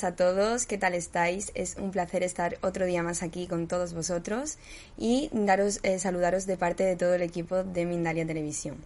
buenas 0.00 0.12
a 0.12 0.16
todos, 0.16 0.66
¿qué 0.66 0.78
tal 0.78 0.94
estáis? 0.94 1.52
Es 1.54 1.76
un 1.76 1.90
placer 1.90 2.22
estar 2.22 2.56
otro 2.62 2.86
día 2.86 3.02
más 3.02 3.22
aquí 3.22 3.46
con 3.46 3.66
todos 3.66 3.92
vosotros 3.92 4.56
y 4.96 5.28
daros, 5.32 5.80
eh, 5.82 5.98
saludaros 5.98 6.46
de 6.46 6.56
parte 6.56 6.84
de 6.84 6.96
todo 6.96 7.14
el 7.14 7.22
equipo 7.22 7.64
de 7.64 7.84
Mindalia 7.84 8.26
Televisión. 8.26 8.76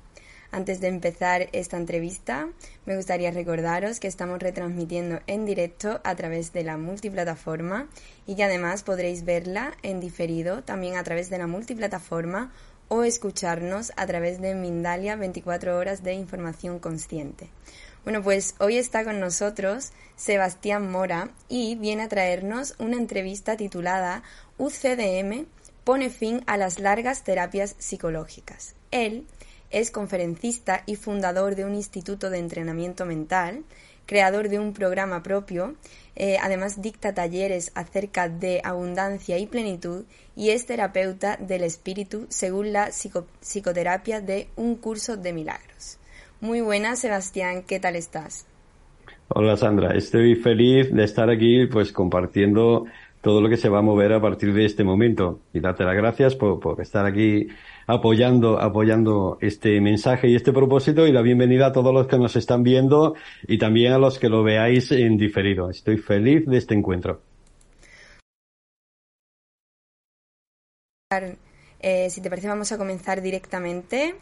Antes 0.50 0.80
de 0.80 0.88
empezar 0.88 1.48
esta 1.52 1.76
entrevista, 1.76 2.48
me 2.84 2.96
gustaría 2.96 3.30
recordaros 3.30 4.00
que 4.00 4.08
estamos 4.08 4.40
retransmitiendo 4.40 5.20
en 5.26 5.44
directo 5.44 6.00
a 6.04 6.16
través 6.16 6.52
de 6.52 6.64
la 6.64 6.76
multiplataforma 6.78 7.88
y 8.26 8.34
que 8.34 8.44
además 8.44 8.82
podréis 8.82 9.24
verla 9.24 9.76
en 9.82 10.00
diferido 10.00 10.64
también 10.64 10.96
a 10.96 11.04
través 11.04 11.30
de 11.30 11.38
la 11.38 11.46
multiplataforma 11.46 12.50
o 12.88 13.04
escucharnos 13.04 13.92
a 13.96 14.06
través 14.06 14.40
de 14.40 14.54
Mindalia 14.54 15.16
24 15.16 15.76
horas 15.76 16.02
de 16.02 16.14
información 16.14 16.78
consciente. 16.78 17.50
Bueno, 18.04 18.22
pues 18.22 18.54
hoy 18.58 18.76
está 18.76 19.02
con 19.02 19.18
nosotros 19.18 19.92
Sebastián 20.14 20.90
Mora 20.90 21.30
y 21.48 21.74
viene 21.76 22.02
a 22.02 22.08
traernos 22.08 22.74
una 22.78 22.98
entrevista 22.98 23.56
titulada 23.56 24.22
UCDM 24.58 25.46
pone 25.84 26.10
fin 26.10 26.42
a 26.46 26.58
las 26.58 26.78
largas 26.80 27.24
terapias 27.24 27.74
psicológicas. 27.78 28.74
Él 28.90 29.26
es 29.70 29.90
conferencista 29.90 30.82
y 30.84 30.96
fundador 30.96 31.54
de 31.54 31.64
un 31.64 31.74
instituto 31.74 32.28
de 32.28 32.40
entrenamiento 32.40 33.06
mental, 33.06 33.64
creador 34.04 34.50
de 34.50 34.58
un 34.58 34.74
programa 34.74 35.22
propio, 35.22 35.74
eh, 36.14 36.36
además 36.42 36.82
dicta 36.82 37.14
talleres 37.14 37.72
acerca 37.74 38.28
de 38.28 38.60
abundancia 38.64 39.38
y 39.38 39.46
plenitud 39.46 40.04
y 40.36 40.50
es 40.50 40.66
terapeuta 40.66 41.38
del 41.38 41.64
espíritu 41.64 42.26
según 42.28 42.74
la 42.74 42.90
psicoterapia 43.40 44.20
de 44.20 44.50
un 44.56 44.76
curso 44.76 45.16
de 45.16 45.32
milagros. 45.32 45.98
Muy 46.44 46.60
buenas, 46.60 46.98
Sebastián, 46.98 47.62
¿qué 47.66 47.80
tal 47.80 47.96
estás? 47.96 48.46
Hola 49.28 49.56
Sandra, 49.56 49.96
estoy 49.96 50.34
feliz 50.34 50.92
de 50.92 51.02
estar 51.02 51.30
aquí 51.30 51.64
pues 51.68 51.90
compartiendo 51.90 52.84
todo 53.22 53.40
lo 53.40 53.48
que 53.48 53.56
se 53.56 53.70
va 53.70 53.78
a 53.78 53.82
mover 53.82 54.12
a 54.12 54.20
partir 54.20 54.52
de 54.52 54.66
este 54.66 54.84
momento 54.84 55.40
y 55.54 55.60
darte 55.60 55.84
las 55.84 55.96
gracias 55.96 56.36
por, 56.36 56.60
por 56.60 56.82
estar 56.82 57.06
aquí 57.06 57.48
apoyando, 57.86 58.60
apoyando 58.60 59.38
este 59.40 59.80
mensaje 59.80 60.28
y 60.28 60.34
este 60.34 60.52
propósito 60.52 61.06
y 61.06 61.12
la 61.12 61.22
bienvenida 61.22 61.68
a 61.68 61.72
todos 61.72 61.94
los 61.94 62.08
que 62.08 62.18
nos 62.18 62.36
están 62.36 62.62
viendo 62.62 63.14
y 63.48 63.56
también 63.56 63.94
a 63.94 63.98
los 63.98 64.18
que 64.18 64.28
lo 64.28 64.42
veáis 64.42 64.92
en 64.92 65.16
diferido. 65.16 65.70
Estoy 65.70 65.96
feliz 65.96 66.44
de 66.44 66.58
este 66.58 66.74
encuentro. 66.74 67.22
Eh, 71.86 72.08
si 72.08 72.22
te 72.22 72.30
parece 72.30 72.48
vamos 72.48 72.72
a 72.72 72.78
comenzar 72.78 73.20
directamente. 73.20 74.14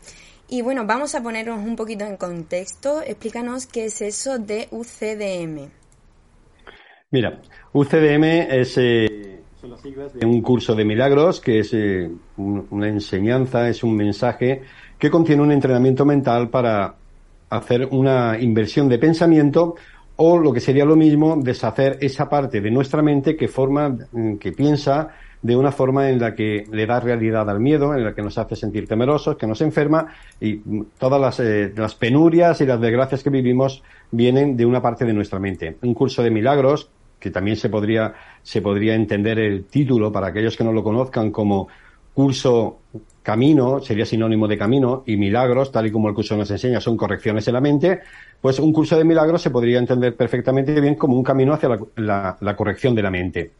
Y 0.48 0.62
bueno, 0.62 0.84
vamos 0.84 1.14
a 1.14 1.22
ponernos 1.22 1.64
un 1.64 1.76
poquito 1.76 2.04
en 2.04 2.16
contexto. 2.16 3.00
Explícanos 3.02 3.66
qué 3.66 3.84
es 3.84 4.02
eso 4.02 4.40
de 4.40 4.66
UCDM. 4.72 5.70
Mira, 7.12 7.40
UCDM 7.72 8.24
es, 8.50 8.76
eh, 8.78 9.42
un 10.24 10.42
curso 10.42 10.74
de 10.74 10.84
milagros, 10.84 11.40
que 11.40 11.60
es 11.60 11.72
eh, 11.72 12.10
una 12.36 12.88
enseñanza, 12.88 13.68
es 13.68 13.84
un 13.84 13.94
mensaje 13.94 14.62
que 14.98 15.08
contiene 15.08 15.42
un 15.42 15.52
entrenamiento 15.52 16.04
mental 16.04 16.50
para 16.50 16.96
hacer 17.48 17.86
una 17.92 18.40
inversión 18.40 18.88
de 18.88 18.98
pensamiento 18.98 19.76
o 20.16 20.36
lo 20.36 20.52
que 20.52 20.58
sería 20.58 20.84
lo 20.84 20.96
mismo, 20.96 21.36
deshacer 21.36 21.96
esa 22.00 22.28
parte 22.28 22.60
de 22.60 22.72
nuestra 22.72 23.02
mente 23.02 23.36
que 23.36 23.46
forma, 23.46 23.88
mm, 23.88 24.38
que 24.38 24.50
piensa 24.50 25.10
de 25.42 25.56
una 25.56 25.72
forma 25.72 26.08
en 26.08 26.20
la 26.20 26.34
que 26.34 26.64
le 26.70 26.86
da 26.86 27.00
realidad 27.00 27.50
al 27.50 27.58
miedo, 27.58 27.94
en 27.94 28.04
la 28.04 28.14
que 28.14 28.22
nos 28.22 28.38
hace 28.38 28.54
sentir 28.54 28.86
temerosos, 28.86 29.36
que 29.36 29.46
nos 29.46 29.60
enferma 29.60 30.06
y 30.40 30.60
todas 30.98 31.20
las, 31.20 31.40
eh, 31.40 31.72
las 31.76 31.96
penurias 31.96 32.60
y 32.60 32.66
las 32.66 32.80
desgracias 32.80 33.22
que 33.22 33.30
vivimos 33.30 33.82
vienen 34.12 34.56
de 34.56 34.64
una 34.64 34.80
parte 34.80 35.04
de 35.04 35.12
nuestra 35.12 35.40
mente. 35.40 35.76
Un 35.82 35.94
curso 35.94 36.22
de 36.22 36.30
milagros, 36.30 36.88
que 37.18 37.30
también 37.30 37.56
se 37.56 37.68
podría, 37.68 38.14
se 38.42 38.62
podría 38.62 38.94
entender 38.94 39.40
el 39.40 39.64
título 39.64 40.12
para 40.12 40.28
aquellos 40.28 40.56
que 40.56 40.64
no 40.64 40.72
lo 40.72 40.84
conozcan 40.84 41.32
como 41.32 41.68
curso 42.14 42.78
camino, 43.22 43.80
sería 43.80 44.04
sinónimo 44.04 44.46
de 44.46 44.58
camino, 44.58 45.02
y 45.06 45.16
milagros, 45.16 45.72
tal 45.72 45.86
y 45.86 45.90
como 45.90 46.08
el 46.08 46.14
curso 46.14 46.36
nos 46.36 46.50
enseña, 46.50 46.80
son 46.80 46.96
correcciones 46.96 47.46
en 47.48 47.54
la 47.54 47.60
mente, 47.60 48.00
pues 48.40 48.58
un 48.58 48.72
curso 48.72 48.96
de 48.96 49.04
milagros 49.04 49.42
se 49.42 49.50
podría 49.50 49.78
entender 49.78 50.14
perfectamente 50.16 50.80
bien 50.80 50.96
como 50.96 51.16
un 51.16 51.22
camino 51.22 51.54
hacia 51.54 51.70
la, 51.96 52.36
la 52.40 52.56
corrección 52.56 52.94
de 52.94 53.02
la 53.02 53.10
mente. 53.10 53.52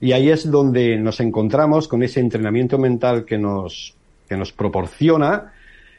Y 0.00 0.12
ahí 0.12 0.30
es 0.30 0.50
donde 0.50 0.96
nos 0.96 1.20
encontramos 1.20 1.86
con 1.86 2.02
ese 2.02 2.20
entrenamiento 2.20 2.78
mental 2.78 3.26
que 3.26 3.36
nos, 3.36 3.94
que 4.26 4.36
nos 4.36 4.50
proporciona, 4.50 5.52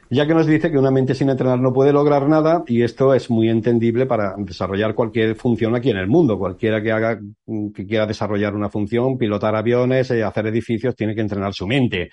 ya 0.09 0.25
que 0.25 0.33
nos 0.33 0.47
dice 0.47 0.71
que 0.71 0.77
una 0.77 0.89
mente 0.89 1.13
sin 1.13 1.29
entrenar 1.29 1.59
no 1.59 1.71
puede 1.71 1.93
lograr 1.93 2.27
nada 2.27 2.63
y 2.67 2.81
esto 2.81 3.13
es 3.13 3.29
muy 3.29 3.47
entendible 3.47 4.07
para 4.07 4.33
desarrollar 4.37 4.95
cualquier 4.95 5.35
función 5.35 5.75
aquí 5.75 5.91
en 5.91 5.97
el 5.97 6.07
mundo. 6.07 6.39
Cualquiera 6.39 6.81
que 6.81 6.91
haga, 6.91 7.19
que 7.73 7.85
quiera 7.85 8.07
desarrollar 8.07 8.55
una 8.55 8.69
función, 8.69 9.17
pilotar 9.17 9.55
aviones, 9.55 10.09
eh, 10.11 10.23
hacer 10.23 10.47
edificios, 10.47 10.95
tiene 10.95 11.13
que 11.13 11.21
entrenar 11.21 11.53
su 11.53 11.67
mente. 11.67 12.09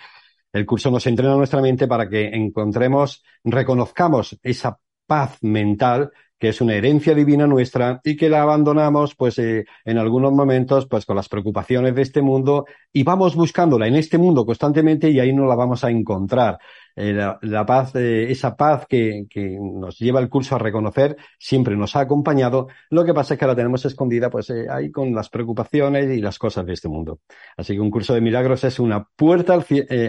El 0.53 0.66
curso 0.66 0.91
nos 0.91 1.06
entrena 1.06 1.37
nuestra 1.37 1.60
mente 1.60 1.88
para 1.88 2.09
que 2.09 2.27
encontremos, 2.27 3.22
reconozcamos 3.44 4.38
esa 4.43 4.78
paz 5.06 5.38
mental 5.43 6.10
que 6.38 6.49
es 6.50 6.60
una 6.60 6.75
herencia 6.75 7.15
divina 7.15 7.47
nuestra 7.47 8.00
y 8.04 8.16
que 8.16 8.28
la 8.28 8.43
abandonamos 8.43 9.15
pues 9.15 9.38
eh, 9.38 9.65
en 9.84 9.99
algunos 9.99 10.32
momentos 10.32 10.87
pues 10.87 11.04
con 11.04 11.16
las 11.16 11.28
preocupaciones 11.28 11.94
de 11.94 12.03
este 12.03 12.22
mundo 12.22 12.66
y 12.93 13.03
vamos 13.03 13.34
buscándola 13.34 13.88
en 13.88 13.97
este 13.97 14.19
mundo 14.19 14.47
constantemente 14.47 15.10
y 15.10 15.19
ahí 15.19 15.32
no 15.32 15.47
la 15.47 15.56
vamos 15.56 15.84
a 15.84 15.91
encontrar. 15.91 16.59
Eh, 16.94 17.12
la, 17.43 17.66
paz, 17.66 17.94
eh, 17.94 18.31
esa 18.31 18.56
paz 18.56 18.87
que, 18.88 19.27
que, 19.31 19.56
nos 19.60 19.98
lleva 19.98 20.19
el 20.19 20.28
curso 20.28 20.56
a 20.56 20.59
reconocer 20.59 21.16
siempre 21.38 21.77
nos 21.77 21.94
ha 21.97 22.00
acompañado. 22.00 22.69
Lo 22.91 23.04
que 23.04 23.15
pasa 23.15 23.34
es 23.34 23.41
que 23.41 23.47
la 23.47 23.54
tenemos 23.54 23.84
escondida 23.84 24.31
pues 24.31 24.50
ahí 24.50 24.91
con 24.91 25.15
las 25.15 25.28
preocupaciones 25.28 26.10
y 26.16 26.21
las 26.21 26.38
cosas 26.38 26.66
de 26.66 26.72
este 26.72 26.88
mundo. 26.88 27.21
Así 27.56 27.75
que 27.75 27.81
un 27.81 27.91
curso 27.91 28.15
de 28.15 28.21
milagros 28.21 28.65
es 28.65 28.78
una 28.78 29.04
puerta 29.16 29.59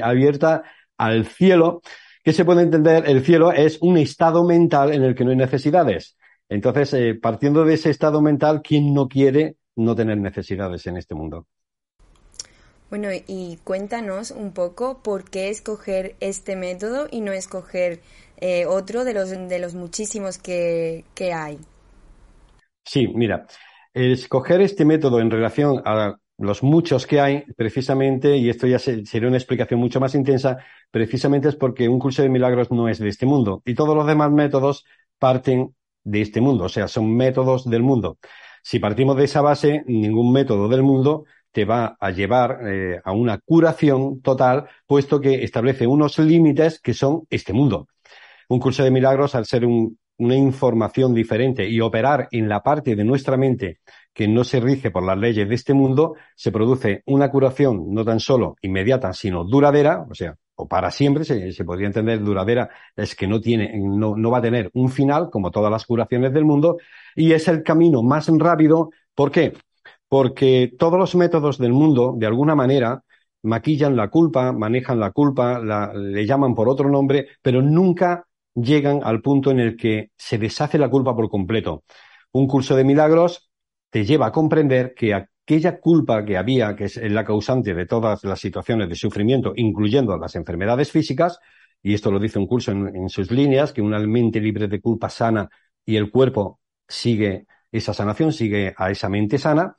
abierta 0.03 0.63
al 0.97 1.25
cielo 1.25 1.81
que 2.23 2.33
se 2.33 2.45
puede 2.45 2.61
entender, 2.61 3.05
el 3.07 3.23
cielo 3.23 3.51
es 3.51 3.77
un 3.81 3.97
estado 3.97 4.43
mental 4.43 4.93
en 4.93 5.03
el 5.03 5.15
que 5.15 5.23
no 5.23 5.31
hay 5.31 5.37
necesidades. 5.37 6.17
Entonces, 6.49 6.93
eh, 6.95 7.15
partiendo 7.15 7.63
de 7.63 7.75
ese 7.75 7.91
estado 7.91 8.21
mental, 8.21 8.61
¿quién 8.63 8.93
no 8.93 9.07
quiere 9.07 9.55
no 9.75 9.95
tener 9.95 10.17
necesidades 10.17 10.85
en 10.87 10.97
este 10.97 11.15
mundo? 11.15 11.47
Bueno, 12.89 13.09
y 13.27 13.59
cuéntanos 13.63 14.31
un 14.31 14.51
poco 14.51 15.03
por 15.03 15.29
qué 15.29 15.49
escoger 15.49 16.15
este 16.19 16.55
método 16.55 17.07
y 17.11 17.21
no 17.21 17.31
escoger 17.31 18.01
eh, 18.37 18.65
otro 18.65 19.05
de 19.05 19.13
los, 19.13 19.29
de 19.29 19.59
los 19.59 19.75
muchísimos 19.75 20.39
que, 20.39 21.05
que 21.13 21.33
hay. 21.33 21.59
Sí, 22.83 23.07
mira, 23.07 23.45
escoger 23.93 24.61
este 24.61 24.85
método 24.85 25.19
en 25.19 25.29
relación 25.29 25.81
a 25.85 26.17
los 26.39 26.63
muchos 26.63 27.05
que 27.05 27.19
hay, 27.19 27.43
precisamente, 27.55 28.37
y 28.37 28.49
esto 28.49 28.65
ya 28.65 28.79
sería 28.79 29.27
una 29.27 29.37
explicación 29.37 29.79
mucho 29.79 29.99
más 29.99 30.15
intensa, 30.15 30.57
precisamente 30.89 31.49
es 31.49 31.55
porque 31.55 31.87
un 31.87 31.99
curso 31.99 32.23
de 32.23 32.29
milagros 32.29 32.71
no 32.71 32.87
es 32.87 32.97
de 32.97 33.09
este 33.09 33.25
mundo 33.25 33.61
y 33.65 33.75
todos 33.75 33.95
los 33.95 34.07
demás 34.07 34.31
métodos 34.31 34.85
parten 35.19 35.75
de 36.09 36.21
este 36.21 36.41
mundo, 36.41 36.65
o 36.65 36.69
sea, 36.69 36.87
son 36.87 37.15
métodos 37.15 37.69
del 37.69 37.83
mundo. 37.83 38.17
Si 38.63 38.79
partimos 38.79 39.15
de 39.17 39.25
esa 39.25 39.41
base, 39.41 39.83
ningún 39.87 40.33
método 40.33 40.67
del 40.67 40.83
mundo 40.83 41.25
te 41.51 41.65
va 41.65 41.97
a 41.99 42.11
llevar 42.11 42.59
eh, 42.67 43.01
a 43.03 43.11
una 43.11 43.39
curación 43.39 44.21
total, 44.21 44.67
puesto 44.85 45.19
que 45.19 45.43
establece 45.43 45.87
unos 45.87 46.19
límites 46.19 46.79
que 46.79 46.93
son 46.93 47.23
este 47.29 47.53
mundo. 47.53 47.87
Un 48.49 48.59
curso 48.59 48.83
de 48.83 48.91
milagros, 48.91 49.35
al 49.35 49.45
ser 49.45 49.65
una 49.65 50.35
información 50.35 51.13
diferente 51.13 51.67
y 51.67 51.79
operar 51.81 52.27
en 52.31 52.49
la 52.49 52.61
parte 52.61 52.95
de 52.95 53.03
nuestra 53.03 53.37
mente 53.37 53.79
que 54.13 54.27
no 54.27 54.43
se 54.43 54.59
rige 54.59 54.91
por 54.91 55.03
las 55.03 55.17
leyes 55.17 55.47
de 55.47 55.55
este 55.55 55.73
mundo, 55.73 56.15
se 56.35 56.51
produce 56.51 57.03
una 57.05 57.29
curación 57.31 57.93
no 57.93 58.03
tan 58.03 58.19
solo 58.19 58.55
inmediata, 58.61 59.13
sino 59.13 59.43
duradera, 59.45 60.05
o 60.09 60.13
sea, 60.13 60.35
o 60.59 60.67
para 60.67 60.91
siempre, 60.91 61.23
se, 61.23 61.63
podría 61.63 61.87
entender 61.87 62.21
duradera, 62.21 62.69
es 62.93 63.15
que 63.15 63.27
no 63.27 63.39
tiene, 63.39 63.71
no, 63.77 64.17
no 64.17 64.29
va 64.29 64.39
a 64.39 64.41
tener 64.41 64.69
un 64.73 64.89
final, 64.89 65.29
como 65.29 65.51
todas 65.51 65.71
las 65.71 65.85
curaciones 65.85 66.33
del 66.33 66.43
mundo, 66.43 66.77
y 67.15 67.31
es 67.31 67.47
el 67.47 67.63
camino 67.63 68.03
más 68.03 68.27
rápido. 68.27 68.89
¿Por 69.15 69.31
qué? 69.31 69.53
Porque 70.09 70.73
todos 70.77 70.99
los 70.99 71.15
métodos 71.15 71.57
del 71.59 71.71
mundo, 71.71 72.13
de 72.17 72.25
alguna 72.25 72.55
manera, 72.55 73.03
maquillan 73.43 73.95
la 73.95 74.09
culpa, 74.09 74.51
manejan 74.51 74.99
la 74.99 75.11
culpa, 75.11 75.61
le 75.95 76.25
llaman 76.25 76.53
por 76.55 76.67
otro 76.67 76.89
nombre, 76.89 77.27
pero 77.41 77.61
nunca 77.61 78.25
llegan 78.53 78.99
al 79.03 79.21
punto 79.21 79.51
en 79.51 79.61
el 79.61 79.77
que 79.77 80.11
se 80.17 80.37
deshace 80.37 80.77
la 80.77 80.89
culpa 80.89 81.15
por 81.15 81.29
completo. 81.29 81.83
Un 82.33 82.47
curso 82.47 82.75
de 82.75 82.83
milagros 82.83 83.49
te 83.89 84.03
lleva 84.03 84.27
a 84.27 84.31
comprender 84.33 84.93
que 84.93 85.13
aquella 85.49 85.79
culpa 85.79 86.23
que 86.23 86.37
había, 86.37 86.75
que 86.75 86.83
es 86.83 86.97
la 86.97 87.25
causante 87.25 87.73
de 87.73 87.87
todas 87.87 88.23
las 88.23 88.39
situaciones 88.39 88.87
de 88.87 88.93
sufrimiento, 88.93 89.53
incluyendo 89.55 90.15
las 90.15 90.35
enfermedades 90.35 90.91
físicas, 90.91 91.39
y 91.81 91.95
esto 91.95 92.11
lo 92.11 92.19
dice 92.19 92.37
un 92.37 92.45
curso 92.45 92.71
en, 92.71 93.09
sus 93.09 93.31
líneas, 93.31 93.73
que 93.73 93.81
una 93.81 93.97
mente 93.97 94.39
libre 94.39 94.67
de 94.67 94.79
culpa 94.79 95.09
sana 95.09 95.49
y 95.83 95.95
el 95.95 96.11
cuerpo 96.11 96.59
sigue 96.87 97.47
esa 97.71 97.95
sanación, 97.95 98.31
sigue 98.31 98.75
a 98.77 98.91
esa 98.91 99.09
mente 99.09 99.39
sana, 99.39 99.75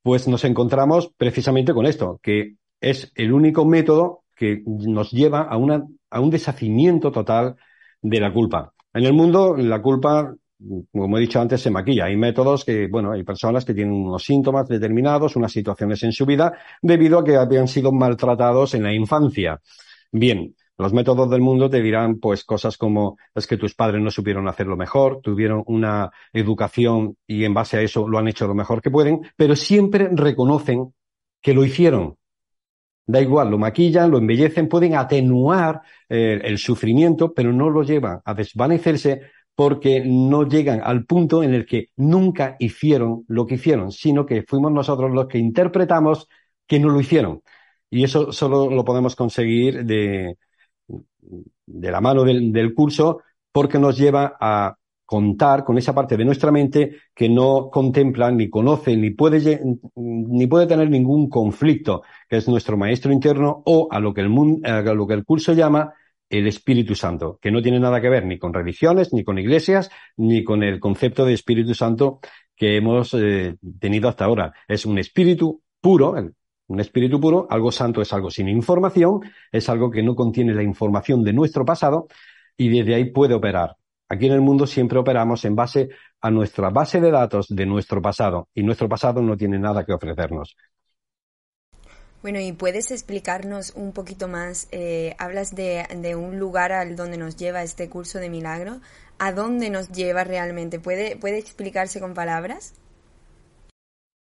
pues 0.00 0.26
nos 0.26 0.44
encontramos 0.44 1.12
precisamente 1.18 1.74
con 1.74 1.84
esto, 1.84 2.18
que 2.22 2.54
es 2.80 3.12
el 3.14 3.34
único 3.34 3.66
método 3.66 4.24
que 4.34 4.62
nos 4.64 5.10
lleva 5.10 5.42
a, 5.42 5.58
a 6.10 6.20
un 6.20 6.30
deshacimiento 6.30 7.12
total 7.12 7.56
de 8.00 8.20
la 8.20 8.32
culpa. 8.32 8.72
En 8.94 9.04
el 9.04 9.12
mundo, 9.12 9.54
la 9.54 9.82
culpa 9.82 10.34
como 10.92 11.16
he 11.16 11.20
dicho 11.20 11.40
antes, 11.40 11.60
se 11.60 11.70
maquilla. 11.70 12.06
Hay 12.06 12.16
métodos 12.16 12.64
que, 12.64 12.88
bueno, 12.88 13.12
hay 13.12 13.22
personas 13.22 13.64
que 13.64 13.74
tienen 13.74 13.94
unos 13.94 14.24
síntomas 14.24 14.68
determinados, 14.68 15.36
unas 15.36 15.52
situaciones 15.52 16.02
en 16.02 16.12
su 16.12 16.26
vida, 16.26 16.52
debido 16.82 17.18
a 17.18 17.24
que 17.24 17.36
habían 17.36 17.68
sido 17.68 17.92
maltratados 17.92 18.74
en 18.74 18.82
la 18.82 18.92
infancia. 18.92 19.60
Bien, 20.10 20.54
los 20.78 20.92
métodos 20.92 21.28
del 21.30 21.40
mundo 21.40 21.68
te 21.68 21.82
dirán 21.82 22.18
pues 22.20 22.44
cosas 22.44 22.76
como 22.76 23.18
es 23.34 23.46
que 23.46 23.56
tus 23.56 23.74
padres 23.74 24.00
no 24.00 24.10
supieron 24.10 24.48
hacerlo 24.48 24.76
mejor, 24.76 25.20
tuvieron 25.20 25.62
una 25.66 26.10
educación 26.32 27.16
y 27.26 27.44
en 27.44 27.52
base 27.52 27.78
a 27.78 27.82
eso 27.82 28.06
lo 28.08 28.18
han 28.18 28.28
hecho 28.28 28.46
lo 28.46 28.54
mejor 28.54 28.80
que 28.80 28.90
pueden, 28.90 29.20
pero 29.36 29.56
siempre 29.56 30.08
reconocen 30.12 30.94
que 31.40 31.52
lo 31.52 31.64
hicieron. 31.64 32.16
Da 33.06 33.20
igual, 33.20 33.50
lo 33.50 33.58
maquillan, 33.58 34.10
lo 34.10 34.18
embellecen, 34.18 34.68
pueden 34.68 34.94
atenuar 34.94 35.80
eh, 36.08 36.40
el 36.44 36.58
sufrimiento, 36.58 37.32
pero 37.32 37.52
no 37.52 37.70
lo 37.70 37.82
llevan 37.82 38.20
a 38.24 38.34
desvanecerse 38.34 39.22
porque 39.58 40.04
no 40.06 40.48
llegan 40.48 40.82
al 40.84 41.04
punto 41.04 41.42
en 41.42 41.52
el 41.52 41.66
que 41.66 41.88
nunca 41.96 42.54
hicieron 42.60 43.24
lo 43.26 43.44
que 43.44 43.56
hicieron, 43.56 43.90
sino 43.90 44.24
que 44.24 44.44
fuimos 44.44 44.70
nosotros 44.70 45.10
los 45.10 45.26
que 45.26 45.38
interpretamos 45.38 46.28
que 46.64 46.78
no 46.78 46.90
lo 46.90 47.00
hicieron. 47.00 47.42
Y 47.90 48.04
eso 48.04 48.30
solo 48.30 48.70
lo 48.70 48.84
podemos 48.84 49.16
conseguir 49.16 49.84
de, 49.84 50.36
de 51.66 51.90
la 51.90 52.00
mano 52.00 52.22
del, 52.22 52.72
curso 52.72 53.22
porque 53.50 53.80
nos 53.80 53.98
lleva 53.98 54.36
a 54.40 54.76
contar 55.04 55.64
con 55.64 55.76
esa 55.76 55.92
parte 55.92 56.16
de 56.16 56.24
nuestra 56.24 56.52
mente 56.52 56.96
que 57.12 57.28
no 57.28 57.68
contempla, 57.68 58.30
ni 58.30 58.48
conoce, 58.48 58.96
ni 58.96 59.10
puede, 59.10 59.60
ni 59.96 60.46
puede 60.46 60.68
tener 60.68 60.88
ningún 60.88 61.28
conflicto, 61.28 62.02
que 62.28 62.36
es 62.36 62.46
nuestro 62.46 62.76
maestro 62.76 63.10
interno 63.10 63.64
o 63.66 63.88
a 63.90 63.98
lo 63.98 64.14
que 64.14 64.20
el, 64.20 64.28
mundo, 64.28 64.60
a 64.68 64.82
lo 64.82 65.04
que 65.04 65.14
el 65.14 65.24
curso 65.24 65.52
llama 65.52 65.94
el 66.30 66.46
Espíritu 66.46 66.94
Santo, 66.94 67.38
que 67.40 67.50
no 67.50 67.62
tiene 67.62 67.80
nada 67.80 68.00
que 68.00 68.08
ver 68.08 68.26
ni 68.26 68.38
con 68.38 68.52
religiones, 68.52 69.12
ni 69.12 69.24
con 69.24 69.38
iglesias, 69.38 69.90
ni 70.16 70.44
con 70.44 70.62
el 70.62 70.80
concepto 70.80 71.24
de 71.24 71.34
Espíritu 71.34 71.74
Santo 71.74 72.20
que 72.58 72.76
hemos 72.76 73.14
eh, 73.14 73.56
tenido 73.80 74.08
hasta 74.08 74.24
ahora. 74.24 74.52
Es 74.66 74.84
un 74.84 74.98
espíritu 74.98 75.62
puro, 75.80 76.14
un 76.66 76.80
espíritu 76.80 77.20
puro, 77.20 77.46
algo 77.48 77.70
santo 77.72 78.02
es 78.02 78.12
algo 78.12 78.30
sin 78.30 78.48
información, 78.48 79.20
es 79.52 79.68
algo 79.68 79.90
que 79.90 80.02
no 80.02 80.14
contiene 80.14 80.52
la 80.52 80.62
información 80.62 81.22
de 81.22 81.32
nuestro 81.32 81.64
pasado 81.64 82.08
y 82.56 82.68
desde 82.68 82.96
ahí 82.96 83.06
puede 83.06 83.34
operar. 83.34 83.76
Aquí 84.08 84.26
en 84.26 84.32
el 84.32 84.40
mundo 84.40 84.66
siempre 84.66 84.98
operamos 84.98 85.44
en 85.44 85.54
base 85.54 85.90
a 86.20 86.30
nuestra 86.30 86.70
base 86.70 87.00
de 87.00 87.10
datos 87.10 87.46
de 87.48 87.66
nuestro 87.66 88.02
pasado 88.02 88.48
y 88.54 88.62
nuestro 88.62 88.88
pasado 88.88 89.22
no 89.22 89.36
tiene 89.36 89.58
nada 89.58 89.84
que 89.84 89.92
ofrecernos. 89.92 90.56
Bueno, 92.20 92.40
y 92.40 92.52
puedes 92.52 92.90
explicarnos 92.90 93.72
un 93.76 93.92
poquito 93.92 94.26
más, 94.26 94.68
eh, 94.72 95.14
hablas 95.18 95.54
de, 95.54 95.86
un 96.16 96.38
lugar 96.38 96.72
al 96.72 96.96
donde 96.96 97.16
nos 97.16 97.36
lleva 97.36 97.62
este 97.62 97.88
curso 97.88 98.18
de 98.18 98.28
milagro, 98.28 98.80
¿a 99.20 99.32
dónde 99.32 99.70
nos 99.70 99.90
lleva 99.90 100.24
realmente? 100.24 100.80
¿Puede, 100.80 101.16
¿Puede 101.16 101.38
explicarse 101.38 102.00
con 102.00 102.14
palabras? 102.14 102.74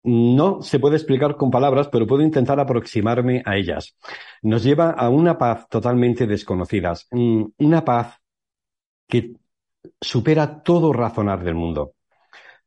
No 0.03 0.61
se 0.61 0.79
puede 0.79 0.97
explicar 0.97 1.37
con 1.37 1.49
palabras, 1.49 1.87
pero 1.89 2.05
puedo 2.05 2.23
intentar 2.23 2.59
aproximarme 2.59 3.41
a 3.45 3.55
ellas. 3.55 3.95
Nos 4.41 4.63
lleva 4.63 4.91
a 4.91 5.09
una 5.09 5.37
paz 5.37 5.67
totalmente 5.69 6.27
desconocida, 6.27 6.93
mm, 7.11 7.43
una 7.59 7.85
paz 7.85 8.17
que 9.07 9.33
supera 10.01 10.61
todo 10.61 10.91
razonar 10.91 11.41
del 11.43 11.55
mundo 11.55 11.93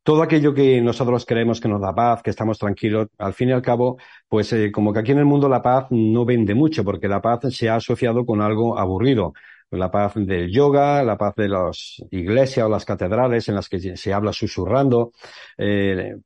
todo 0.03 0.23
aquello 0.23 0.55
que 0.55 0.81
nosotros 0.81 1.27
creemos 1.27 1.61
que 1.61 1.69
nos 1.69 1.81
da 1.81 1.95
paz, 1.95 2.23
que 2.23 2.31
estamos 2.31 2.59
tranquilos, 2.59 3.09
al 3.19 3.35
fin 3.35 3.51
y 3.51 3.53
al 3.53 3.63
cabo, 3.63 3.99
pues 4.29 4.53
eh, 4.53 4.73
como 4.73 4.93
que 4.93 5.01
aquí 5.01 5.13
en 5.13 5.19
el 5.19 5.25
mundo 5.27 5.49
la 5.49 5.63
paz 5.63 5.87
no 5.91 6.25
vende 6.25 6.55
mucho, 6.55 6.85
porque 6.85 7.09
la 7.09 7.21
paz 7.21 7.41
se 7.55 7.69
ha 7.69 7.77
asociado 7.77 8.25
con 8.25 8.41
algo 8.41 8.79
aburrido. 8.79 9.33
La 9.71 9.91
paz 9.91 10.15
del 10.17 10.51
yoga, 10.51 11.05
la 11.05 11.17
paz 11.17 11.35
de 11.37 11.49
las 11.49 12.03
iglesias 12.11 12.67
o 12.67 12.69
las 12.69 12.85
catedrales 12.85 13.49
en 13.49 13.55
las 13.55 13.69
que 13.69 13.97
se 13.97 14.13
habla 14.13 14.33
susurrando, 14.33 15.13
eh, 15.57 16.17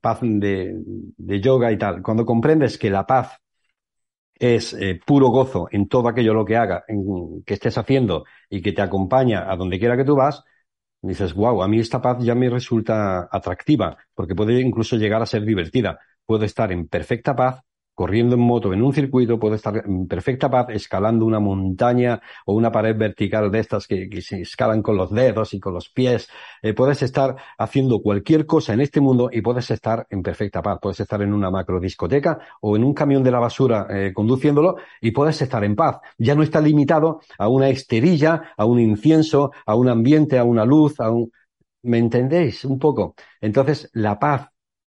paz 0.00 0.20
de, 0.22 0.76
yoga 1.40 1.72
y 1.72 1.78
tal. 1.78 2.02
Cuando 2.02 2.24
comprendes 2.24 2.78
que 2.78 2.90
la 2.90 3.06
paz 3.06 3.38
es 4.34 4.72
eh, 4.74 5.00
puro 5.04 5.28
gozo 5.28 5.68
en 5.72 5.88
todo 5.88 6.08
aquello 6.08 6.34
lo 6.34 6.44
que 6.44 6.56
haga, 6.56 6.84
en, 6.86 7.42
que 7.44 7.54
estés 7.54 7.76
haciendo 7.78 8.24
y 8.48 8.62
que 8.62 8.72
te 8.72 8.82
acompaña 8.82 9.50
a 9.50 9.56
donde 9.56 9.78
quiera 9.78 9.96
que 9.96 10.04
tú 10.04 10.14
vas, 10.16 10.44
dices, 11.02 11.34
wow, 11.34 11.62
a 11.62 11.68
mí 11.68 11.78
esta 11.80 12.00
paz 12.00 12.18
ya 12.24 12.34
me 12.34 12.50
resulta 12.50 13.28
atractiva, 13.30 13.96
porque 14.14 14.34
puede 14.34 14.60
incluso 14.60 14.96
llegar 14.96 15.22
a 15.22 15.26
ser 15.26 15.44
divertida. 15.44 15.98
Puedo 16.26 16.44
estar 16.44 16.72
en 16.72 16.88
perfecta 16.88 17.34
paz 17.34 17.60
corriendo 17.98 18.36
en 18.36 18.42
moto 18.42 18.72
en 18.72 18.80
un 18.80 18.92
circuito, 18.92 19.40
puedo 19.40 19.56
estar 19.56 19.82
en 19.84 20.06
perfecta 20.06 20.48
paz 20.48 20.68
escalando 20.70 21.26
una 21.26 21.40
montaña 21.40 22.20
o 22.46 22.54
una 22.54 22.70
pared 22.70 22.96
vertical 22.96 23.50
de 23.50 23.58
estas 23.58 23.88
que, 23.88 24.08
se 24.22 24.40
escalan 24.42 24.82
con 24.82 24.96
los 24.96 25.10
dedos 25.10 25.52
y 25.52 25.58
con 25.58 25.74
los 25.74 25.88
pies. 25.88 26.28
Eh, 26.62 26.74
puedes 26.74 27.02
estar 27.02 27.34
haciendo 27.58 28.00
cualquier 28.00 28.46
cosa 28.46 28.72
en 28.72 28.82
este 28.82 29.00
mundo 29.00 29.30
y 29.32 29.40
puedes 29.40 29.68
estar 29.72 30.06
en 30.10 30.22
perfecta 30.22 30.62
paz. 30.62 30.78
Puedes 30.80 31.00
estar 31.00 31.20
en 31.22 31.34
una 31.34 31.50
macro 31.50 31.80
discoteca 31.80 32.38
o 32.60 32.76
en 32.76 32.84
un 32.84 32.94
camión 32.94 33.24
de 33.24 33.32
la 33.32 33.40
basura 33.40 33.88
eh, 33.90 34.12
conduciéndolo 34.14 34.76
y 35.00 35.10
puedes 35.10 35.42
estar 35.42 35.64
en 35.64 35.74
paz. 35.74 35.96
Ya 36.18 36.36
no 36.36 36.44
está 36.44 36.60
limitado 36.60 37.20
a 37.36 37.48
una 37.48 37.68
esterilla, 37.68 38.52
a 38.56 38.64
un 38.64 38.78
incienso, 38.78 39.50
a 39.66 39.74
un 39.74 39.88
ambiente, 39.88 40.38
a 40.38 40.44
una 40.44 40.64
luz, 40.64 41.00
a 41.00 41.10
un... 41.10 41.32
¿Me 41.82 41.98
entendéis 41.98 42.64
un 42.64 42.78
poco? 42.78 43.16
Entonces, 43.40 43.90
la 43.92 44.20
paz 44.20 44.50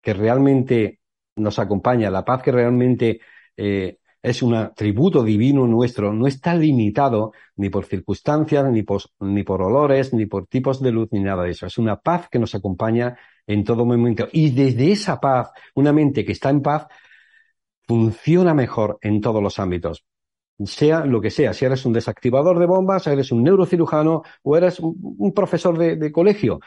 que 0.02 0.14
realmente 0.14 0.98
nos 1.38 1.58
acompaña, 1.58 2.10
la 2.10 2.24
paz 2.24 2.42
que 2.42 2.52
realmente 2.52 3.20
eh, 3.56 3.98
es 4.22 4.42
un 4.42 4.54
atributo 4.54 5.22
divino 5.22 5.66
nuestro, 5.66 6.12
no 6.12 6.26
está 6.26 6.54
limitado 6.54 7.32
ni 7.56 7.70
por 7.70 7.84
circunstancias, 7.84 8.70
ni 8.70 8.82
por, 8.82 9.02
ni 9.20 9.42
por 9.44 9.62
olores, 9.62 10.12
ni 10.12 10.26
por 10.26 10.46
tipos 10.46 10.82
de 10.82 10.92
luz, 10.92 11.08
ni 11.12 11.20
nada 11.20 11.44
de 11.44 11.50
eso. 11.50 11.66
Es 11.66 11.78
una 11.78 11.96
paz 12.00 12.28
que 12.28 12.38
nos 12.38 12.54
acompaña 12.54 13.16
en 13.46 13.64
todo 13.64 13.84
momento. 13.84 14.28
Y 14.32 14.50
desde 14.50 14.92
esa 14.92 15.20
paz, 15.20 15.50
una 15.74 15.92
mente 15.92 16.24
que 16.24 16.32
está 16.32 16.50
en 16.50 16.62
paz, 16.62 16.86
funciona 17.86 18.54
mejor 18.54 18.98
en 19.00 19.20
todos 19.20 19.42
los 19.42 19.58
ámbitos. 19.58 20.04
Sea 20.64 21.04
lo 21.04 21.20
que 21.20 21.30
sea, 21.30 21.52
si 21.52 21.64
eres 21.64 21.86
un 21.86 21.92
desactivador 21.92 22.58
de 22.58 22.66
bombas, 22.66 23.06
eres 23.06 23.30
un 23.30 23.44
neurocirujano 23.44 24.22
o 24.42 24.56
eres 24.56 24.80
un 24.80 25.32
profesor 25.32 25.78
de 25.78 26.10
colegio, 26.10 26.58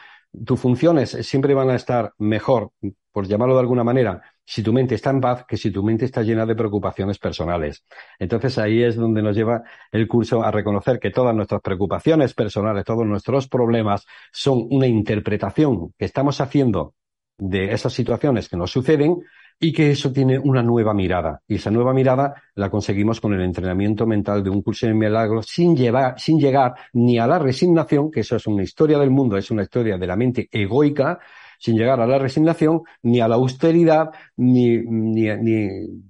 tus 0.44 0.58
funciones 0.58 1.10
siempre 1.10 1.54
van 1.54 1.70
a 1.70 1.76
estar 1.76 2.14
mejor, 2.18 2.70
por 3.12 3.26
llamarlo 3.26 3.54
de 3.54 3.60
alguna 3.60 3.84
manera, 3.84 4.22
si 4.44 4.62
tu 4.62 4.72
mente 4.72 4.94
está 4.94 5.10
en 5.10 5.20
paz 5.20 5.44
que 5.46 5.56
si 5.56 5.70
tu 5.70 5.82
mente 5.82 6.04
está 6.04 6.22
llena 6.22 6.46
de 6.46 6.54
preocupaciones 6.54 7.18
personales. 7.18 7.84
Entonces 8.18 8.58
ahí 8.58 8.82
es 8.82 8.96
donde 8.96 9.22
nos 9.22 9.36
lleva 9.36 9.62
el 9.90 10.08
curso 10.08 10.42
a 10.42 10.50
reconocer 10.50 10.98
que 10.98 11.10
todas 11.10 11.34
nuestras 11.34 11.60
preocupaciones 11.60 12.34
personales, 12.34 12.84
todos 12.84 13.06
nuestros 13.06 13.48
problemas 13.48 14.06
son 14.32 14.66
una 14.70 14.86
interpretación 14.86 15.92
que 15.98 16.04
estamos 16.04 16.40
haciendo 16.40 16.94
de 17.38 17.72
esas 17.72 17.92
situaciones 17.92 18.48
que 18.48 18.56
nos 18.56 18.70
suceden 18.70 19.16
y 19.58 19.72
que 19.72 19.90
eso 19.90 20.12
tiene 20.12 20.38
una 20.38 20.62
nueva 20.62 20.92
mirada. 20.92 21.40
Y 21.46 21.54
esa 21.54 21.70
nueva 21.70 21.92
mirada 21.92 22.34
la 22.54 22.68
conseguimos 22.68 23.20
con 23.20 23.32
el 23.32 23.42
entrenamiento 23.42 24.06
mental 24.06 24.42
de 24.42 24.50
un 24.50 24.60
curso 24.62 24.86
de 24.86 24.94
milagros 24.94 25.46
sin, 25.46 25.76
llevar, 25.76 26.18
sin 26.18 26.38
llegar 26.38 26.74
ni 26.92 27.18
a 27.18 27.26
la 27.26 27.38
resignación, 27.38 28.10
que 28.10 28.20
eso 28.20 28.36
es 28.36 28.46
una 28.46 28.64
historia 28.64 28.98
del 28.98 29.10
mundo, 29.10 29.36
es 29.36 29.50
una 29.50 29.62
historia 29.62 29.98
de 29.98 30.06
la 30.06 30.16
mente 30.16 30.48
egoica, 30.50 31.20
sin 31.62 31.76
llegar 31.76 32.00
a 32.00 32.06
la 32.08 32.18
resignación, 32.18 32.82
ni 33.02 33.20
a 33.20 33.28
la 33.28 33.36
austeridad, 33.36 34.10
ni, 34.36 34.78
ni, 34.78 35.28
ni, 35.36 35.68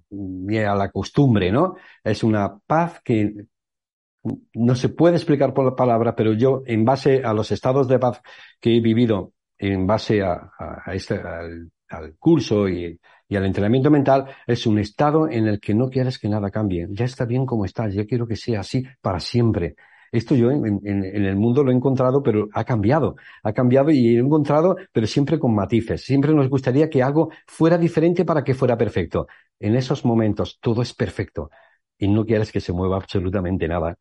ni 0.08 0.58
a 0.58 0.74
la 0.74 0.90
costumbre, 0.90 1.52
¿no? 1.52 1.74
Es 2.02 2.24
una 2.24 2.58
paz 2.66 3.02
que 3.04 3.34
no 4.54 4.74
se 4.74 4.88
puede 4.88 5.16
explicar 5.16 5.52
por 5.52 5.66
la 5.66 5.76
palabra, 5.76 6.16
pero 6.16 6.32
yo, 6.32 6.62
en 6.64 6.86
base 6.86 7.22
a 7.22 7.34
los 7.34 7.52
estados 7.52 7.86
de 7.86 7.98
paz 7.98 8.22
que 8.58 8.74
he 8.74 8.80
vivido, 8.80 9.34
en 9.58 9.86
base 9.86 10.22
a, 10.22 10.50
este, 10.86 11.20
al, 11.20 12.16
curso 12.18 12.66
y, 12.66 12.98
y, 13.28 13.36
al 13.36 13.44
entrenamiento 13.44 13.90
mental, 13.90 14.28
es 14.46 14.66
un 14.66 14.78
estado 14.78 15.28
en 15.28 15.48
el 15.48 15.60
que 15.60 15.74
no 15.74 15.90
quieres 15.90 16.18
que 16.18 16.30
nada 16.30 16.50
cambie. 16.50 16.86
Ya 16.92 17.04
está 17.04 17.26
bien 17.26 17.44
como 17.44 17.66
está, 17.66 17.90
yo 17.90 18.06
quiero 18.06 18.26
que 18.26 18.36
sea 18.36 18.60
así 18.60 18.86
para 19.02 19.20
siempre. 19.20 19.76
Esto 20.12 20.34
yo 20.34 20.50
en, 20.50 20.80
el 20.84 21.36
mundo 21.36 21.64
lo 21.64 21.72
he 21.72 21.74
encontrado, 21.74 22.22
pero 22.22 22.48
ha 22.52 22.64
cambiado. 22.64 23.16
Ha 23.42 23.52
cambiado 23.54 23.90
y 23.90 24.16
he 24.16 24.18
encontrado, 24.18 24.76
pero 24.92 25.06
siempre 25.06 25.38
con 25.38 25.54
matices. 25.54 26.04
Siempre 26.04 26.34
nos 26.34 26.50
gustaría 26.50 26.90
que 26.90 27.02
algo 27.02 27.30
fuera 27.46 27.78
diferente 27.78 28.24
para 28.26 28.44
que 28.44 28.54
fuera 28.54 28.76
perfecto. 28.76 29.26
En 29.58 29.74
esos 29.74 30.04
momentos 30.04 30.58
todo 30.60 30.82
es 30.82 30.92
perfecto 30.92 31.50
y 31.96 32.08
no 32.08 32.26
quieres 32.26 32.52
que 32.52 32.60
se 32.60 32.72
mueva 32.74 32.96
absolutamente 32.96 33.66
nada. 33.66 33.96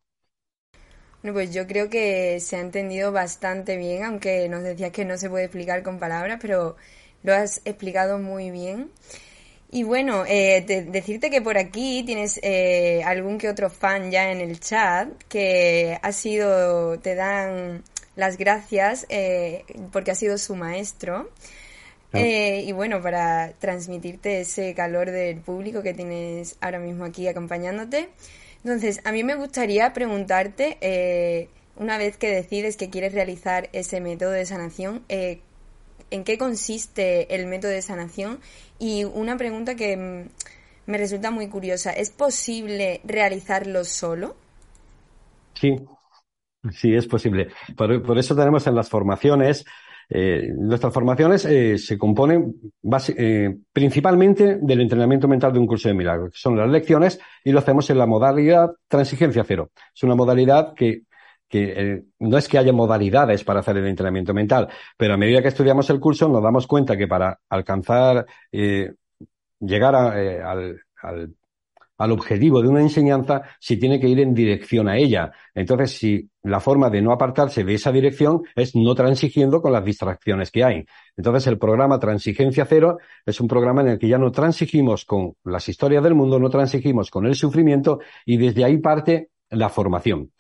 Bueno, 1.21 1.35
pues 1.35 1.53
yo 1.53 1.67
creo 1.67 1.89
que 1.89 2.39
se 2.39 2.57
ha 2.57 2.61
entendido 2.61 3.11
bastante 3.11 3.77
bien, 3.77 4.03
aunque 4.03 4.49
nos 4.49 4.63
decías 4.63 4.91
que 4.91 5.05
no 5.05 5.17
se 5.17 5.29
puede 5.29 5.45
explicar 5.45 5.83
con 5.83 5.99
palabras, 5.99 6.39
pero 6.41 6.75
lo 7.23 7.33
has 7.33 7.61
explicado 7.63 8.17
muy 8.17 8.49
bien. 8.51 8.89
Y 9.71 9.83
bueno, 9.83 10.25
eh, 10.27 10.63
de, 10.67 10.83
decirte 10.83 11.29
que 11.29 11.41
por 11.41 11.57
aquí 11.57 12.03
tienes 12.05 12.39
eh, 12.43 13.01
algún 13.05 13.37
que 13.37 13.49
otro 13.49 13.69
fan 13.69 14.11
ya 14.11 14.29
en 14.31 14.41
el 14.41 14.59
chat 14.59 15.09
que 15.29 15.97
ha 16.01 16.11
sido, 16.11 16.99
te 16.99 17.15
dan 17.15 17.83
las 18.15 18.37
gracias 18.37 19.05
eh, 19.09 19.63
porque 19.91 20.11
ha 20.11 20.15
sido 20.15 20.37
su 20.37 20.55
maestro. 20.55 21.29
Ah. 22.13 22.19
Eh, 22.19 22.63
y 22.67 22.71
bueno, 22.73 23.01
para 23.01 23.53
transmitirte 23.59 24.41
ese 24.41 24.73
calor 24.73 25.11
del 25.11 25.39
público 25.39 25.81
que 25.81 25.93
tienes 25.93 26.57
ahora 26.61 26.79
mismo 26.79 27.05
aquí 27.05 27.27
acompañándote. 27.27 28.09
Entonces, 28.63 28.99
a 29.05 29.11
mí 29.11 29.23
me 29.23 29.35
gustaría 29.35 29.91
preguntarte, 29.93 30.77
eh, 30.81 31.49
una 31.77 31.97
vez 31.97 32.17
que 32.17 32.29
decides 32.29 32.77
que 32.77 32.89
quieres 32.89 33.13
realizar 33.13 33.69
ese 33.73 34.01
método 34.01 34.31
de 34.31 34.45
sanación, 34.45 35.03
eh, 35.09 35.39
¿en 36.11 36.23
qué 36.23 36.37
consiste 36.37 37.33
el 37.33 37.47
método 37.47 37.71
de 37.71 37.81
sanación? 37.81 38.39
Y 38.77 39.05
una 39.05 39.37
pregunta 39.37 39.75
que 39.75 39.97
mm, 39.97 40.91
me 40.91 40.97
resulta 40.97 41.31
muy 41.31 41.47
curiosa, 41.47 41.91
¿es 41.91 42.11
posible 42.11 43.01
realizarlo 43.03 43.83
solo? 43.83 44.35
Sí, 45.53 45.75
sí, 46.71 46.93
es 46.93 47.07
posible. 47.07 47.49
Por, 47.75 48.17
eso 48.17 48.35
tenemos 48.35 48.67
en 48.67 48.75
las 48.75 48.89
formaciones, 48.89 49.65
eh, 50.09 50.49
nuestras 50.57 50.93
formaciones 50.93 51.45
eh, 51.45 51.77
se 51.77 51.97
componen 51.97 52.55
eh, 53.17 53.57
principalmente 53.71 54.57
del 54.61 54.81
entrenamiento 54.81 55.27
mental 55.27 55.53
de 55.53 55.59
un 55.59 55.67
curso 55.67 55.87
de 55.87 55.95
milagros, 55.95 56.31
que 56.31 56.39
son 56.39 56.57
las 56.57 56.69
lecciones, 56.69 57.19
y 57.43 57.51
lo 57.51 57.59
hacemos 57.59 57.89
en 57.89 57.97
la 57.97 58.05
modalidad 58.05 58.71
transigencia 58.87 59.43
cero. 59.45 59.71
Es 59.95 60.03
una 60.03 60.15
modalidad 60.15 60.73
que 60.73 61.03
que 61.51 62.03
no 62.19 62.37
es 62.37 62.47
que 62.47 62.57
haya 62.57 62.73
modalidades 62.73 63.43
para 63.43 63.59
hacer 63.59 63.77
el 63.77 63.87
entrenamiento 63.87 64.33
mental, 64.33 64.69
pero 64.97 65.13
a 65.13 65.17
medida 65.17 65.41
que 65.41 65.49
estudiamos 65.49 65.89
el 65.89 65.99
curso 65.99 66.27
nos 66.29 66.41
damos 66.41 66.65
cuenta 66.65 66.97
que 66.97 67.07
para 67.07 67.39
alcanzar, 67.49 68.25
llegar 69.59 69.95
al, 69.95 70.81
al, 71.01 71.35
al 72.01 72.11
objetivo 72.11 72.63
de 72.63 72.67
una 72.67 72.81
enseñanza 72.81 73.43
si 73.59 73.77
tiene 73.77 73.99
que 73.99 74.07
ir 74.07 74.19
en 74.19 74.33
dirección 74.33 74.89
a 74.89 74.97
ella. 74.97 75.31
Entonces, 75.53 75.91
si 75.91 76.27
la 76.41 76.59
forma 76.59 76.89
de 76.89 76.99
no 76.99 77.11
apartarse 77.11 77.63
de 77.63 77.75
esa 77.75 77.91
dirección 77.91 78.41
es 78.55 78.75
no 78.75 78.95
transigiendo 78.95 79.61
con 79.61 79.71
las 79.71 79.85
distracciones 79.85 80.49
que 80.49 80.63
hay. 80.63 80.85
Entonces, 81.15 81.45
el 81.45 81.59
programa 81.59 81.99
Transigencia 81.99 82.65
Cero 82.65 82.97
es 83.23 83.39
un 83.39 83.47
programa 83.47 83.81
en 83.81 83.89
el 83.89 83.99
que 83.99 84.07
ya 84.07 84.17
no 84.17 84.31
transigimos 84.31 85.05
con 85.05 85.35
las 85.43 85.69
historias 85.69 86.03
del 86.03 86.15
mundo, 86.15 86.39
no 86.39 86.49
transigimos 86.49 87.11
con 87.11 87.27
el 87.27 87.35
sufrimiento 87.35 87.99
y 88.25 88.37
desde 88.37 88.65
ahí 88.65 88.79
parte 88.79 89.29
la 89.51 89.69
formación. 89.69 90.31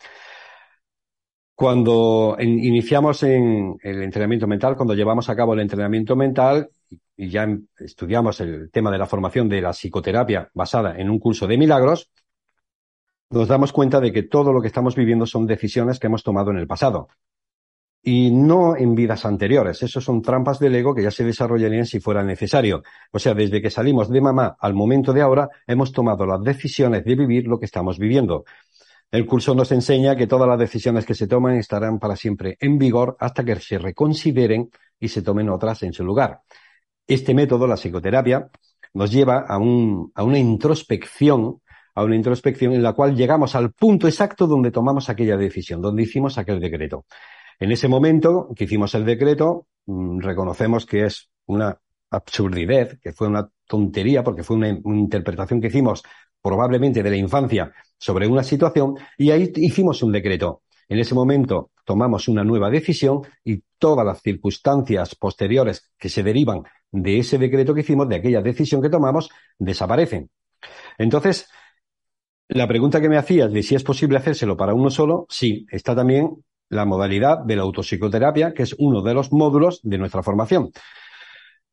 Cuando 1.61 2.37
iniciamos 2.39 3.21
en 3.21 3.77
el 3.83 4.01
entrenamiento 4.01 4.47
mental, 4.47 4.75
cuando 4.75 4.95
llevamos 4.95 5.29
a 5.29 5.35
cabo 5.35 5.53
el 5.53 5.59
entrenamiento 5.59 6.15
mental, 6.15 6.71
y 7.15 7.29
ya 7.29 7.47
estudiamos 7.77 8.41
el 8.41 8.71
tema 8.71 8.89
de 8.89 8.97
la 8.97 9.05
formación 9.05 9.47
de 9.47 9.61
la 9.61 9.69
psicoterapia 9.69 10.49
basada 10.55 10.97
en 10.97 11.07
un 11.07 11.19
curso 11.19 11.45
de 11.45 11.59
milagros, 11.59 12.09
nos 13.29 13.47
damos 13.47 13.71
cuenta 13.73 13.99
de 13.99 14.11
que 14.11 14.23
todo 14.23 14.51
lo 14.51 14.59
que 14.59 14.69
estamos 14.69 14.95
viviendo 14.95 15.27
son 15.27 15.45
decisiones 15.45 15.99
que 15.99 16.07
hemos 16.07 16.23
tomado 16.23 16.49
en 16.49 16.57
el 16.57 16.65
pasado. 16.65 17.09
Y 18.01 18.31
no 18.31 18.75
en 18.75 18.95
vidas 18.95 19.23
anteriores. 19.25 19.83
Eso 19.83 20.01
son 20.01 20.23
trampas 20.23 20.57
del 20.57 20.73
ego 20.73 20.95
que 20.95 21.03
ya 21.03 21.11
se 21.11 21.23
desarrollarían 21.23 21.85
si 21.85 21.99
fuera 21.99 22.23
necesario. 22.23 22.81
O 23.11 23.19
sea, 23.19 23.35
desde 23.35 23.61
que 23.61 23.69
salimos 23.69 24.09
de 24.09 24.19
mamá 24.19 24.57
al 24.59 24.73
momento 24.73 25.13
de 25.13 25.21
ahora, 25.21 25.47
hemos 25.67 25.91
tomado 25.91 26.25
las 26.25 26.41
decisiones 26.41 27.05
de 27.05 27.13
vivir 27.13 27.45
lo 27.45 27.59
que 27.59 27.65
estamos 27.65 27.99
viviendo. 27.99 28.45
El 29.11 29.25
curso 29.25 29.53
nos 29.53 29.73
enseña 29.73 30.15
que 30.15 30.25
todas 30.25 30.47
las 30.47 30.57
decisiones 30.57 31.05
que 31.05 31.15
se 31.15 31.27
toman 31.27 31.57
estarán 31.57 31.99
para 31.99 32.15
siempre 32.15 32.57
en 32.61 32.77
vigor 32.77 33.17
hasta 33.19 33.43
que 33.43 33.57
se 33.57 33.77
reconsideren 33.77 34.69
y 34.99 35.09
se 35.09 35.21
tomen 35.21 35.49
otras 35.49 35.83
en 35.83 35.91
su 35.91 36.05
lugar. 36.05 36.39
Este 37.05 37.33
método, 37.33 37.67
la 37.67 37.75
psicoterapia, 37.75 38.49
nos 38.93 39.11
lleva 39.11 39.39
a, 39.39 39.57
una 39.57 40.39
introspección, 40.39 41.61
a 41.93 42.03
una 42.05 42.15
introspección 42.15 42.71
en 42.71 42.83
la 42.83 42.93
cual 42.93 43.13
llegamos 43.13 43.53
al 43.53 43.73
punto 43.73 44.07
exacto 44.07 44.47
donde 44.47 44.71
tomamos 44.71 45.09
aquella 45.09 45.35
decisión, 45.35 45.81
donde 45.81 46.03
hicimos 46.03 46.37
aquel 46.37 46.61
decreto. 46.61 47.05
En 47.59 47.71
ese 47.73 47.89
momento 47.89 48.49
que 48.55 48.63
hicimos 48.63 48.95
el 48.95 49.03
decreto, 49.03 49.67
mm, 49.87 50.19
reconocemos 50.19 50.85
que 50.85 51.05
es 51.05 51.29
una 51.47 51.77
absurdidad, 52.09 52.97
que 53.01 53.11
fue 53.11 53.27
una 53.27 53.49
tontería, 53.71 54.21
porque 54.21 54.43
fue 54.43 54.57
una 54.57 54.67
interpretación 54.67 55.61
que 55.61 55.67
hicimos 55.67 56.03
probablemente 56.41 57.01
de 57.01 57.09
la 57.09 57.15
infancia 57.15 57.71
sobre 57.97 58.27
una 58.27 58.43
situación 58.43 58.95
y 59.17 59.31
ahí 59.31 59.49
hicimos 59.55 60.03
un 60.03 60.11
decreto. 60.11 60.63
En 60.89 60.99
ese 60.99 61.15
momento 61.15 61.71
tomamos 61.85 62.27
una 62.27 62.43
nueva 62.43 62.69
decisión 62.69 63.21
y 63.45 63.63
todas 63.79 64.05
las 64.05 64.21
circunstancias 64.21 65.15
posteriores 65.15 65.89
que 65.97 66.09
se 66.09 66.21
derivan 66.21 66.63
de 66.91 67.19
ese 67.19 67.37
decreto 67.37 67.73
que 67.73 67.79
hicimos, 67.79 68.09
de 68.09 68.17
aquella 68.17 68.41
decisión 68.41 68.81
que 68.81 68.89
tomamos, 68.89 69.29
desaparecen. 69.57 70.29
Entonces, 70.97 71.47
la 72.49 72.67
pregunta 72.67 72.99
que 72.99 73.07
me 73.07 73.17
hacías 73.17 73.53
de 73.53 73.63
si 73.63 73.75
es 73.75 73.83
posible 73.85 74.17
hacérselo 74.17 74.57
para 74.57 74.73
uno 74.73 74.89
solo, 74.89 75.27
sí, 75.29 75.65
está 75.71 75.95
también 75.95 76.43
la 76.67 76.83
modalidad 76.83 77.39
de 77.39 77.55
la 77.55 77.61
autopsicoterapia, 77.61 78.53
que 78.53 78.63
es 78.63 78.75
uno 78.77 79.01
de 79.01 79.13
los 79.13 79.31
módulos 79.31 79.79
de 79.83 79.97
nuestra 79.97 80.23
formación. 80.23 80.71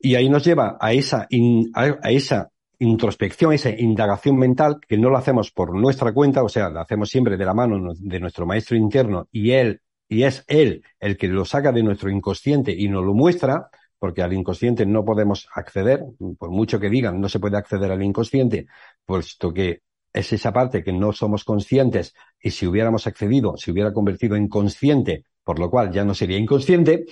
Y 0.01 0.15
ahí 0.15 0.29
nos 0.29 0.45
lleva 0.45 0.77
a 0.81 0.93
esa, 0.93 1.27
a 1.75 2.11
esa 2.11 2.51
introspección, 2.79 3.53
esa 3.53 3.71
indagación 3.71 4.37
mental, 4.37 4.79
que 4.87 4.97
no 4.97 5.11
lo 5.11 5.19
hacemos 5.19 5.51
por 5.51 5.75
nuestra 5.75 6.13
cuenta, 6.13 6.43
o 6.43 6.49
sea, 6.49 6.71
la 6.71 6.83
hacemos 6.83 7.09
siempre 7.11 7.37
de 7.37 7.45
la 7.45 7.55
mano 7.55 7.93
de 7.99 8.21
nuestro 8.21 8.47
maestro 8.47 8.77
interno 8.77 9.27
y 9.33 9.51
él, 9.51 9.81
y 10.09 10.23
es 10.23 10.45
él 10.47 10.83
el 11.01 11.17
que 11.17 11.29
lo 11.29 11.45
saca 11.45 11.73
de 11.73 11.83
nuestro 11.83 12.11
inconsciente 12.11 12.73
y 12.73 12.89
nos 12.89 13.05
lo 13.05 13.15
muestra, 13.15 13.69
porque 13.99 14.23
al 14.23 14.33
inconsciente 14.33 14.87
no 14.87 15.05
podemos 15.05 15.49
acceder, 15.53 16.05
por 16.39 16.51
mucho 16.51 16.79
que 16.79 16.89
digan, 16.89 17.21
no 17.21 17.29
se 17.29 17.41
puede 17.41 17.57
acceder 17.57 17.91
al 17.91 18.03
inconsciente, 18.03 18.67
puesto 19.05 19.53
que 19.53 19.83
es 20.13 20.33
esa 20.33 20.53
parte 20.53 20.83
que 20.83 20.93
no 20.93 21.13
somos 21.13 21.45
conscientes 21.45 22.15
y 22.41 22.51
si 22.51 22.67
hubiéramos 22.67 23.07
accedido, 23.07 23.57
se 23.57 23.73
hubiera 23.73 23.93
convertido 23.93 24.37
en 24.37 24.49
consciente, 24.49 25.25
por 25.43 25.59
lo 25.59 25.69
cual 25.69 25.91
ya 25.91 26.05
no 26.05 26.15
sería 26.15 26.39
inconsciente, 26.39 27.07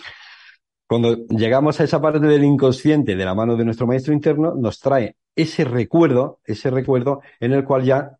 cuando 0.86 1.26
llegamos 1.28 1.80
a 1.80 1.84
esa 1.84 2.00
parte 2.00 2.20
del 2.20 2.44
inconsciente 2.44 3.16
de 3.16 3.24
la 3.24 3.34
mano 3.34 3.56
de 3.56 3.64
nuestro 3.64 3.86
maestro 3.86 4.12
interno, 4.12 4.54
nos 4.54 4.80
trae 4.80 5.16
ese 5.34 5.64
recuerdo, 5.64 6.40
ese 6.44 6.70
recuerdo 6.70 7.20
en 7.40 7.52
el 7.52 7.64
cual 7.64 7.84
ya 7.84 8.18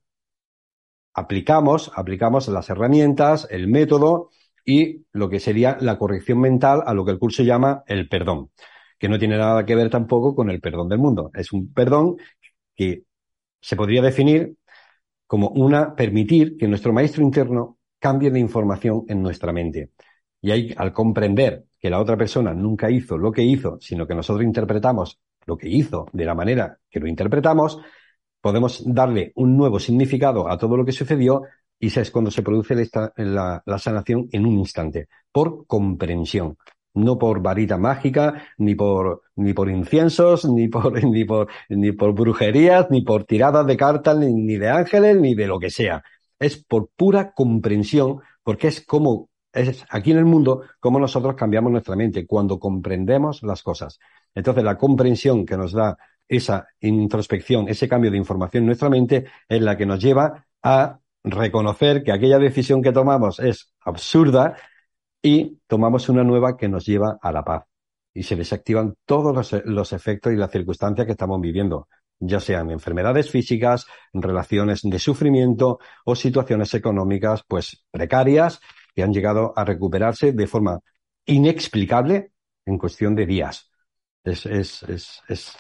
aplicamos, 1.14 1.90
aplicamos 1.94 2.49
las 2.49 2.68
herramientas, 2.68 3.46
el 3.50 3.68
método 3.68 4.30
y 4.64 5.06
lo 5.12 5.30
que 5.30 5.40
sería 5.40 5.78
la 5.80 5.96
corrección 5.96 6.40
mental 6.40 6.82
a 6.85 6.92
lo 6.92 7.04
que 7.04 7.12
el 7.12 7.18
curso 7.18 7.42
llama 7.42 7.85
el 7.87 8.08
perdón, 8.08 8.50
que 8.99 9.08
no 9.08 9.18
tiene 9.18 9.38
nada 9.38 9.64
que 9.64 9.76
ver 9.76 9.88
tampoco 9.88 10.35
con 10.35 10.50
el 10.50 10.61
perdón 10.61 10.88
del 10.88 10.99
mundo. 10.99 11.30
Es 11.35 11.52
un 11.52 11.73
perdón 11.73 12.16
que 12.75 13.04
se 13.61 13.76
podría 13.76 14.02
definir 14.02 14.56
como 15.26 15.49
una 15.50 15.94
permitir 15.94 16.56
que 16.56 16.68
nuestro 16.68 16.92
maestro 16.92 17.23
interno 17.23 17.78
cambie 17.99 18.30
la 18.30 18.38
información 18.38 19.04
en 19.08 19.23
nuestra 19.23 19.52
mente. 19.52 19.90
Y 20.40 20.50
ahí, 20.50 20.75
al 20.76 20.92
comprender 20.92 21.64
que 21.87 21.90
la 21.90 22.00
otra 22.00 22.16
persona 22.16 22.52
nunca 22.52 22.90
hizo 22.90 23.16
lo 23.16 23.31
que 23.31 23.45
hizo, 23.45 23.78
sino 23.81 24.09
que 24.09 24.14
nosotros 24.16 24.45
interpretamos 24.45 25.21
lo 25.47 25.57
que 25.57 25.69
hizo 25.69 26.09
de 26.12 26.25
la 26.25 26.35
manera 26.35 26.81
que 26.90 26.99
lo 26.99 27.07
interpretamos, 27.07 27.78
podemos 28.40 28.83
darle 28.93 29.31
un 29.37 29.57
nuevo 29.57 29.78
significado 29.78 30.50
a 30.50 30.59
todo 30.59 30.76
lo 30.76 30.85
que 30.85 30.90
sucedió 30.90 31.43
y 31.78 31.87
es 31.97 32.11
cuando 32.11 32.33
se 32.33 32.43
produce 32.43 32.75
la, 33.19 33.62
sanación 33.78 34.28
en 34.33 34.47
un 34.47 34.59
instante, 34.59 35.07
por 35.31 35.64
comprensión, 35.69 36.59
no 36.95 37.19
por 37.19 37.40
varita 37.40 37.78
mágica, 37.78 38.43
ni 38.59 38.75
por, 38.75 39.23
ni 39.37 39.52
por 39.52 39.71
inciensos, 39.71 40.45
ni 40.45 40.66
por, 40.66 41.05
ni 41.05 41.25
por, 41.25 41.47
ni 41.69 41.93
por 41.93 42.14
brujerías, 42.14 42.90
ni 42.90 43.02
por 43.02 43.23
tiradas 43.26 43.64
de 43.64 43.76
cartas, 43.76 44.19
ni, 44.19 44.35
ni 44.35 44.57
de 44.57 44.71
ángeles, 44.71 45.21
ni 45.21 45.37
de 45.37 45.47
lo 45.47 45.61
que 45.61 45.71
sea. 45.71 46.02
Es 46.40 46.57
por 46.64 46.88
pura 46.97 47.33
comprensión, 47.33 48.23
porque 48.43 48.66
es 48.66 48.85
como 48.85 49.28
es 49.56 49.84
aquí 49.88 50.12
en 50.12 50.18
el 50.18 50.25
mundo 50.25 50.62
cómo 50.78 50.98
nosotros 51.00 51.34
cambiamos 51.34 51.72
nuestra 51.72 51.96
mente 51.96 52.26
cuando 52.26 52.58
comprendemos 52.58 53.42
las 53.42 53.62
cosas. 53.62 53.98
Entonces, 54.34 54.62
la 54.62 54.76
comprensión 54.76 55.46
que 55.46 55.56
nos 55.56 55.72
da 55.72 55.96
esa 56.28 56.68
introspección, 56.80 57.68
ese 57.68 57.88
cambio 57.88 58.10
de 58.10 58.18
información 58.18 58.64
en 58.64 58.66
nuestra 58.66 58.90
mente, 58.90 59.26
es 59.48 59.62
la 59.62 59.76
que 59.76 59.86
nos 59.86 60.00
lleva 60.00 60.46
a 60.62 60.98
reconocer 61.25 62.02
que 62.02 62.12
aquella 62.12 62.38
decisión 62.38 62.82
que 62.82 62.92
tomamos 62.92 63.40
es 63.40 63.72
absurda 63.80 64.56
y 65.22 65.58
tomamos 65.66 66.08
una 66.08 66.22
nueva 66.22 66.56
que 66.56 66.68
nos 66.68 66.84
lleva 66.84 67.18
a 67.20 67.32
la 67.32 67.44
paz. 67.44 67.64
Y 68.12 68.22
se 68.22 68.36
desactivan 68.36 68.94
todos 69.04 69.34
los, 69.34 69.64
los 69.64 69.92
efectos 69.92 70.32
y 70.32 70.36
las 70.36 70.50
circunstancias 70.50 71.06
que 71.06 71.12
estamos 71.12 71.40
viviendo, 71.40 71.88
ya 72.18 72.40
sean 72.40 72.70
enfermedades 72.70 73.30
físicas, 73.30 73.86
relaciones 74.12 74.80
de 74.82 74.98
sufrimiento 74.98 75.78
o 76.04 76.14
situaciones 76.14 76.72
económicas, 76.75 77.42
pues 77.46 77.84
precarias 77.90 78.60
que 78.96 79.02
han 79.02 79.12
llegado 79.12 79.52
a 79.54 79.64
recuperarse 79.64 80.32
de 80.32 80.46
forma 80.46 80.80
inexplicable 81.26 82.32
en 82.64 82.78
cuestión 82.78 83.14
de 83.14 83.26
días. 83.26 83.70
Es, 84.24 84.46
es, 84.46 84.82
es, 84.84 85.20
es 85.28 85.52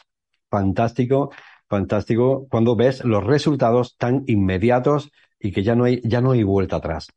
fantástico, 0.50 1.30
fantástico 1.68 2.48
cuando 2.50 2.74
ves 2.74 3.04
los 3.04 3.22
resultados 3.22 3.96
tan 3.98 4.24
inmediatos 4.26 5.10
y 5.38 5.52
que 5.52 5.62
ya 5.62 5.74
no 5.74 5.84
hay, 5.84 6.00
ya 6.02 6.22
no 6.22 6.32
hay 6.32 6.42
vuelta 6.44 6.76
atrás. 6.76 7.08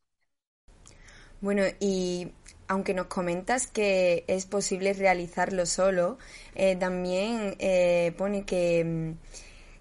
Bueno, 1.39 1.63
y 1.79 2.33
aunque 2.67 2.93
nos 2.93 3.07
comentas 3.07 3.65
que 3.65 4.25
es 4.27 4.45
posible 4.45 4.91
realizarlo 4.93 5.65
solo, 5.65 6.17
eh, 6.53 6.75
también 6.75 7.55
eh, 7.59 8.13
pone 8.17 8.43
que, 8.43 9.15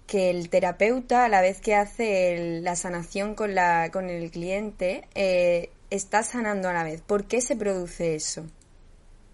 que, 0.07 0.29
el 0.29 0.49
terapeuta, 0.49 1.25
a 1.25 1.29
la 1.29 1.41
vez 1.41 1.59
que 1.59 1.75
hace 1.75 2.61
la 2.61 2.77
sanación 2.77 3.35
con, 3.35 3.55
la, 3.55 3.91
con 3.91 4.09
el 4.09 4.31
cliente, 4.31 5.07
eh, 5.15 5.69
está 5.89 6.23
sanando 6.23 6.69
a 6.69 6.73
la 6.73 6.83
vez. 6.83 7.01
¿Por 7.01 7.25
qué 7.25 7.41
se 7.41 7.55
produce 7.55 8.15
eso? 8.15 8.45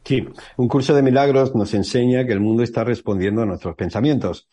Sí, 0.03 0.23
un 0.57 0.67
curso 0.67 0.93
de 0.93 1.01
milagros 1.01 1.55
nos 1.55 1.73
enseña 1.73 2.25
que 2.25 2.33
el 2.33 2.39
mundo 2.39 2.63
está 2.63 2.83
respondiendo 2.83 3.41
a 3.41 3.45
nuestros 3.45 3.75
pensamientos. 3.75 4.47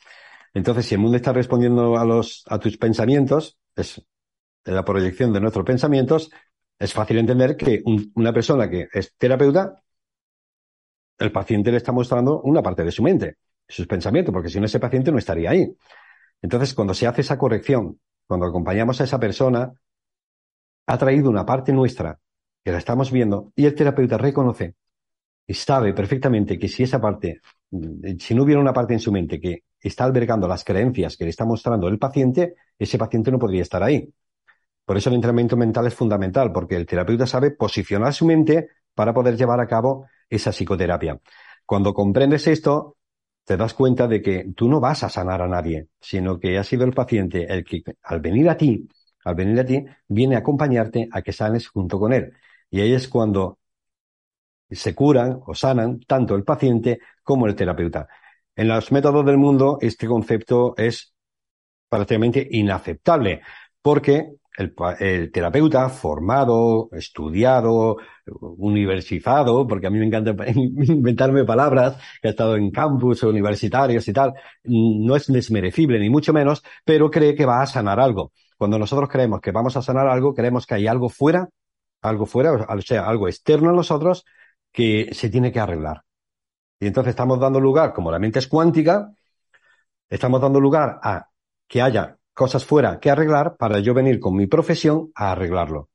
Entonces, 0.55 0.87
si 0.87 0.95
el 0.95 1.01
mundo 1.01 1.17
está 1.17 1.33
respondiendo 1.33 1.99
a 1.99 2.05
los, 2.05 2.45
a 2.49 2.59
tus 2.59 2.77
pensamientos, 2.79 3.59
es 3.77 4.03
la 4.65 4.85
proyección 4.85 5.33
de 5.33 5.41
nuestros 5.41 5.65
pensamientos, 5.65 6.31
es 6.79 6.93
fácil 6.93 7.19
entender 7.19 7.57
que 7.57 7.83
una 8.15 8.33
persona 8.33 8.69
que 8.69 8.89
es 8.93 9.15
terapeuta, 9.17 9.83
el 11.19 11.31
paciente 11.31 11.71
le 11.71 11.77
está 11.77 11.93
mostrando 11.93 12.41
una 12.43 12.63
parte 12.63 12.83
de 12.83 12.91
su 12.91 13.03
mente, 13.03 13.37
sus 13.69 13.87
pensamientos, 13.87 14.33
porque 14.33 14.49
si 14.49 14.59
no 14.59 14.67
ese 14.67 14.81
paciente 14.81 15.13
no 15.13 15.19
estaría 15.19 15.51
ahí. 15.51 15.71
Entonces, 16.41 16.75
cuando 16.75 16.95
se 16.95 17.07
hace 17.07 17.21
esa 17.21 17.39
corrección, 17.39 18.01
cuando 18.27 18.47
acompañamos 18.47 19.01
a 19.01 19.05
esa 19.05 19.21
persona, 19.21 19.73
ha 20.87 20.99
traído 20.99 21.31
una 21.31 21.47
parte 21.47 21.73
nuestra 21.73 22.19
que 22.65 22.73
la 22.73 22.79
estamos 22.79 23.11
viendo 23.11 23.53
y 23.57 23.67
el 23.67 23.75
terapeuta 23.75 24.19
reconoce 24.19 24.75
y 25.47 25.55
sabe 25.55 25.93
perfectamente 25.93 26.59
que 26.59 26.69
si 26.69 26.83
esa 26.85 27.01
parte, 27.01 27.41
si 28.19 28.35
no 28.35 28.45
hubiera 28.45 28.61
una 28.61 28.73
parte 28.73 28.95
en 28.95 29.01
su 29.01 29.11
mente 29.11 29.41
que 29.41 29.65
está 29.81 30.05
albergando 30.05 30.47
las 30.47 30.65
creencias 30.65 31.17
que 31.17 31.25
le 31.25 31.31
está 31.31 31.45
mostrando 31.45 31.89
el 31.89 31.99
paciente, 31.99 32.55
ese 32.79 32.99
paciente 32.99 33.31
no 33.31 33.39
podría 33.39 33.63
estar 33.63 33.83
ahí. 33.83 34.09
Por 34.85 34.97
eso 34.97 35.09
el 35.09 35.17
entrenamiento 35.17 35.57
mental 35.57 35.87
es 35.87 35.95
fundamental, 35.95 36.53
porque 36.53 36.77
el 36.77 36.87
terapeuta 36.87 37.27
sabe 37.27 37.53
posicionar 37.53 38.13
su 38.13 38.27
mente 38.27 38.69
para 38.95 39.13
poder 39.13 39.37
llevar 39.37 39.61
a 39.61 39.67
cabo 39.67 40.07
esa 40.29 40.51
psicoterapia. 40.51 41.21
Cuando 41.67 41.95
comprendes 41.95 42.47
esto, 42.47 42.97
te 43.45 43.57
das 43.57 43.75
cuenta 43.75 44.07
de 44.07 44.23
que 44.23 44.53
tú 44.57 44.69
no 44.69 44.81
vas 44.81 45.03
a 45.03 45.09
sanar 45.09 45.43
a 45.43 45.49
nadie, 45.49 45.89
sino 46.01 46.39
que 46.39 46.59
ha 46.59 46.65
sido 46.65 46.85
el 46.85 46.93
paciente 46.93 47.53
el 47.53 47.65
que 47.65 47.83
al 48.03 48.21
venir 48.21 48.49
a 48.49 48.57
ti, 48.57 48.89
al 49.25 49.35
venir 49.35 49.61
a 49.61 49.65
ti, 49.65 49.85
viene 50.09 50.37
a 50.37 50.39
acompañarte 50.41 51.09
a 51.13 51.23
que 51.23 51.33
sanes 51.33 51.69
junto 51.69 51.99
con 51.99 52.13
él. 52.13 52.33
Y 52.71 52.81
ahí 52.81 52.93
es 52.93 53.09
cuando 53.09 53.59
se 54.71 54.95
curan 54.95 55.41
o 55.47 55.55
sanan 55.55 56.01
tanto 56.01 56.35
el 56.35 56.45
paciente 56.45 57.01
como 57.23 57.47
el 57.47 57.55
terapeuta. 57.55 58.09
En 58.57 58.69
los 58.69 58.91
métodos 58.93 59.25
del 59.25 59.39
mundo 59.39 59.79
este 59.81 60.07
concepto 60.07 60.75
es 60.77 61.15
prácticamente 61.89 62.47
inaceptable 62.51 63.43
porque 63.83 64.37
el, 64.57 65.31
terapeuta 65.33 65.89
formado, 65.89 66.89
estudiado, 66.93 67.97
universizado, 68.41 69.67
porque 69.67 69.87
a 69.87 69.91
mí 69.91 69.99
me 69.99 70.07
encanta 70.07 70.35
inventarme 70.55 71.45
palabras, 71.45 71.97
que 72.21 72.29
ha 72.29 72.31
estado 72.33 72.57
en 72.57 72.71
campus 72.71 73.23
universitarios 73.23 74.07
y 74.09 74.13
tal, 74.13 74.35
no 74.65 75.17
es 75.17 75.27
desmerecible 75.27 75.99
ni 75.99 76.11
mucho 76.11 76.33
menos, 76.33 76.63
pero 76.85 77.11
cree 77.11 77.35
que 77.35 77.47
va 77.47 77.63
a 77.63 77.67
sanar 77.67 78.01
algo. 78.01 78.33
Cuando 78.63 78.79
nosotros 78.79 79.09
creemos 79.09 79.41
que 79.41 79.51
vamos 79.51 79.77
a 79.77 79.83
sanar 79.83 80.07
algo, 80.07 80.35
creemos 80.35 80.67
que 80.67 80.75
hay 80.75 80.87
algo 80.87 81.09
fuera, 81.09 81.49
algo 82.01 82.27
fuera, 82.27 82.53
o 82.53 82.81
sea, 82.81 83.09
algo 83.09 83.27
externo 83.27 83.71
a 83.71 83.73
nosotros 83.73 84.25
que 84.71 85.09
se 85.15 85.31
tiene 85.31 85.51
que 85.51 85.59
arreglar. 85.59 86.05
Y 86.79 86.87
entonces 86.87 87.11
estamos 87.11 87.41
dando 87.41 87.59
lugar, 87.59 87.93
como 87.93 88.13
la 88.13 88.21
mente 88.21 88.39
es 88.39 88.47
cuántica, 88.47 89.11
estamos 90.09 90.41
dando 90.41 90.61
lugar 90.61 91.01
a 91.03 91.27
que 91.67 91.83
haya 91.83 92.17
cosas 92.33 92.65
fuera 92.65 93.01
que 93.01 93.11
arreglar 93.11 93.57
para 93.57 93.81
yo 93.81 93.95
venir 93.95 94.21
con 94.21 94.37
mi 94.37 94.47
profesión 94.47 95.11
a 95.17 95.33
arreglarlo. 95.33 95.89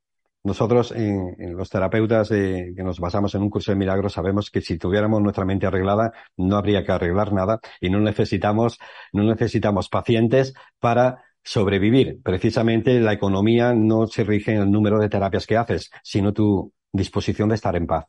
Nosotros, 0.43 0.91
en, 0.91 1.55
los 1.55 1.69
terapeutas 1.69 2.27
que 2.27 2.83
nos 2.83 2.99
basamos 2.99 3.33
en 3.35 3.43
un 3.43 3.49
curso 3.49 3.71
de 3.71 3.77
milagros, 3.77 4.11
sabemos 4.11 4.51
que 4.51 4.59
si 4.59 4.77
tuviéramos 4.77 5.21
nuestra 5.21 5.45
mente 5.45 5.67
arreglada, 5.67 6.11
no 6.35 6.57
habría 6.57 6.83
que 6.83 6.91
arreglar 6.91 7.31
nada 7.31 7.61
y 7.79 7.89
no 7.89 8.01
necesitamos, 8.01 8.77
no 9.13 9.23
necesitamos 9.23 9.87
pacientes 9.87 10.53
para 10.79 11.23
sobrevivir. 11.47 12.21
Precisamente 12.21 12.99
la 12.99 13.13
economía 13.13 13.73
no 13.73 14.05
se 14.07 14.25
rige 14.25 14.51
en 14.53 14.61
el 14.63 14.71
número 14.71 14.99
de 14.99 15.07
terapias 15.07 15.47
que 15.47 15.55
haces, 15.55 15.89
sino 16.03 16.33
tu 16.33 16.73
disposición 16.91 17.47
de 17.47 17.55
estar 17.55 17.75
en 17.77 17.87
paz. 17.87 18.05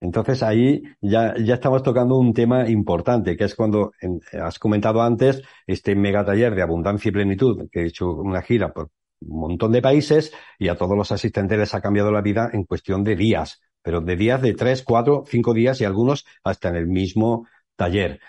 Entonces 0.00 0.42
ahí 0.42 0.82
ya, 1.00 1.34
ya 1.38 1.54
estamos 1.54 1.84
tocando 1.84 2.18
un 2.18 2.34
tema 2.34 2.68
importante, 2.68 3.36
que 3.36 3.44
es 3.44 3.54
cuando 3.54 3.92
has 4.42 4.58
comentado 4.58 5.02
antes 5.02 5.40
este 5.66 5.94
mega 5.94 6.24
taller 6.24 6.54
de 6.54 6.62
abundancia 6.62 7.08
y 7.08 7.12
plenitud, 7.12 7.68
que 7.70 7.82
he 7.82 7.86
hecho 7.86 8.10
una 8.10 8.42
gira 8.42 8.72
por 8.72 8.90
un 9.20 9.40
montón 9.40 9.70
de 9.72 9.80
países 9.80 10.32
y 10.58 10.68
a 10.68 10.76
todos 10.76 10.96
los 10.96 11.12
asistentes 11.12 11.56
les 11.58 11.74
ha 11.74 11.80
cambiado 11.80 12.10
la 12.10 12.22
vida 12.22 12.50
en 12.52 12.64
cuestión 12.64 13.04
de 13.04 13.14
días, 13.14 13.60
pero 13.82 14.00
de 14.00 14.16
días 14.16 14.42
de 14.42 14.52
tres, 14.54 14.82
cuatro, 14.82 15.24
cinco 15.28 15.54
días 15.54 15.80
y 15.80 15.84
algunos 15.84 16.26
hasta 16.42 16.70
en 16.70 16.76
el 16.76 16.88
mismo 16.88 17.46
taller. 17.76 18.20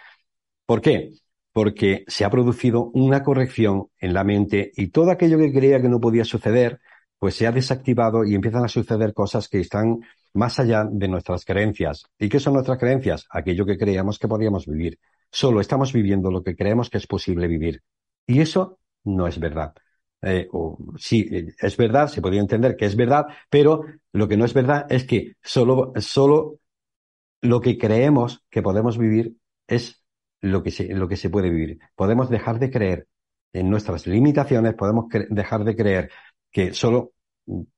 ¿Por 0.68 0.82
qué? 0.82 1.14
Porque 1.56 2.04
se 2.08 2.26
ha 2.26 2.30
producido 2.30 2.92
una 2.94 3.24
corrección 3.24 3.88
en 3.98 4.14
la 4.14 4.26
mente 4.26 4.74
y 4.76 4.90
todo 4.90 5.10
aquello 5.10 5.38
que 5.38 5.54
creía 5.54 5.82
que 5.82 5.88
no 5.88 6.02
podía 6.02 6.26
suceder, 6.26 6.82
pues 7.18 7.36
se 7.36 7.48
ha 7.48 7.54
desactivado 7.54 8.26
y 8.26 8.36
empiezan 8.36 8.66
a 8.66 8.68
suceder 8.68 9.14
cosas 9.14 9.48
que 9.48 9.62
están 9.62 10.02
más 10.34 10.60
allá 10.60 10.86
de 10.92 11.08
nuestras 11.08 11.46
creencias. 11.46 12.04
¿Y 12.20 12.28
qué 12.28 12.42
son 12.42 12.56
nuestras 12.56 12.78
creencias? 12.78 13.26
Aquello 13.30 13.66
que 13.66 13.78
creíamos 13.78 14.20
que 14.20 14.28
podíamos 14.28 14.66
vivir. 14.66 15.00
Solo 15.32 15.62
estamos 15.62 15.94
viviendo 15.94 16.30
lo 16.30 16.44
que 16.44 16.58
creemos 16.58 16.90
que 16.90 16.98
es 16.98 17.08
posible 17.08 17.48
vivir. 17.48 17.82
Y 18.28 18.42
eso 18.42 18.80
no 19.06 19.26
es 19.26 19.40
verdad. 19.40 19.74
Eh, 20.22 20.50
o, 20.52 20.78
sí, 20.98 21.30
es 21.58 21.78
verdad, 21.78 22.10
se 22.10 22.22
podría 22.22 22.42
entender 22.42 22.76
que 22.76 22.86
es 22.86 22.98
verdad, 22.98 23.28
pero 23.50 23.86
lo 24.12 24.28
que 24.28 24.36
no 24.36 24.44
es 24.44 24.54
verdad 24.54 24.88
es 24.90 25.06
que 25.06 25.36
solo, 25.42 25.94
solo 26.00 26.60
lo 27.42 27.62
que 27.62 27.78
creemos 27.78 28.44
que 28.50 28.62
podemos 28.62 28.98
vivir 28.98 29.38
es 29.68 30.04
lo 30.46 30.64
que, 30.64 30.72
se, 30.72 30.88
lo 30.94 31.08
que 31.08 31.18
se 31.18 31.30
puede 31.30 31.50
vivir. 31.50 31.80
Podemos 31.96 32.30
dejar 32.30 32.60
de 32.60 32.70
creer 32.70 33.08
en 33.54 33.70
nuestras 33.70 34.06
limitaciones, 34.08 34.74
podemos 34.76 35.06
dejar 35.30 35.64
de 35.64 35.76
creer 35.76 36.12
que 36.52 36.74
solo 36.74 37.12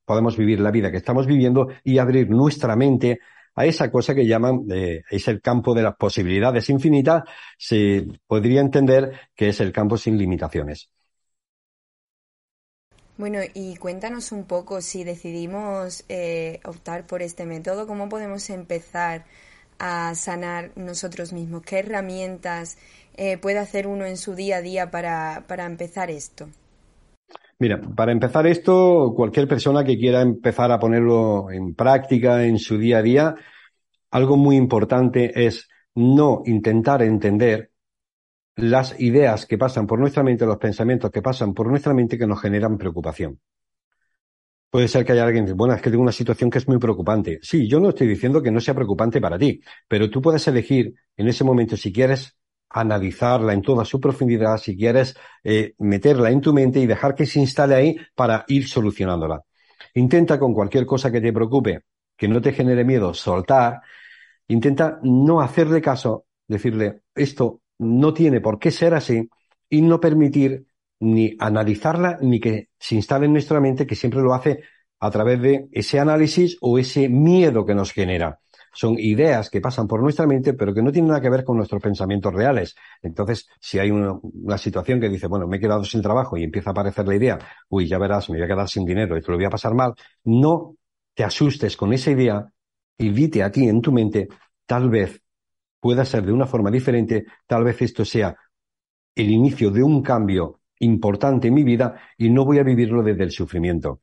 podemos 0.06 0.38
vivir 0.38 0.60
la 0.60 0.72
vida 0.72 0.92
que 0.92 0.98
estamos 0.98 1.28
viviendo 1.28 1.68
y 1.84 1.98
abrir 1.98 2.30
nuestra 2.30 2.76
mente 2.76 3.20
a 3.56 3.66
esa 3.66 3.90
cosa 3.92 4.14
que 4.14 4.28
llaman, 4.28 4.66
eh, 4.72 5.02
es 5.10 5.28
el 5.28 5.42
campo 5.42 5.74
de 5.74 5.82
las 5.82 5.96
posibilidades 5.96 6.70
infinitas, 6.70 7.24
se 7.58 8.06
podría 8.28 8.62
entender 8.62 9.20
que 9.36 9.50
es 9.50 9.60
el 9.60 9.72
campo 9.72 9.98
sin 9.98 10.18
limitaciones. 10.18 10.90
Bueno, 13.18 13.40
y 13.56 13.76
cuéntanos 13.78 14.32
un 14.32 14.44
poco 14.46 14.80
si 14.82 15.04
decidimos 15.04 16.06
eh, 16.08 16.60
optar 16.66 17.08
por 17.08 17.24
este 17.24 17.48
método, 17.48 17.88
¿cómo 17.88 18.10
podemos 18.10 18.48
empezar 18.52 19.26
a 19.80 20.16
sanar 20.16 20.72
nosotros 20.76 21.34
mismos? 21.34 21.64
¿Qué 21.64 21.80
herramientas 21.80 22.78
eh, 23.16 23.38
puede 23.38 23.60
hacer 23.60 23.88
uno 23.88 24.06
en 24.06 24.18
su 24.18 24.36
día 24.36 24.58
a 24.58 24.62
día 24.62 24.92
para, 24.92 25.46
para 25.48 25.66
empezar 25.66 26.10
esto? 26.10 26.48
Mira, 27.60 27.82
para 27.82 28.12
empezar 28.12 28.46
esto, 28.46 29.14
cualquier 29.16 29.48
persona 29.48 29.84
que 29.84 29.98
quiera 29.98 30.22
empezar 30.22 30.72
a 30.72 30.80
ponerlo 30.80 31.50
en 31.50 31.74
práctica 31.74 32.44
en 32.44 32.60
su 32.60 32.78
día 32.78 33.00
a 33.00 33.02
día, 33.02 33.36
algo 34.12 34.38
muy 34.38 34.56
importante 34.56 35.46
es 35.46 35.68
no 35.96 36.44
intentar 36.46 37.02
entender 37.02 37.72
las 38.56 39.00
ideas 39.00 39.46
que 39.46 39.58
pasan 39.58 39.88
por 39.88 40.00
nuestra 40.00 40.24
mente, 40.24 40.46
los 40.46 40.58
pensamientos 40.58 41.12
que 41.12 41.22
pasan 41.22 41.54
por 41.54 41.68
nuestra 41.68 41.94
mente 41.94 42.18
que 42.18 42.28
nos 42.28 42.42
generan 42.42 42.78
preocupación. 42.78 43.40
Puede 44.70 44.88
ser 44.88 45.06
que 45.06 45.14
haya 45.14 45.24
alguien 45.24 45.46
que 45.46 45.54
bueno, 45.54 45.74
es 45.74 45.82
que 45.82 45.90
tengo 45.90 46.04
una 46.04 46.12
situación 46.12 46.50
que 46.50 46.58
es 46.58 46.68
muy 46.68 46.78
preocupante. 46.78 47.40
Sí, 47.42 47.68
yo 47.68 47.80
no 47.80 47.90
estoy 47.90 48.08
diciendo 48.08 48.42
que 48.42 48.52
no 48.52 48.60
sea 48.60 48.74
preocupante 48.76 49.22
para 49.22 49.38
ti, 49.38 49.62
pero 49.88 50.10
tú 50.10 50.22
puedes 50.22 50.48
elegir 50.48 50.94
en 51.16 51.28
ese 51.28 51.44
momento 51.44 51.78
si 51.78 51.92
quieres 51.94 52.38
analizarla 52.70 53.54
en 53.54 53.62
toda 53.62 53.86
su 53.86 54.00
profundidad, 54.00 54.58
si 54.58 54.76
quieres 54.76 55.16
eh, 55.44 55.74
meterla 55.80 56.32
en 56.32 56.42
tu 56.42 56.54
mente 56.54 56.80
y 56.80 56.86
dejar 56.86 57.16
que 57.16 57.26
se 57.26 57.40
instale 57.40 57.76
ahí 57.76 57.98
para 58.14 58.44
ir 58.50 58.68
solucionándola. 58.68 59.42
Intenta 59.94 60.38
con 60.38 60.54
cualquier 60.54 60.86
cosa 60.86 61.12
que 61.12 61.22
te 61.22 61.32
preocupe, 61.32 61.82
que 62.16 62.28
no 62.28 62.42
te 62.42 62.52
genere 62.52 62.84
miedo, 62.84 63.14
soltar. 63.14 63.82
Intenta 64.50 65.00
no 65.02 65.40
hacerle 65.42 65.82
caso, 65.82 66.26
decirle, 66.48 67.02
esto 67.16 67.62
no 67.80 68.14
tiene 68.14 68.42
por 68.42 68.60
qué 68.60 68.72
ser 68.72 68.94
así 68.94 69.30
y 69.70 69.82
no 69.82 70.00
permitir 70.00 70.67
ni 71.00 71.36
analizarla 71.40 72.18
ni 72.22 72.40
que 72.40 72.70
se 72.80 72.96
instale 72.96 73.26
en 73.26 73.34
nuestra 73.34 73.60
mente, 73.60 73.86
que 73.86 73.96
siempre 73.96 74.22
lo 74.22 74.34
hace 74.34 74.64
a 75.00 75.12
través 75.12 75.42
de 75.42 75.68
ese 75.72 76.00
análisis 76.00 76.58
o 76.62 76.80
ese 76.80 77.08
miedo 77.10 77.66
que 77.66 77.76
nos 77.76 77.92
genera 77.92 78.40
son 78.78 78.96
ideas 79.00 79.50
que 79.50 79.60
pasan 79.60 79.88
por 79.88 80.04
nuestra 80.04 80.28
mente, 80.28 80.54
pero 80.54 80.72
que 80.72 80.84
no 80.84 80.92
tienen 80.92 81.10
nada 81.10 81.20
que 81.20 81.32
ver 81.32 81.44
con 81.44 81.58
nuestros 81.58 81.82
pensamientos 81.82 82.32
reales. 82.32 82.76
Entonces, 83.02 83.48
si 83.60 83.80
hay 83.80 83.90
una, 83.90 84.20
situación 84.60 85.00
que 85.02 85.10
dice, 85.10 85.26
bueno, 85.26 85.48
me 85.48 85.58
he 85.58 85.60
quedado 85.60 85.84
sin 85.84 86.00
trabajo 86.04 86.38
y 86.38 86.44
empieza 86.44 86.70
a 86.70 86.74
aparecer 86.74 87.08
la 87.08 87.16
idea, 87.16 87.40
uy, 87.70 87.88
ya 87.88 87.98
verás, 87.98 88.30
me 88.30 88.38
voy 88.38 88.46
a 88.46 88.48
quedar 88.48 88.70
sin 88.70 88.86
dinero 88.86 89.18
y 89.18 89.22
te 89.22 89.32
lo 89.32 89.38
voy 89.38 89.46
a 89.46 89.50
pasar 89.50 89.74
mal, 89.74 89.96
no 90.26 90.76
te 91.16 91.24
asustes 91.24 91.76
con 91.76 91.92
esa 91.92 92.12
idea 92.12 92.46
y 93.00 93.10
dite 93.10 93.42
a 93.42 93.52
ti 93.52 93.68
en 93.68 93.82
tu 93.82 93.92
mente, 93.92 94.28
tal 94.68 94.92
vez 94.92 95.24
pueda 95.80 96.06
ser 96.06 96.24
de 96.24 96.34
una 96.34 96.46
forma 96.46 96.70
diferente, 96.70 97.26
tal 97.48 97.64
vez 97.64 97.82
esto 97.82 98.06
sea 98.06 98.36
el 99.16 99.32
inicio 99.32 99.72
de 99.72 99.82
un 99.82 100.04
cambio 100.04 100.60
importante 100.80 101.48
en 101.48 101.54
mi 101.54 101.64
vida 101.64 101.96
y 102.18 102.30
no 102.30 102.46
voy 102.46 102.60
a 102.60 102.64
vivirlo 102.64 103.04
desde 103.04 103.24
el 103.24 103.32
sufrimiento. 103.32 104.02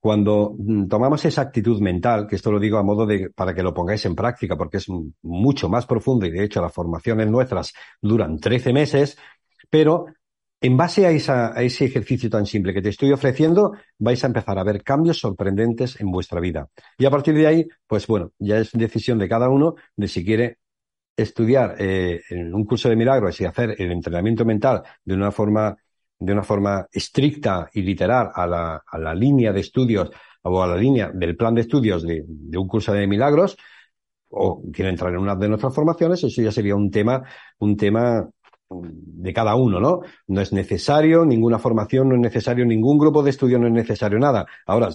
Cuando 0.00 0.56
mm, 0.58 0.88
tomamos 0.88 1.24
esa 1.24 1.42
actitud 1.42 1.80
mental, 1.80 2.26
que 2.26 2.36
esto 2.36 2.50
lo 2.50 2.58
digo 2.58 2.78
a 2.78 2.82
modo 2.82 3.06
de 3.06 3.30
para 3.30 3.54
que 3.54 3.62
lo 3.62 3.72
pongáis 3.72 4.04
en 4.04 4.14
práctica, 4.14 4.56
porque 4.56 4.78
es 4.78 4.86
mucho 5.22 5.68
más 5.68 5.86
profundo 5.86 6.26
y 6.26 6.30
de 6.30 6.44
hecho 6.44 6.60
las 6.60 6.72
formaciones 6.72 7.30
nuestras 7.30 7.72
duran 8.00 8.38
13 8.38 8.72
meses, 8.72 9.16
pero 9.70 10.06
en 10.62 10.76
base 10.76 11.06
a, 11.06 11.10
ese 11.10 11.84
ejercicio 11.84 12.30
tan 12.30 12.46
simple 12.46 12.72
que 12.72 12.80
te 12.80 12.88
estoy 12.88 13.12
ofreciendo, 13.12 13.72
vais 13.98 14.22
a 14.22 14.28
empezar 14.28 14.58
a 14.58 14.64
ver 14.64 14.82
cambios 14.84 15.18
sorprendentes 15.18 16.00
en 16.00 16.10
vuestra 16.10 16.40
vida. 16.40 16.68
Y 16.96 17.04
a 17.04 17.10
partir 17.10 17.34
de 17.34 17.48
ahí, 17.48 17.68
pues 17.86 18.06
bueno, 18.06 18.32
ya 18.38 18.58
es 18.58 18.70
decisión 18.72 19.18
de 19.18 19.28
cada 19.28 19.48
uno 19.48 19.74
de 19.96 20.06
si 20.06 20.24
quiere 20.24 20.58
estudiar 21.16 21.74
eh, 21.78 22.22
un 22.30 22.64
curso 22.64 22.88
de 22.88 22.96
milagros 22.96 23.40
y 23.40 23.44
hacer 23.44 23.74
el 23.76 23.90
entrenamiento 23.90 24.44
mental 24.44 24.82
de 25.04 25.14
una 25.14 25.32
forma 25.32 25.76
de 26.24 26.32
una 26.32 26.42
forma 26.42 26.86
estricta 26.92 27.68
y 27.72 27.82
literal 27.82 28.30
a 28.34 28.46
la, 28.46 28.82
a 28.86 28.98
la 28.98 29.14
línea 29.14 29.52
de 29.52 29.60
estudios 29.60 30.10
o 30.42 30.62
a 30.62 30.66
la 30.66 30.76
línea 30.76 31.10
del 31.12 31.36
plan 31.36 31.54
de 31.54 31.62
estudios 31.62 32.02
de, 32.04 32.24
de 32.26 32.58
un 32.58 32.68
curso 32.68 32.92
de 32.92 33.06
milagros, 33.06 33.56
o 34.28 34.62
quiere 34.72 34.90
entrar 34.90 35.12
en 35.12 35.18
una 35.18 35.36
de 35.36 35.48
nuestras 35.48 35.74
formaciones, 35.74 36.22
eso 36.22 36.40
ya 36.40 36.52
sería 36.52 36.74
un 36.74 36.90
tema, 36.90 37.22
un 37.58 37.76
tema 37.76 38.28
de 38.70 39.32
cada 39.32 39.54
uno, 39.56 39.80
¿no? 39.80 40.00
No 40.28 40.40
es 40.40 40.52
necesario 40.52 41.24
ninguna 41.24 41.58
formación, 41.58 42.08
no 42.08 42.14
es 42.14 42.20
necesario 42.20 42.64
ningún 42.64 42.98
grupo 42.98 43.22
de 43.22 43.30
estudio, 43.30 43.58
no 43.58 43.66
es 43.66 43.72
necesario 43.72 44.18
nada. 44.18 44.46
Ahora, 44.66 44.90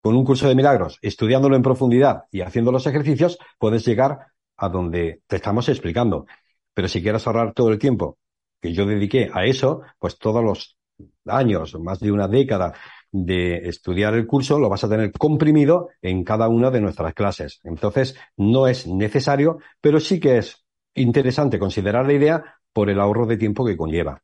con 0.00 0.16
un 0.16 0.24
curso 0.24 0.48
de 0.48 0.54
milagros, 0.54 0.98
estudiándolo 1.02 1.54
en 1.54 1.62
profundidad 1.62 2.24
y 2.32 2.40
haciendo 2.40 2.72
los 2.72 2.86
ejercicios, 2.86 3.38
puedes 3.58 3.84
llegar 3.86 4.26
a 4.56 4.68
donde 4.68 5.22
te 5.26 5.36
estamos 5.36 5.68
explicando. 5.68 6.26
Pero 6.74 6.88
si 6.88 7.02
quieres 7.02 7.26
ahorrar 7.26 7.52
todo 7.54 7.70
el 7.70 7.78
tiempo 7.78 8.18
que 8.64 8.72
yo 8.72 8.86
dediqué 8.86 9.28
a 9.30 9.44
eso, 9.44 9.82
pues 9.98 10.16
todos 10.16 10.42
los 10.42 10.78
años, 11.26 11.78
más 11.78 12.00
de 12.00 12.10
una 12.10 12.26
década 12.26 12.72
de 13.12 13.68
estudiar 13.68 14.14
el 14.14 14.26
curso, 14.26 14.58
lo 14.58 14.70
vas 14.70 14.82
a 14.84 14.88
tener 14.88 15.12
comprimido 15.12 15.90
en 16.00 16.24
cada 16.24 16.48
una 16.48 16.70
de 16.70 16.80
nuestras 16.80 17.12
clases. 17.12 17.60
Entonces, 17.62 18.16
no 18.38 18.66
es 18.66 18.86
necesario, 18.86 19.58
pero 19.82 20.00
sí 20.00 20.18
que 20.18 20.38
es 20.38 20.64
interesante 20.94 21.58
considerar 21.58 22.06
la 22.06 22.14
idea 22.14 22.42
por 22.72 22.88
el 22.88 23.00
ahorro 23.00 23.26
de 23.26 23.36
tiempo 23.36 23.66
que 23.66 23.76
conlleva. 23.76 24.22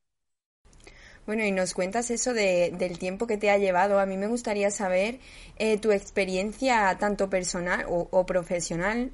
Bueno, 1.26 1.44
y 1.44 1.52
nos 1.52 1.74
cuentas 1.74 2.10
eso 2.10 2.32
de, 2.32 2.72
del 2.78 2.98
tiempo 2.98 3.26
que 3.26 3.36
te 3.36 3.50
ha 3.50 3.58
llevado. 3.58 4.00
A 4.00 4.06
mí 4.06 4.16
me 4.16 4.26
gustaría 4.26 4.70
saber 4.70 5.18
eh, 5.58 5.76
tu 5.76 5.92
experiencia 5.92 6.96
tanto 6.98 7.28
personal 7.28 7.84
o, 7.88 8.24
profesional 8.24 9.10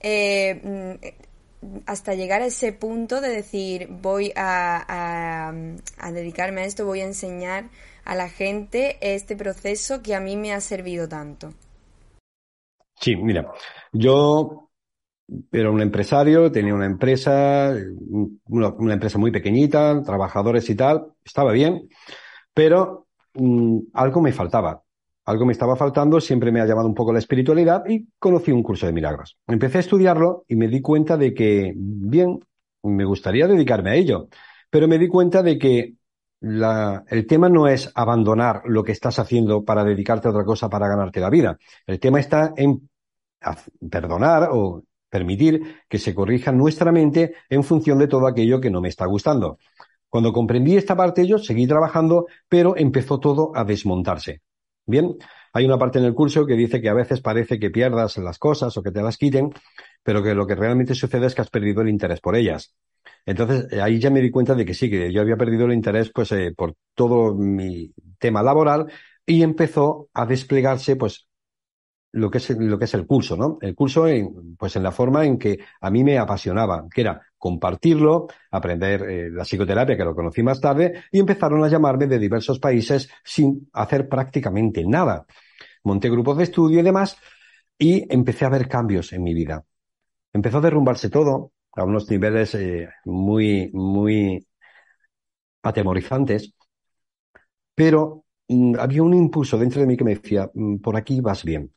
eh, 0.00 0.60
mm, 0.62 1.25
hasta 1.86 2.14
llegar 2.14 2.42
a 2.42 2.46
ese 2.46 2.72
punto 2.72 3.20
de 3.20 3.28
decir 3.28 3.88
voy 3.90 4.32
a, 4.36 5.52
dedicarme 6.12 6.62
a 6.62 6.64
esto, 6.64 6.86
voy 6.86 7.00
a 7.00 7.06
enseñar 7.06 7.70
a 8.04 8.14
la 8.14 8.28
gente 8.28 8.98
este 9.00 9.36
proceso 9.36 10.02
que 10.02 10.14
a 10.14 10.20
mí 10.20 10.36
me 10.36 10.52
ha 10.52 10.60
servido 10.60 11.08
tanto. 11.08 11.52
Sí, 12.98 13.16
mira, 13.16 13.52
yo 13.92 14.70
era 15.50 15.70
un 15.70 15.82
empresario, 15.82 16.50
tenía 16.50 16.74
una 16.74 16.86
empresa, 16.86 17.74
una, 18.48 18.94
empresa 18.94 19.18
muy 19.18 19.30
pequeñita, 19.30 20.02
trabajadores 20.02 20.68
y 20.70 20.76
tal, 20.76 21.12
estaba 21.24 21.52
bien, 21.52 21.88
pero 22.54 23.06
mm, 23.34 23.78
algo 23.92 24.22
me 24.22 24.32
faltaba. 24.32 24.82
Algo 25.26 25.44
me 25.44 25.52
estaba 25.52 25.74
faltando, 25.74 26.20
siempre 26.20 26.52
me 26.52 26.60
ha 26.60 26.66
llamado 26.66 26.86
un 26.86 26.94
poco 26.94 27.12
la 27.12 27.18
espiritualidad 27.18 27.84
y 27.88 28.06
conocí 28.18 28.52
un 28.52 28.62
curso 28.62 28.86
de 28.86 28.92
milagros. 28.92 29.36
Empecé 29.48 29.78
a 29.78 29.80
estudiarlo 29.80 30.44
y 30.46 30.54
me 30.54 30.68
di 30.68 30.80
cuenta 30.80 31.16
de 31.16 31.34
que, 31.34 31.72
bien, 31.76 32.38
me 32.84 33.04
gustaría 33.04 33.48
dedicarme 33.48 33.90
a 33.90 33.94
ello, 33.96 34.28
pero 34.70 34.86
me 34.86 34.98
di 34.98 35.08
cuenta 35.08 35.42
de 35.42 35.58
que 35.58 35.94
la, 36.38 37.02
el 37.08 37.26
tema 37.26 37.48
no 37.48 37.66
es 37.66 37.90
abandonar 37.96 38.62
lo 38.66 38.84
que 38.84 38.92
estás 38.92 39.18
haciendo 39.18 39.64
para 39.64 39.82
dedicarte 39.82 40.28
a 40.28 40.30
otra 40.30 40.44
cosa 40.44 40.68
para 40.68 40.86
ganarte 40.86 41.18
la 41.18 41.30
vida. 41.30 41.58
El 41.86 41.98
tema 41.98 42.20
está 42.20 42.52
en 42.56 42.88
perdonar 43.90 44.50
o 44.52 44.84
permitir 45.08 45.82
que 45.88 45.98
se 45.98 46.14
corrija 46.14 46.52
nuestra 46.52 46.92
mente 46.92 47.34
en 47.48 47.64
función 47.64 47.98
de 47.98 48.06
todo 48.06 48.28
aquello 48.28 48.60
que 48.60 48.70
no 48.70 48.80
me 48.80 48.90
está 48.90 49.06
gustando. 49.06 49.58
Cuando 50.08 50.32
comprendí 50.32 50.76
esta 50.76 50.96
parte 50.96 51.26
yo 51.26 51.38
seguí 51.38 51.66
trabajando, 51.66 52.26
pero 52.48 52.76
empezó 52.76 53.18
todo 53.18 53.50
a 53.56 53.64
desmontarse. 53.64 54.42
Bien, 54.86 55.16
hay 55.52 55.64
una 55.64 55.78
parte 55.78 55.98
en 55.98 56.04
el 56.04 56.14
curso 56.14 56.46
que 56.46 56.54
dice 56.54 56.80
que 56.80 56.88
a 56.88 56.94
veces 56.94 57.20
parece 57.20 57.58
que 57.58 57.70
pierdas 57.70 58.16
las 58.18 58.38
cosas 58.38 58.76
o 58.76 58.82
que 58.82 58.92
te 58.92 59.02
las 59.02 59.16
quiten, 59.16 59.52
pero 60.02 60.22
que 60.22 60.34
lo 60.34 60.46
que 60.46 60.54
realmente 60.54 60.94
sucede 60.94 61.26
es 61.26 61.34
que 61.34 61.42
has 61.42 61.50
perdido 61.50 61.82
el 61.82 61.88
interés 61.88 62.20
por 62.20 62.36
ellas. 62.36 62.74
Entonces, 63.24 63.72
ahí 63.80 63.98
ya 63.98 64.10
me 64.10 64.20
di 64.20 64.30
cuenta 64.30 64.54
de 64.54 64.64
que 64.64 64.74
sí, 64.74 64.88
que 64.88 65.12
yo 65.12 65.20
había 65.20 65.36
perdido 65.36 65.66
el 65.66 65.72
interés 65.72 66.10
pues 66.14 66.30
eh, 66.32 66.52
por 66.56 66.74
todo 66.94 67.34
mi 67.34 67.92
tema 68.18 68.42
laboral 68.42 68.86
y 69.26 69.42
empezó 69.42 70.08
a 70.14 70.24
desplegarse 70.26 70.94
pues 70.96 71.26
lo 72.12 72.30
que 72.30 72.38
es 72.38 72.50
lo 72.50 72.78
que 72.78 72.86
es 72.86 72.94
el 72.94 73.06
curso, 73.06 73.36
¿no? 73.36 73.58
El 73.60 73.74
curso 73.74 74.06
en, 74.08 74.56
pues 74.56 74.76
en 74.76 74.82
la 74.84 74.92
forma 74.92 75.26
en 75.26 75.38
que 75.38 75.58
a 75.80 75.90
mí 75.90 76.04
me 76.04 76.18
apasionaba, 76.18 76.86
que 76.94 77.02
era 77.02 77.22
compartirlo, 77.38 78.28
aprender 78.50 79.02
eh, 79.02 79.30
la 79.30 79.44
psicoterapia, 79.44 79.96
que 79.96 80.04
lo 80.04 80.14
conocí 80.14 80.42
más 80.42 80.60
tarde, 80.60 81.04
y 81.10 81.20
empezaron 81.20 81.62
a 81.64 81.68
llamarme 81.68 82.06
de 82.06 82.18
diversos 82.18 82.58
países 82.58 83.08
sin 83.24 83.68
hacer 83.72 84.08
prácticamente 84.08 84.84
nada. 84.86 85.26
Monté 85.84 86.10
grupos 86.10 86.38
de 86.38 86.44
estudio 86.44 86.80
y 86.80 86.82
demás, 86.82 87.16
y 87.78 88.12
empecé 88.12 88.44
a 88.44 88.50
ver 88.50 88.68
cambios 88.68 89.12
en 89.12 89.22
mi 89.22 89.34
vida. 89.34 89.64
Empezó 90.32 90.58
a 90.58 90.62
derrumbarse 90.62 91.10
todo 91.10 91.52
a 91.72 91.84
unos 91.84 92.10
niveles 92.10 92.54
eh, 92.54 92.88
muy, 93.04 93.70
muy 93.72 94.46
atemorizantes, 95.62 96.54
pero 97.74 98.24
mm, 98.48 98.76
había 98.78 99.02
un 99.02 99.14
impulso 99.14 99.58
dentro 99.58 99.80
de 99.80 99.86
mí 99.86 99.96
que 99.96 100.04
me 100.04 100.14
decía, 100.14 100.50
mm, 100.54 100.76
por 100.78 100.96
aquí 100.96 101.20
vas 101.20 101.44
bien 101.44 101.72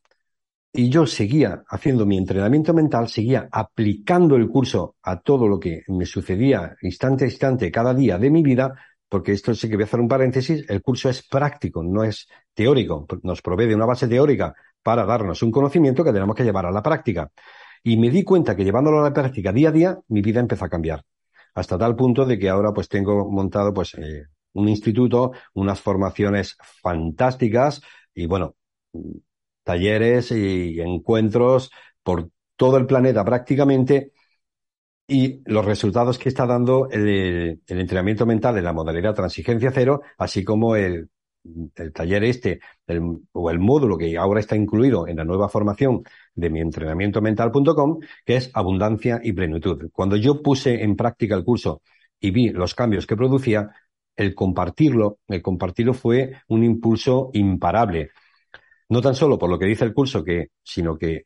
y 0.72 0.90
yo 0.90 1.06
seguía 1.06 1.64
haciendo 1.68 2.06
mi 2.06 2.18
entrenamiento 2.18 2.74
mental, 2.74 3.08
seguía 3.10 3.48
aplicando 3.52 4.36
el 4.36 4.48
curso 4.48 4.96
a 5.02 5.20
todo 5.20 5.48
lo 5.48 5.60
que 5.60 5.84
me 5.88 6.06
sucedía 6.06 6.76
instante 6.82 7.26
a 7.26 7.28
instante 7.28 7.72
cada 7.72 7.94
día 7.94 8.18
de 8.18 8.30
mi 8.30 8.44
vida, 8.44 8.76
porque 9.08 9.32
esto 9.32 9.54
sí 9.56 9.68
que 9.68 9.76
voy 9.76 9.84
a 9.84 9.86
hacer 9.86 10.00
un 10.00 10.08
paréntesis, 10.08 10.70
el 10.70 10.82
curso 10.82 11.10
es 11.10 11.28
práctico, 11.28 11.84
no 11.84 12.04
es 12.04 12.28
teórico, 12.54 13.08
nos 13.24 13.42
provee 13.42 13.66
de 13.66 13.76
una 13.76 13.88
base 13.88 14.08
teórica 14.08 14.54
para 14.84 15.06
darnos 15.06 15.42
un 15.42 15.52
conocimiento 15.52 16.04
que 16.04 16.14
tenemos 16.14 16.36
que 16.36 16.44
llevar 16.44 16.68
a 16.68 16.72
la 16.72 16.84
práctica. 16.84 17.32
Y 17.84 17.98
me 17.98 18.12
di 18.12 18.24
cuenta 18.24 18.56
que 18.56 18.64
llevándolo 18.64 19.00
a 19.00 19.04
la 19.04 19.14
práctica 19.14 19.52
día 19.52 19.70
a 19.70 19.72
día, 19.72 20.00
mi 20.10 20.22
vida 20.22 20.40
empezó 20.40 20.66
a 20.66 20.70
cambiar. 20.70 21.04
Hasta 21.56 21.78
tal 21.78 21.96
punto 21.96 22.26
de 22.26 22.38
que 22.38 22.50
ahora 22.50 22.72
pues 22.74 22.88
tengo 22.88 23.30
montado 23.30 23.74
pues 23.74 23.96
eh, 23.96 24.26
un 24.54 24.70
instituto, 24.70 25.32
unas 25.54 25.82
formaciones 25.82 26.56
fantásticas 26.82 27.82
y 28.14 28.28
bueno, 28.28 28.56
talleres 29.70 30.32
y 30.32 30.82
encuentros 30.82 31.70
por 32.02 32.32
todo 32.56 32.78
el 32.78 32.88
planeta 32.88 33.24
prácticamente 33.24 34.14
y 35.08 35.44
los 35.46 35.64
resultados 35.64 36.18
que 36.18 36.30
está 36.30 36.48
dando 36.48 36.90
el, 36.90 37.62
entrenamiento 37.68 38.26
mental 38.26 38.58
en 38.58 38.64
la 38.64 38.74
modalidad 38.74 39.14
transigencia 39.14 39.70
cero, 39.72 40.02
así 40.18 40.44
como 40.44 40.76
el, 40.76 41.10
taller 41.94 42.24
este 42.24 42.60
o 43.32 43.52
el 43.52 43.60
módulo 43.60 43.96
que 43.96 44.18
ahora 44.18 44.40
está 44.40 44.56
incluido 44.56 45.08
en 45.08 45.18
la 45.18 45.24
nueva 45.24 45.50
formación 45.50 46.02
de 46.34 46.50
mi 46.50 46.62
entrenamientomental.com, 46.62 48.00
que 48.26 48.38
es 48.38 48.50
abundancia 48.56 49.20
y 49.24 49.34
plenitud. 49.34 49.92
Cuando 49.94 50.16
yo 50.16 50.42
puse 50.42 50.84
en 50.84 50.96
práctica 50.96 51.36
el 51.36 51.44
curso 51.44 51.84
y 52.20 52.32
vi 52.32 52.50
los 52.50 52.74
cambios 52.74 53.06
que 53.06 53.16
producía, 53.16 53.70
el 54.16 54.34
compartirlo, 54.34 55.20
el 55.28 55.44
compartirlo 55.44 55.94
fue 55.94 56.42
un 56.48 56.64
impulso 56.64 57.30
imparable 57.34 58.10
no 58.90 59.02
tan 59.02 59.16
solo 59.16 59.38
por 59.38 59.50
lo 59.50 59.60
que 59.60 59.66
dice 59.66 59.86
el 59.86 59.94
curso, 59.94 60.24
que, 60.24 60.48
sino 60.64 60.98
que 60.98 61.26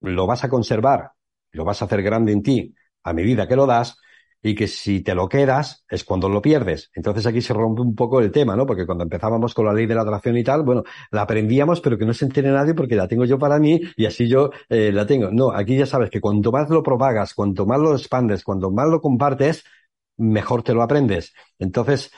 lo 0.00 0.26
vas 0.26 0.44
a 0.44 0.48
conservar, 0.48 1.12
lo 1.52 1.64
vas 1.64 1.82
a 1.82 1.86
hacer 1.86 2.02
grande 2.02 2.32
en 2.32 2.42
ti 2.42 2.74
a 3.02 3.12
medida 3.12 3.46
que 3.46 3.56
lo 3.56 3.66
das, 3.66 3.96
y 4.44 4.54
que 4.54 4.68
si 4.68 5.00
te 5.00 5.14
lo 5.14 5.26
quedas 5.26 5.86
es 5.88 6.04
cuando 6.04 6.28
lo 6.28 6.42
pierdes. 6.42 6.90
Entonces 6.94 7.24
aquí 7.26 7.40
se 7.40 7.54
rompe 7.54 7.80
un 7.80 7.94
poco 7.94 8.20
el 8.20 8.30
tema, 8.30 8.54
¿no? 8.54 8.66
Porque 8.66 8.84
cuando 8.84 9.02
empezábamos 9.02 9.54
con 9.54 9.64
la 9.64 9.72
ley 9.72 9.86
de 9.86 9.94
la 9.94 10.02
atracción 10.02 10.36
y 10.36 10.44
tal, 10.44 10.62
bueno, 10.62 10.84
la 11.10 11.22
aprendíamos, 11.22 11.80
pero 11.80 11.96
que 11.96 12.04
no 12.04 12.12
se 12.12 12.26
entere 12.26 12.50
nadie 12.50 12.74
porque 12.74 12.94
la 12.94 13.08
tengo 13.08 13.24
yo 13.24 13.38
para 13.38 13.58
mí 13.58 13.80
y 13.96 14.04
así 14.04 14.28
yo 14.28 14.50
eh, 14.68 14.92
la 14.92 15.06
tengo. 15.06 15.30
No, 15.30 15.50
aquí 15.50 15.78
ya 15.78 15.86
sabes 15.86 16.10
que 16.10 16.20
cuanto 16.20 16.52
más 16.52 16.68
lo 16.68 16.82
propagas, 16.82 17.32
cuanto 17.32 17.64
más 17.64 17.80
lo 17.80 17.92
expandes, 17.96 18.44
cuanto 18.44 18.70
más 18.70 18.86
lo 18.86 19.00
compartes, 19.00 19.64
mejor 20.18 20.62
te 20.62 20.74
lo 20.74 20.82
aprendes. 20.82 21.32
Entonces, 21.58 22.10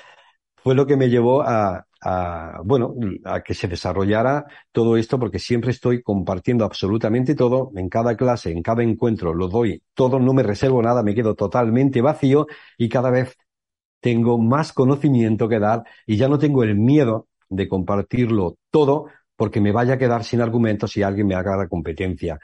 fue 0.56 0.74
lo 0.74 0.86
que 0.86 0.96
me 0.96 1.08
llevó 1.08 1.42
a, 1.42 1.85
a, 2.00 2.60
bueno, 2.64 2.94
a 3.24 3.42
que 3.42 3.54
se 3.54 3.68
desarrollara 3.68 4.44
todo 4.72 4.96
esto 4.96 5.18
porque 5.18 5.38
siempre 5.38 5.70
estoy 5.70 6.02
compartiendo 6.02 6.64
absolutamente 6.64 7.34
todo 7.34 7.72
en 7.74 7.88
cada 7.88 8.16
clase, 8.16 8.50
en 8.50 8.62
cada 8.62 8.82
encuentro, 8.82 9.34
lo 9.34 9.48
doy 9.48 9.82
todo, 9.94 10.18
no 10.18 10.32
me 10.32 10.42
reservo 10.42 10.82
nada, 10.82 11.02
me 11.02 11.14
quedo 11.14 11.34
totalmente 11.34 12.00
vacío 12.00 12.46
y 12.78 12.88
cada 12.88 13.10
vez 13.10 13.36
tengo 14.00 14.38
más 14.38 14.72
conocimiento 14.72 15.48
que 15.48 15.58
dar 15.58 15.84
y 16.06 16.16
ya 16.16 16.28
no 16.28 16.38
tengo 16.38 16.62
el 16.62 16.76
miedo 16.76 17.28
de 17.48 17.68
compartirlo 17.68 18.56
todo 18.70 19.06
porque 19.36 19.60
me 19.60 19.72
vaya 19.72 19.94
a 19.94 19.98
quedar 19.98 20.24
sin 20.24 20.40
argumentos 20.40 20.92
si 20.92 21.02
alguien 21.02 21.26
me 21.26 21.34
haga 21.34 21.56
la 21.56 21.68
competencia. 21.68 22.38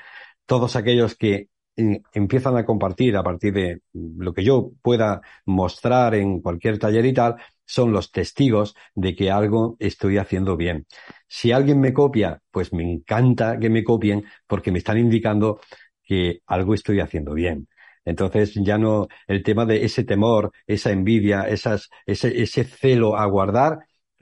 Todos 0.47 0.77
aquellos 0.77 1.15
que 1.17 1.49
empiezan 1.77 2.57
a 2.57 2.65
compartir 2.65 3.17
a 3.17 3.23
partir 3.23 3.53
de 3.55 3.81
lo 3.93 4.33
que 4.35 4.45
yo 4.45 4.73
pueda 4.83 5.21
mostrar 5.47 6.15
en 6.15 6.41
cualquier 6.41 6.79
taller 6.79 7.07
y 7.07 7.15
tal, 7.15 7.37
son 7.65 7.93
los 7.93 8.11
testigos 8.13 8.75
de 8.95 9.15
que 9.15 9.31
algo 9.31 9.77
estoy 9.79 10.19
haciendo 10.19 10.57
bien. 10.57 10.87
Si 11.27 11.53
alguien 11.53 11.81
me 11.81 11.93
copia, 11.93 12.41
pues 12.51 12.73
me 12.73 12.83
encanta 12.91 13.59
que 13.59 13.71
me 13.71 13.85
copien 13.85 14.25
porque 14.47 14.71
me 14.71 14.79
están 14.79 14.99
indicando 14.99 15.61
que 16.03 16.41
algo 16.47 16.75
estoy 16.75 17.01
haciendo 17.01 17.33
bien. 17.35 17.69
Entonces 18.05 18.55
ya 18.55 18.79
no 18.79 19.09
el 19.27 19.43
tema 19.43 19.65
de 19.65 19.85
ese 19.85 20.05
temor, 20.05 20.53
esa 20.67 20.91
envidia, 20.91 21.43
esas, 21.49 21.89
ese, 22.05 22.43
ese 22.43 22.65
celo 22.65 23.17
a 23.17 23.27
guardar, 23.27 23.79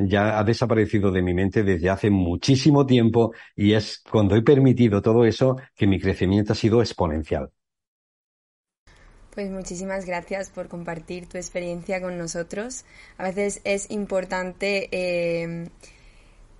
ya 0.09 0.39
ha 0.39 0.45
desaparecido 0.45 1.11
de 1.11 1.23
mi 1.23 1.35
mente 1.35 1.63
desde 1.63 1.91
hace 1.91 2.11
muchísimo 2.11 2.87
tiempo 2.87 3.33
y 3.55 3.75
es 3.75 4.03
cuando 4.11 4.37
he 4.37 4.43
permitido 4.43 5.03
todo 5.03 5.25
eso 5.25 5.57
que 5.75 5.87
mi 5.87 6.01
crecimiento 6.01 6.53
ha 6.53 6.57
sido 6.57 6.81
exponencial. 6.81 7.51
Pues 9.35 9.51
muchísimas 9.51 10.07
gracias 10.07 10.51
por 10.51 10.69
compartir 10.69 11.27
tu 11.27 11.37
experiencia 11.37 12.01
con 12.01 12.19
nosotros. 12.19 12.85
A 13.17 13.25
veces 13.25 13.61
es 13.65 13.91
importante 13.91 14.89
eh, 14.91 15.69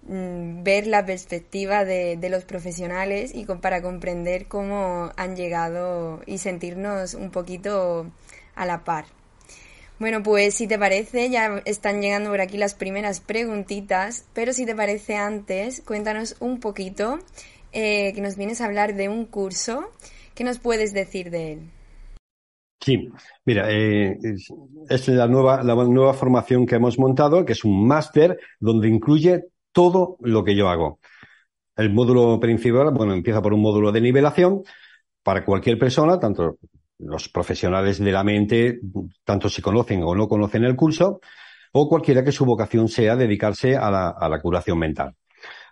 mm, 0.07 0.63
ver 0.63 0.87
la 0.87 1.05
perspectiva 1.05 1.85
de, 1.85 2.17
de, 2.17 2.31
los 2.31 2.45
profesionales 2.45 3.35
y 3.35 3.45
para 3.45 3.83
comprender 3.83 4.47
cómo 4.47 5.11
han 5.17 5.35
llegado 5.35 6.21
y 6.27 6.39
sentirnos 6.39 7.15
un 7.15 7.31
poquito 7.31 8.07
a 8.55 8.67
la 8.67 8.85
par. 8.85 9.07
Bueno, 10.01 10.23
pues 10.23 10.55
si 10.55 10.67
te 10.67 10.79
parece, 10.79 11.29
ya 11.29 11.61
están 11.67 12.01
llegando 12.01 12.31
por 12.31 12.41
aquí 12.41 12.57
las 12.57 12.75
primeras 12.75 13.21
preguntitas, 13.21 14.27
pero 14.33 14.55
si 14.55 14.65
te 14.65 14.75
parece 14.75 15.17
antes, 15.17 15.83
cuéntanos 15.83 16.37
un 16.41 16.59
poquito 16.59 17.19
eh, 17.73 18.15
que 18.15 18.23
nos 18.23 18.37
vienes 18.37 18.63
a 18.63 18.65
hablar 18.65 18.95
de 18.95 19.11
un 19.11 19.27
curso. 19.27 19.91
¿Qué 20.35 20.43
nos 20.43 20.59
puedes 20.59 20.95
decir 20.95 21.31
de 21.31 21.53
él? 21.53 21.61
Sí, 22.81 23.11
mira, 23.45 23.71
eh, 23.71 24.17
es 24.89 25.09
la 25.09 25.29
nueva, 25.29 25.63
la 25.63 25.75
nueva 25.75 26.15
formación 26.15 26.65
que 26.65 26.77
hemos 26.77 26.99
montado, 26.99 27.45
que 27.45 27.53
es 27.53 27.63
un 27.63 27.87
máster 27.87 28.39
donde 28.59 28.89
incluye 28.89 29.49
todo 29.71 30.17
lo 30.21 30.43
que 30.43 30.57
yo 30.57 30.71
hago. 30.71 30.99
El 31.77 31.93
módulo 31.93 32.41
principal, 32.41 32.91
bueno, 32.95 33.13
empieza 33.13 33.43
por 33.43 33.53
un 33.53 33.61
módulo 33.61 33.93
de 33.93 34.01
nivelación 34.01 34.63
para 35.23 35.45
cualquier 35.45 35.79
persona, 35.79 36.19
tanto 36.19 36.57
los 37.01 37.29
profesionales 37.29 37.99
de 37.99 38.13
la 38.13 38.25
mente, 38.25 38.81
tanto 39.25 39.49
si 39.49 39.63
conocen 39.63 40.03
o 40.03 40.15
no 40.15 40.29
conocen 40.29 40.65
el 40.65 40.77
curso, 40.77 41.21
o 41.73 41.89
cualquiera 41.89 42.25
que 42.25 42.33
su 42.33 42.45
vocación 42.45 42.89
sea 42.89 43.17
dedicarse 43.17 43.77
a 43.77 43.91
la, 43.91 44.09
a 44.09 44.29
la 44.29 44.41
curación 44.41 44.79
mental. 44.79 45.15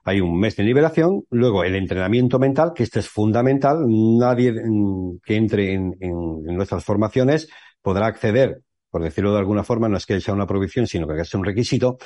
Hay 0.05 0.21
un 0.21 0.39
mes 0.39 0.57
de 0.57 0.63
liberación, 0.63 1.25
luego 1.31 1.65
el 1.65 1.75
entrenamiento 1.75 2.39
mental, 2.39 2.73
que 2.75 2.85
este 2.85 3.01
es 3.01 3.09
fundamental. 3.09 3.85
Nadie 3.87 4.53
mm, 4.53 5.19
que 5.25 5.37
entre 5.37 5.75
en, 5.75 5.97
en, 6.01 6.57
nuestras 6.57 6.85
formaciones 6.85 7.49
podrá 7.83 8.07
acceder, 8.07 8.63
por 8.91 9.03
decirlo 9.03 9.33
de 9.33 9.41
alguna 9.41 9.65
forma, 9.65 9.89
no 9.89 9.97
es 9.97 10.07
que 10.07 10.21
sea 10.21 10.35
una 10.35 10.47
provisión, 10.47 10.87
sino 10.87 11.07
que 11.07 11.21
es 11.21 11.35
un 11.35 11.45
requisito, 11.45 11.99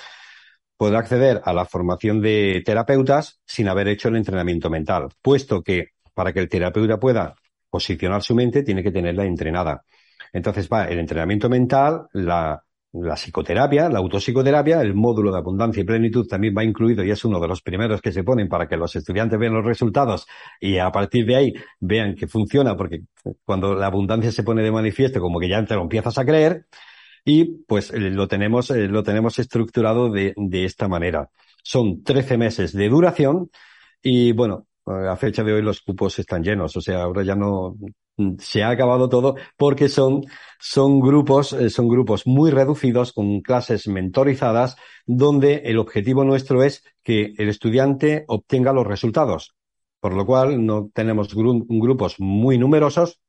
podrá 0.76 0.98
acceder 0.98 1.40
a 1.44 1.52
la 1.52 1.64
formación 1.64 2.20
de 2.20 2.62
terapeutas 2.64 3.40
sin 3.46 3.68
haber 3.68 3.88
hecho 3.88 4.08
el 4.08 4.16
entrenamiento 4.16 4.68
mental, 4.68 5.08
puesto 5.22 5.62
que 5.62 5.90
para 6.12 6.32
que 6.32 6.40
el 6.40 6.48
terapeuta 6.48 6.98
pueda 6.98 7.34
posicionar 7.72 8.22
su 8.22 8.34
mente, 8.34 8.62
tiene 8.62 8.82
que 8.82 8.92
tenerla 8.92 9.24
entrenada. 9.24 9.82
Entonces 10.30 10.68
va 10.70 10.84
el 10.84 10.98
entrenamiento 10.98 11.48
mental, 11.48 12.06
la, 12.12 12.62
la 12.92 13.14
psicoterapia, 13.14 13.88
la 13.88 13.98
autopsicoterapia, 13.98 14.82
el 14.82 14.94
módulo 14.94 15.32
de 15.32 15.38
abundancia 15.38 15.80
y 15.80 15.84
plenitud 15.84 16.26
también 16.26 16.54
va 16.56 16.64
incluido 16.64 17.02
y 17.02 17.10
es 17.10 17.24
uno 17.24 17.40
de 17.40 17.48
los 17.48 17.62
primeros 17.62 18.02
que 18.02 18.12
se 18.12 18.24
ponen 18.24 18.48
para 18.48 18.68
que 18.68 18.76
los 18.76 18.94
estudiantes 18.94 19.38
vean 19.38 19.54
los 19.54 19.64
resultados 19.64 20.26
y 20.60 20.76
a 20.76 20.92
partir 20.92 21.24
de 21.24 21.36
ahí 21.36 21.54
vean 21.80 22.14
que 22.14 22.26
funciona, 22.26 22.76
porque 22.76 23.00
cuando 23.46 23.74
la 23.74 23.86
abundancia 23.86 24.30
se 24.30 24.42
pone 24.42 24.62
de 24.62 24.70
manifiesto, 24.70 25.20
como 25.20 25.40
que 25.40 25.48
ya 25.48 25.64
te 25.64 25.74
lo 25.74 25.82
empiezas 25.82 26.18
a 26.18 26.26
creer, 26.26 26.66
y 27.24 27.64
pues 27.66 27.90
eh, 27.90 27.98
lo 28.00 28.28
tenemos, 28.28 28.70
eh, 28.70 28.88
lo 28.88 29.02
tenemos 29.02 29.38
estructurado 29.38 30.10
de, 30.10 30.34
de 30.36 30.64
esta 30.66 30.88
manera. 30.88 31.30
Son 31.62 32.02
13 32.02 32.36
meses 32.36 32.72
de 32.74 32.88
duración 32.88 33.50
y 34.02 34.32
bueno, 34.32 34.66
a 34.86 35.16
fecha 35.16 35.44
de 35.44 35.52
hoy 35.52 35.62
los 35.62 35.80
cupos 35.80 36.18
están 36.18 36.42
llenos, 36.42 36.76
o 36.76 36.80
sea, 36.80 37.02
ahora 37.02 37.22
ya 37.22 37.36
no 37.36 37.76
se 38.38 38.62
ha 38.62 38.70
acabado 38.70 39.08
todo 39.08 39.36
porque 39.56 39.88
son, 39.88 40.22
son 40.58 41.00
grupos, 41.00 41.52
eh, 41.52 41.70
son 41.70 41.88
grupos 41.88 42.26
muy 42.26 42.50
reducidos 42.50 43.12
con 43.12 43.40
clases 43.40 43.88
mentorizadas 43.88 44.76
donde 45.06 45.62
el 45.64 45.78
objetivo 45.78 46.24
nuestro 46.24 46.62
es 46.62 46.84
que 47.02 47.32
el 47.38 47.48
estudiante 47.48 48.24
obtenga 48.28 48.72
los 48.72 48.86
resultados. 48.86 49.54
Por 50.00 50.14
lo 50.14 50.26
cual 50.26 50.66
no 50.66 50.90
tenemos 50.92 51.34
gru 51.34 51.64
grupos 51.68 52.16
muy 52.18 52.58
numerosos, 52.58 53.20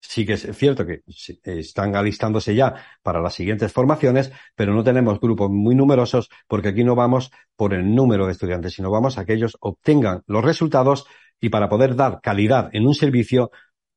sí 0.00 0.24
que 0.26 0.34
es 0.34 0.48
cierto 0.56 0.86
que 0.86 1.02
están 1.44 1.96
alistándose 1.96 2.54
ya 2.54 2.74
para 3.02 3.20
las 3.20 3.34
siguientes 3.34 3.72
formaciones, 3.72 4.32
pero 4.54 4.74
no 4.74 4.84
tenemos 4.84 5.20
grupos 5.20 5.50
muy 5.50 5.74
numerosos 5.74 6.28
porque 6.46 6.68
aquí 6.68 6.84
no 6.84 6.94
vamos 6.94 7.30
por 7.56 7.74
el 7.74 7.94
número 7.94 8.26
de 8.26 8.32
estudiantes, 8.32 8.74
sino 8.74 8.90
vamos 8.90 9.18
a 9.18 9.24
que 9.24 9.34
ellos 9.34 9.56
obtengan 9.60 10.22
los 10.26 10.44
resultados 10.44 11.06
y 11.40 11.48
para 11.48 11.68
poder 11.68 11.96
dar 11.96 12.20
calidad 12.22 12.70
en 12.72 12.86
un 12.86 12.94
servicio 12.94 13.50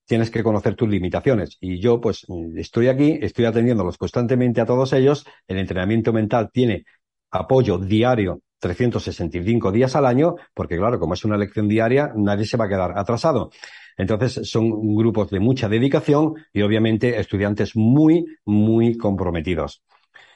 tienes 0.05 0.31
que 0.31 0.43
conocer 0.43 0.75
tus 0.75 0.89
limitaciones. 0.89 1.57
Y 1.62 1.79
yo, 1.79 2.01
pues, 2.01 2.25
estoy 2.55 2.88
aquí, 2.88 3.19
estoy 3.21 3.45
atendiéndolos 3.45 3.97
constantemente 3.97 4.59
a 4.59 4.65
todos 4.65 4.91
ellos. 4.93 5.23
El 5.47 5.59
entrenamiento 5.59 6.12
mental 6.12 6.49
tiene 6.51 6.85
apoyo 7.29 7.77
diario 7.77 8.41
365 8.59 9.71
días 9.71 9.95
al 9.95 10.07
año, 10.07 10.35
porque 10.53 10.77
claro, 10.77 10.99
como 10.99 11.13
es 11.13 11.23
una 11.25 11.38
lección 11.38 11.67
diaria, 11.67 12.12
nadie 12.15 12.45
se 12.45 12.57
va 12.57 12.65
a 12.65 12.69
quedar 12.69 12.97
atrasado. 12.97 13.51
Entonces 13.99 14.49
son 14.49 14.95
grupos 14.95 15.29
de 15.29 15.41
mucha 15.41 15.67
dedicación 15.67 16.35
y 16.53 16.62
obviamente 16.62 17.19
estudiantes 17.19 17.75
muy, 17.75 18.25
muy 18.45 18.97
comprometidos. 18.97 19.83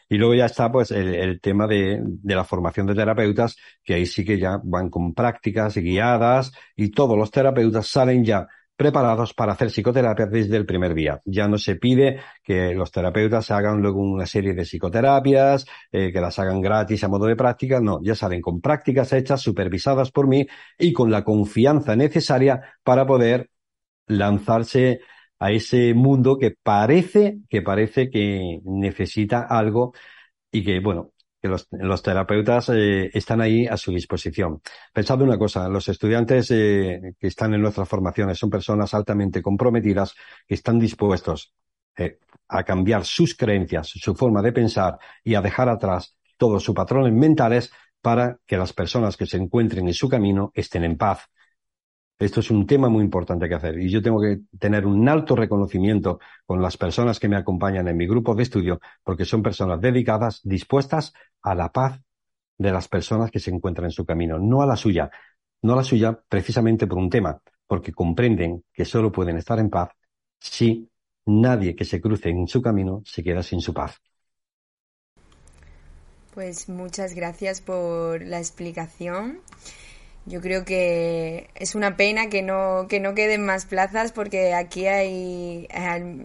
Y 0.10 0.18
luego 0.18 0.36
ya 0.36 0.46
está 0.48 0.70
pues 0.70 0.92
el, 0.92 1.40
tema 1.40 1.66
de, 1.66 2.02
de, 2.04 2.36
la 2.36 2.44
formación 2.44 2.86
de 2.88 2.94
terapeutas, 2.94 3.56
que 3.82 3.94
ahí 3.94 4.06
sí 4.06 4.26
que 4.26 4.38
ya 4.38 4.60
van 4.62 4.90
con 4.90 5.14
prácticas 5.14 5.78
guiadas 5.78 6.52
y 6.76 6.92
todos 6.92 7.18
los 7.18 7.32
terapeutas 7.32 7.88
salen 7.88 8.26
ya 8.26 8.48
preparados 8.76 9.34
para 9.34 9.54
hacer 9.54 9.70
psicoterapia 9.70 10.26
desde 10.26 10.58
el 10.58 10.66
primer 10.66 10.94
día. 10.94 11.22
Ya 11.24 11.48
no 11.48 11.58
se 11.58 11.78
pide 11.78 12.20
que 12.44 12.74
los 12.74 12.92
terapeutas 12.92 13.50
hagan 13.50 13.82
luego 13.82 14.02
una 14.02 14.26
serie 14.26 14.54
de 14.54 14.66
psicoterapias, 14.66 15.66
eh, 15.90 16.12
que 16.12 16.20
las 16.20 16.38
hagan 16.38 16.60
gratis 16.60 17.04
a 17.04 17.08
modo 17.08 17.26
de 17.28 17.38
práctica, 17.38 17.80
no, 17.80 18.00
ya 18.04 18.14
salen 18.14 18.42
con 18.42 18.60
prácticas 18.60 19.14
hechas, 19.14 19.42
supervisadas 19.42 20.12
por 20.12 20.28
mí 20.28 20.46
y 20.78 20.92
con 20.92 21.12
la 21.12 21.24
confianza 21.24 21.96
necesaria 21.96 22.62
para 22.84 23.06
poder 23.06 23.50
lanzarse 24.08 25.02
a 25.40 25.52
ese 25.52 25.94
mundo 25.94 26.38
que 26.38 26.52
parece, 26.52 27.40
que 27.50 27.62
parece 27.62 28.10
que 28.10 28.60
necesita 28.64 29.42
algo 29.42 29.94
y 30.52 30.64
que, 30.64 30.80
bueno, 30.80 31.12
que 31.42 31.50
los, 31.50 31.68
los 31.72 32.02
terapeutas 32.02 32.70
eh, 32.70 33.12
están 33.14 33.42
ahí 33.42 33.68
a 33.68 33.76
su 33.76 33.92
disposición. 33.92 34.62
Pensad 34.94 35.22
una 35.22 35.38
cosa, 35.38 35.68
los 35.68 35.90
estudiantes 35.90 36.50
eh, 36.52 37.16
que 37.20 37.28
están 37.28 37.54
en 37.54 37.62
nuestras 37.62 37.90
formaciones 37.90 38.38
son 38.40 38.50
personas 38.50 38.94
altamente 38.94 39.42
comprometidas 39.42 40.16
que 40.48 40.54
están 40.54 40.80
dispuestos 40.80 41.54
eh, 41.98 42.20
a 42.48 42.64
cambiar 42.64 43.04
sus 43.04 43.36
creencias, 43.36 43.90
su 43.90 44.16
forma 44.16 44.42
de 44.42 44.54
pensar 44.54 44.98
y 45.24 45.36
a 45.36 45.42
dejar 45.42 45.68
atrás 45.68 46.16
todos 46.38 46.64
sus 46.64 46.74
patrones 46.74 47.12
mentales 47.12 47.72
para 48.02 48.38
que 48.46 48.58
las 48.58 48.72
personas 48.72 49.18
que 49.18 49.26
se 49.26 49.38
encuentren 49.38 49.88
en 49.88 49.94
su 49.94 50.08
camino 50.08 50.52
estén 50.54 50.86
en 50.86 50.98
paz, 50.98 51.30
esto 52.20 52.40
es 52.40 52.52
un 52.52 52.66
tema 52.66 52.90
muy 52.90 53.04
importante 53.04 53.50
que 53.50 53.56
hacer 53.56 53.80
y 53.80 53.90
yo 53.90 54.02
tengo 54.02 54.22
que 54.22 54.42
tener 54.58 54.86
un 54.86 55.08
alto 55.10 55.36
reconocimiento 55.36 56.20
con 56.46 56.62
las 56.62 56.78
personas 56.78 57.20
que 57.20 57.28
me 57.28 57.36
acompañan 57.36 57.88
en 57.88 57.98
mi 57.98 58.08
grupo 58.08 58.36
de 58.36 58.44
estudio 58.44 58.80
porque 59.04 59.26
son 59.26 59.44
personas 59.44 59.82
dedicadas, 59.82 60.42
dispuestas 60.44 61.14
a 61.42 61.56
la 61.56 61.72
paz 61.72 62.02
de 62.58 62.72
las 62.72 62.88
personas 62.88 63.32
que 63.32 63.40
se 63.40 63.52
encuentran 63.52 63.86
en 63.86 63.92
su 63.92 64.06
camino, 64.06 64.40
no 64.40 64.62
a 64.62 64.66
la 64.66 64.76
suya, 64.76 65.10
no 65.64 65.74
a 65.74 65.78
la 65.78 65.84
suya 65.84 66.20
precisamente 66.30 66.88
por 66.88 66.98
un 66.98 67.10
tema, 67.10 67.42
porque 67.68 67.92
comprenden 67.92 68.64
que 68.72 68.86
solo 68.86 69.12
pueden 69.12 69.38
estar 69.38 69.60
en 69.60 69.70
paz 69.70 69.90
si 70.40 70.90
nadie 71.26 71.76
que 71.76 71.86
se 71.86 72.02
cruce 72.02 72.30
en 72.30 72.48
su 72.48 72.62
camino 72.62 73.02
se 73.06 73.24
queda 73.24 73.44
sin 73.44 73.62
su 73.62 73.74
paz. 73.74 74.00
Pues 76.34 76.68
muchas 76.68 77.14
gracias 77.14 77.62
por 77.62 78.24
la 78.24 78.40
explicación. 78.40 79.40
Yo 80.26 80.40
creo 80.42 80.64
que 80.64 81.50
es 81.56 81.76
una 81.76 81.98
pena 81.98 82.30
que 82.30 82.42
no, 82.42 82.88
que 82.88 83.00
no 83.00 83.14
queden 83.14 83.46
más 83.46 83.66
plazas 83.66 84.12
porque 84.12 84.54
aquí 84.54 84.88
hay 84.88 85.68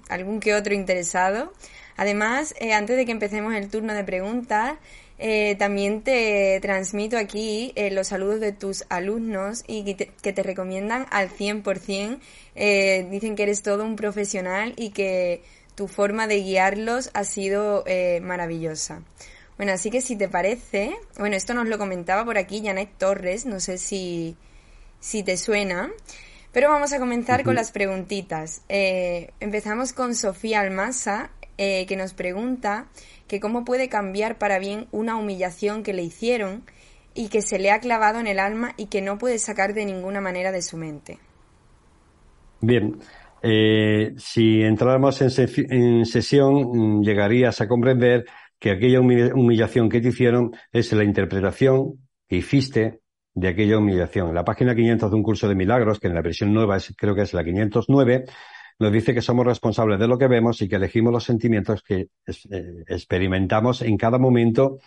algún 0.09 0.41
que 0.41 0.55
otro 0.55 0.75
interesado. 0.75 1.53
Además, 1.97 2.55
eh, 2.61 2.75
antes 2.75 2.97
de 2.97 3.05
que 3.05 3.13
empecemos 3.13 3.55
el 3.55 3.69
turno 3.69 3.93
de 3.93 4.05
preguntas, 4.05 4.75
eh, 5.21 5.57
también 5.59 6.03
te 6.03 6.61
transmito 6.63 7.19
aquí 7.19 7.73
eh, 7.75 7.91
los 7.91 8.09
saludos 8.09 8.39
de 8.39 8.53
tus 8.53 8.85
alumnos 8.89 9.65
y 9.67 9.85
que 9.85 9.95
te, 9.95 10.07
que 10.23 10.33
te 10.33 10.43
recomiendan 10.45 11.07
al 11.11 11.29
100%. 11.29 12.21
Eh, 12.55 13.07
dicen 13.11 13.35
que 13.35 13.43
eres 13.43 13.63
todo 13.63 13.85
un 13.85 13.97
profesional 13.97 14.75
y 14.77 14.91
que 14.91 15.43
tu 15.75 15.89
forma 15.89 16.29
de 16.29 16.43
guiarlos 16.43 17.11
ha 17.15 17.25
sido 17.25 17.85
maravillosa. 18.21 19.03
Bueno, 19.59 19.73
así 19.73 19.91
que 19.91 20.01
si 20.01 20.17
te 20.17 20.29
parece, 20.29 20.97
bueno, 21.19 21.37
esto 21.37 21.53
nos 21.53 21.67
lo 21.67 21.79
comentaba 21.79 22.25
por 22.25 22.39
aquí 22.39 22.63
Janet 22.65 22.91
Torres, 22.97 23.45
no 23.45 23.59
sé 23.59 23.77
si, 23.77 24.37
si 25.01 25.25
te 25.25 25.37
suena, 25.37 25.91
pero 26.53 26.71
vamos 26.71 26.93
a 26.93 27.01
comenzar 27.01 27.43
con 27.43 27.57
las 27.57 27.73
preguntitas. 27.73 28.63
Eh, 28.69 29.33
empezamos 29.41 29.93
con 29.93 30.15
Sofía 30.15 30.61
Almasa, 30.61 31.31
eh, 31.59 31.87
que 31.87 31.97
nos 31.97 32.15
pregunta 32.15 32.87
que 33.27 33.41
cómo 33.41 33.65
puede 33.65 33.89
cambiar 33.89 34.39
para 34.39 34.61
bien 34.61 34.87
una 34.93 35.17
humillación 35.17 35.83
que 35.83 35.93
le 35.93 36.05
hicieron 36.05 36.63
y 37.15 37.29
que 37.29 37.43
se 37.43 37.59
le 37.59 37.73
ha 37.73 37.81
clavado 37.81 38.21
en 38.21 38.29
el 38.29 38.39
alma 38.39 38.75
y 38.77 38.87
que 38.87 39.03
no 39.03 39.19
puede 39.19 39.41
sacar 39.41 39.75
de 39.75 39.85
ninguna 39.85 40.21
manera 40.21 40.53
de 40.53 40.63
su 40.63 40.77
mente. 40.77 41.19
Bien, 42.61 42.97
eh, 43.43 44.15
si 44.19 44.63
entráramos 44.63 45.21
en, 45.21 45.31
en, 45.71 46.07
sesión, 46.07 47.01
mm, 47.01 47.03
llegarías 47.03 47.61
a 47.61 47.67
comprender 47.67 48.25
que 48.59 48.71
aquella 48.71 49.01
humillación 49.01 49.89
que 49.89 50.01
te 50.01 50.09
hicieron 50.09 50.53
es 50.73 50.93
la 50.93 51.05
interpretación 51.05 52.09
que 52.29 52.37
hiciste 52.37 53.01
de 53.35 53.49
aquella 53.49 53.79
humillación. 53.79 54.35
La 54.35 54.45
página 54.45 54.75
500 54.75 55.11
de 55.11 55.17
un 55.17 55.23
curso 55.23 55.49
de 55.49 55.55
milagros, 55.55 56.01
que 56.01 56.09
en 56.09 56.15
la 56.15 56.23
versión 56.23 56.53
nueva 56.53 56.77
es, 56.77 56.93
creo 56.97 57.15
que 57.15 57.23
es 57.23 57.33
la 57.35 57.45
509, 57.45 58.25
nos 58.81 58.93
dice 58.93 59.15
que 59.15 59.23
somos 59.23 59.47
responsables 59.47 59.99
de 59.99 60.09
lo 60.09 60.19
que 60.19 60.29
vemos 60.29 60.61
y 60.63 60.69
que 60.69 60.77
elegimos 60.77 61.13
los 61.13 61.25
sentimientos 61.25 61.83
que 61.83 62.09
eh, 62.27 62.85
experimentamos 62.87 63.83
en 63.83 63.97
cada 63.97 64.19
momento 64.19 64.79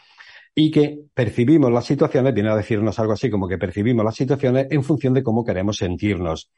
y 0.53 0.69
que 0.71 0.99
percibimos 1.13 1.71
las 1.71 1.85
situaciones, 1.85 2.33
viene 2.33 2.49
a 2.49 2.55
decirnos 2.55 2.99
algo 2.99 3.13
así 3.13 3.29
como 3.29 3.47
que 3.47 3.57
percibimos 3.57 4.03
las 4.03 4.15
situaciones 4.15 4.67
en 4.69 4.83
función 4.83 5.13
de 5.13 5.23
cómo 5.23 5.45
queremos 5.45 5.77
sentirnos. 5.77 6.51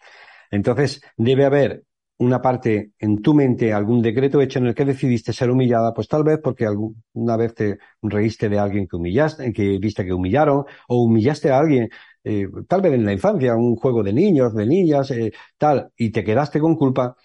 Entonces, 0.49 1.01
debe 1.17 1.45
haber 1.45 1.83
una 2.17 2.41
parte 2.41 2.91
en 2.99 3.21
tu 3.21 3.33
mente, 3.33 3.73
algún 3.73 4.01
decreto 4.01 4.41
hecho 4.41 4.59
en 4.59 4.67
el 4.67 4.75
que 4.75 4.85
decidiste 4.85 5.33
ser 5.33 5.49
humillada, 5.51 5.93
pues 5.93 6.07
tal 6.07 6.23
vez 6.23 6.39
porque 6.43 6.65
alguna 6.65 7.37
vez 7.37 7.53
te 7.55 7.77
reíste 8.01 8.49
de 8.49 8.59
alguien 8.59 8.87
que 8.87 8.95
humillaste, 8.95 9.51
que 9.53 9.77
viste 9.79 10.05
que 10.05 10.13
humillaron, 10.13 10.65
o 10.87 11.03
humillaste 11.03 11.51
a 11.51 11.59
alguien, 11.59 11.89
eh, 12.23 12.47
tal 12.67 12.81
vez 12.81 12.93
en 12.93 13.05
la 13.05 13.13
infancia, 13.13 13.55
un 13.55 13.75
juego 13.75 14.03
de 14.03 14.13
niños, 14.13 14.53
de 14.53 14.65
niñas, 14.65 15.11
eh, 15.11 15.31
tal, 15.57 15.91
y 15.97 16.11
te 16.11 16.23
quedaste 16.23 16.59
con 16.59 16.75
culpa, 16.75 17.15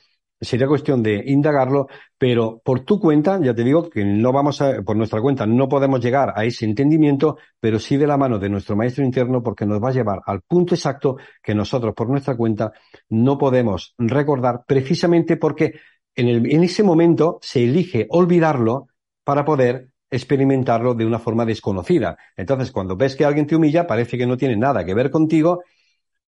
sería 0.41 0.67
cuestión 0.67 1.03
de 1.03 1.23
indagarlo, 1.27 1.89
pero 2.17 2.61
por 2.65 2.81
tu 2.81 3.01
cuenta, 3.01 3.41
ya 3.43 3.55
te 3.55 3.65
digo 3.65 3.89
que 3.91 4.05
no 4.05 4.33
vamos 4.33 4.61
a, 4.63 4.83
por 4.83 4.97
nuestra 4.97 5.21
cuenta, 5.21 5.47
no 5.47 5.69
podemos 5.69 6.01
llegar 6.01 6.33
a 6.37 6.45
ese 6.45 6.65
entendimiento, 6.65 7.39
pero 7.61 7.79
sí 7.79 7.97
de 7.97 8.07
la 8.07 8.17
mano 8.17 8.39
de 8.39 8.49
nuestro 8.49 8.77
maestro 8.77 9.05
interno, 9.05 9.43
porque 9.43 9.67
nos 9.67 9.83
va 9.83 9.89
a 9.89 9.93
llevar 9.93 10.21
al 10.27 10.43
punto 10.43 10.75
exacto 10.75 11.17
que 11.43 11.55
nosotros 11.55 11.95
por 11.95 12.09
nuestra 12.09 12.37
cuenta 12.37 12.73
no 13.09 13.37
podemos 13.39 13.95
recordar, 13.99 14.65
precisamente 14.67 15.37
porque 15.37 15.75
en, 16.15 16.29
el, 16.29 16.53
en 16.53 16.65
ese 16.65 16.83
momento 16.83 17.39
se 17.43 17.65
elige 17.65 18.07
olvidarlo 18.11 18.89
para 19.25 19.45
poder 19.45 19.91
experimentarlo 20.11 20.95
de 20.95 21.05
una 21.05 21.19
forma 21.19 21.45
desconocida. 21.45 22.17
Entonces, 22.37 22.71
cuando 22.71 22.97
ves 22.97 23.15
que 23.15 23.25
alguien 23.25 23.47
te 23.47 23.57
humilla, 23.57 23.87
parece 23.87 24.17
que 24.17 24.27
no 24.27 24.37
tiene 24.37 24.57
nada 24.57 24.85
que 24.85 24.95
ver 24.95 25.11
contigo 25.11 25.63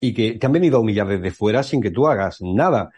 y 0.01 0.15
que 0.15 0.39
te 0.39 0.47
han 0.47 0.53
venido 0.53 0.77
a 0.77 0.81
humillar 0.81 1.09
desde 1.09 1.31
fuera 1.31 1.63
sin 1.63 1.81
que 1.81 1.91
tú 1.91 2.07
hagas 2.07 2.39
nada. 2.41 2.91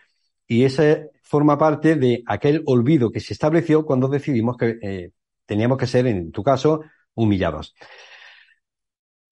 Y 0.48 0.64
ese 0.64 1.10
forma 1.22 1.58
parte 1.58 1.94
de 1.96 2.22
aquel 2.26 2.62
olvido 2.64 3.12
que 3.12 3.20
se 3.20 3.34
estableció 3.34 3.84
cuando 3.84 4.08
decidimos 4.08 4.56
que 4.56 4.78
eh, 4.82 5.10
teníamos 5.44 5.76
que 5.78 5.86
ser, 5.86 6.06
en 6.06 6.32
tu 6.32 6.42
caso, 6.42 6.80
humillados. 7.14 7.74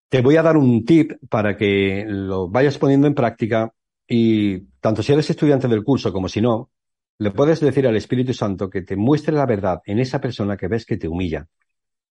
Te 0.08 0.20
voy 0.20 0.36
a 0.36 0.42
dar 0.42 0.56
un 0.56 0.84
tip 0.84 1.12
para 1.28 1.56
que 1.56 2.04
lo 2.06 2.48
vayas 2.48 2.78
poniendo 2.78 3.06
en 3.06 3.14
práctica 3.14 3.72
y 4.06 4.60
tanto 4.80 5.02
si 5.02 5.12
eres 5.12 5.28
estudiante 5.30 5.68
del 5.68 5.82
curso 5.82 6.12
como 6.12 6.28
si 6.28 6.40
no, 6.40 6.70
le 7.18 7.30
puedes 7.30 7.60
decir 7.60 7.86
al 7.86 7.96
Espíritu 7.96 8.34
Santo 8.34 8.68
que 8.68 8.82
te 8.82 8.94
muestre 8.94 9.34
la 9.34 9.46
verdad 9.46 9.80
en 9.86 9.98
esa 9.98 10.20
persona 10.20 10.56
que 10.56 10.68
ves 10.68 10.84
que 10.84 10.98
te 10.98 11.08
humilla. 11.08 11.48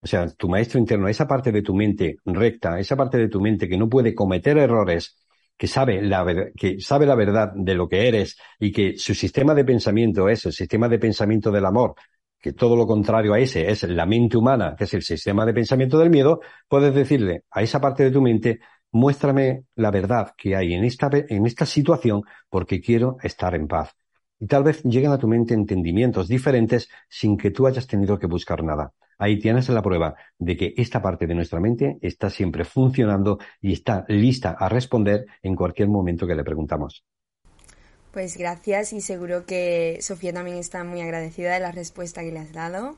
O 0.00 0.06
sea, 0.06 0.28
tu 0.28 0.48
maestro 0.48 0.78
interno, 0.78 1.08
esa 1.08 1.26
parte 1.26 1.52
de 1.52 1.62
tu 1.62 1.74
mente 1.74 2.16
recta, 2.24 2.78
esa 2.78 2.96
parte 2.96 3.18
de 3.18 3.28
tu 3.28 3.40
mente 3.40 3.68
que 3.68 3.78
no 3.78 3.88
puede 3.88 4.14
cometer 4.14 4.58
errores, 4.58 5.16
que 5.56 5.66
sabe 5.66 6.02
la, 6.02 6.24
que 6.56 6.80
sabe 6.80 7.06
la 7.06 7.14
verdad 7.14 7.52
de 7.54 7.74
lo 7.74 7.88
que 7.88 8.08
eres 8.08 8.36
y 8.58 8.72
que 8.72 8.98
su 8.98 9.14
sistema 9.14 9.54
de 9.54 9.64
pensamiento 9.64 10.28
es 10.28 10.44
el 10.46 10.52
sistema 10.52 10.88
de 10.88 10.98
pensamiento 10.98 11.50
del 11.50 11.64
amor, 11.64 11.94
que 12.38 12.52
todo 12.52 12.76
lo 12.76 12.86
contrario 12.86 13.32
a 13.34 13.38
ese 13.38 13.70
es 13.70 13.82
la 13.84 14.06
mente 14.06 14.36
humana, 14.36 14.74
que 14.76 14.84
es 14.84 14.94
el 14.94 15.02
sistema 15.02 15.46
de 15.46 15.54
pensamiento 15.54 15.98
del 15.98 16.10
miedo, 16.10 16.40
puedes 16.68 16.94
decirle 16.94 17.44
a 17.50 17.62
esa 17.62 17.80
parte 17.80 18.04
de 18.04 18.10
tu 18.10 18.20
mente, 18.20 18.60
muéstrame 18.92 19.64
la 19.74 19.90
verdad 19.90 20.32
que 20.36 20.56
hay 20.56 20.74
en 20.74 20.84
esta, 20.84 21.10
en 21.12 21.46
esta 21.46 21.66
situación 21.66 22.22
porque 22.48 22.80
quiero 22.80 23.16
estar 23.22 23.54
en 23.54 23.66
paz. 23.66 23.96
Y 24.38 24.46
tal 24.46 24.64
vez 24.64 24.82
lleguen 24.82 25.12
a 25.12 25.18
tu 25.18 25.28
mente 25.28 25.54
entendimientos 25.54 26.28
diferentes 26.28 26.88
sin 27.08 27.36
que 27.36 27.50
tú 27.50 27.66
hayas 27.66 27.86
tenido 27.86 28.18
que 28.18 28.26
buscar 28.26 28.62
nada. 28.62 28.92
Ahí 29.18 29.38
tienes 29.38 29.68
la 29.70 29.82
prueba 29.82 30.14
de 30.38 30.56
que 30.56 30.74
esta 30.76 31.00
parte 31.00 31.26
de 31.26 31.34
nuestra 31.34 31.58
mente 31.58 31.98
está 32.02 32.28
siempre 32.28 32.64
funcionando 32.64 33.38
y 33.62 33.72
está 33.72 34.04
lista 34.08 34.56
a 34.58 34.68
responder 34.68 35.26
en 35.42 35.56
cualquier 35.56 35.88
momento 35.88 36.26
que 36.26 36.34
le 36.34 36.44
preguntamos. 36.44 37.04
Pues 38.12 38.36
gracias 38.36 38.92
y 38.92 39.00
seguro 39.00 39.44
que 39.44 39.98
Sofía 40.00 40.32
también 40.32 40.56
está 40.56 40.84
muy 40.84 41.00
agradecida 41.00 41.52
de 41.52 41.60
la 41.60 41.72
respuesta 41.72 42.22
que 42.22 42.32
le 42.32 42.40
has 42.40 42.52
dado. 42.52 42.96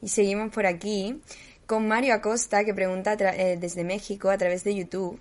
Y 0.00 0.08
seguimos 0.08 0.52
por 0.52 0.66
aquí 0.66 1.20
con 1.66 1.86
Mario 1.86 2.14
Acosta 2.14 2.64
que 2.64 2.74
pregunta 2.74 3.14
eh, 3.14 3.56
desde 3.60 3.84
México 3.84 4.30
a 4.30 4.38
través 4.38 4.64
de 4.64 4.74
YouTube 4.74 5.20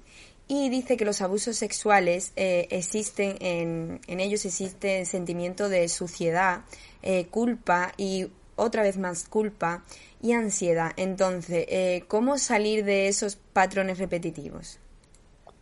y 0.52 0.70
dice 0.70 0.98
que 0.98 1.06
los 1.06 1.22
abusos 1.22 1.58
sexuales 1.58 2.34
eh, 2.36 2.68
existen, 2.72 3.36
en, 3.40 4.00
ellos 4.08 4.44
existe 4.46 5.06
sentimiento 5.06 5.70
de 5.70 5.88
suciedad, 5.88 6.62
eh, 7.04 7.28
culpa 7.28 7.94
y 7.98 8.28
otra 8.56 8.82
vez 8.82 8.98
más 8.98 9.30
culpa 9.30 9.84
y 10.22 10.34
ansiedad. 10.34 10.92
Entonces, 10.98 11.66
eh, 11.70 12.04
¿cómo 12.08 12.40
salir 12.40 12.84
de 12.84 13.08
esos 13.08 13.36
patrones 13.36 14.00
repetitivos? 14.00 14.80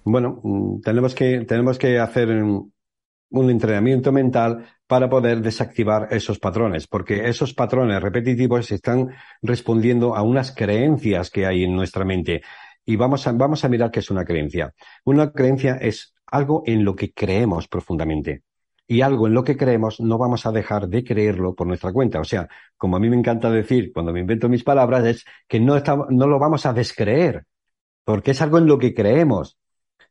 Bueno, 0.06 0.40
mm, 0.42 0.80
tenemos 0.80 1.14
que, 1.14 1.44
tenemos 1.46 1.78
que 1.78 2.00
hacer 2.00 2.30
un, 2.30 2.72
entrenamiento 3.30 4.14
mental 4.14 4.66
para 4.88 5.10
poder 5.10 5.42
desactivar 5.42 6.08
esos 6.12 6.40
patrones, 6.40 6.88
porque 6.88 7.28
esos 7.28 7.54
patrones 7.54 8.02
repetitivos 8.02 8.72
están 8.72 9.10
respondiendo 9.42 10.16
a 10.16 10.22
unas 10.22 10.54
creencias 10.54 11.30
que 11.30 11.46
hay 11.46 11.66
en 11.66 11.76
nuestra 11.76 12.06
mente. 12.06 12.42
Y 12.88 12.96
vamos 12.96 13.28
a, 13.28 13.34
vamos 13.34 13.64
a 13.64 13.70
mirar 13.70 13.92
qué 13.92 14.00
es 14.00 14.10
una 14.10 14.26
creencia. 14.26 14.74
Una 15.06 15.32
creencia 15.32 15.76
es 15.76 16.16
algo 16.26 16.64
en 16.66 16.84
lo 16.84 16.96
que 16.96 17.14
creemos 17.14 17.68
profundamente 17.68 18.42
y 18.88 19.02
algo 19.02 19.28
en 19.28 19.34
lo 19.34 19.44
que 19.44 19.58
creemos, 19.58 20.00
no 20.00 20.18
vamos 20.18 20.46
a 20.46 20.52
dejar 20.52 20.88
de 20.88 21.04
creerlo 21.04 21.54
por 21.54 21.68
nuestra 21.68 21.92
cuenta. 21.92 22.20
O 22.22 22.24
sea, 22.24 22.48
como 22.78 22.96
a 22.96 23.00
mí 23.00 23.10
me 23.10 23.18
encanta 23.18 23.52
decir 23.52 23.92
cuando 23.94 24.14
me 24.14 24.22
invento 24.22 24.48
mis 24.48 24.64
palabras, 24.64 25.06
es 25.06 25.26
que 25.48 25.60
no, 25.60 25.78
no 26.10 26.28
lo 26.28 26.40
vamos 26.40 26.66
a 26.66 26.74
descreer, 26.74 27.46
porque 28.06 28.32
es 28.32 28.42
algo 28.42 28.58
en 28.58 28.68
lo 28.68 28.78
que 28.78 28.94
creemos. 28.94 29.58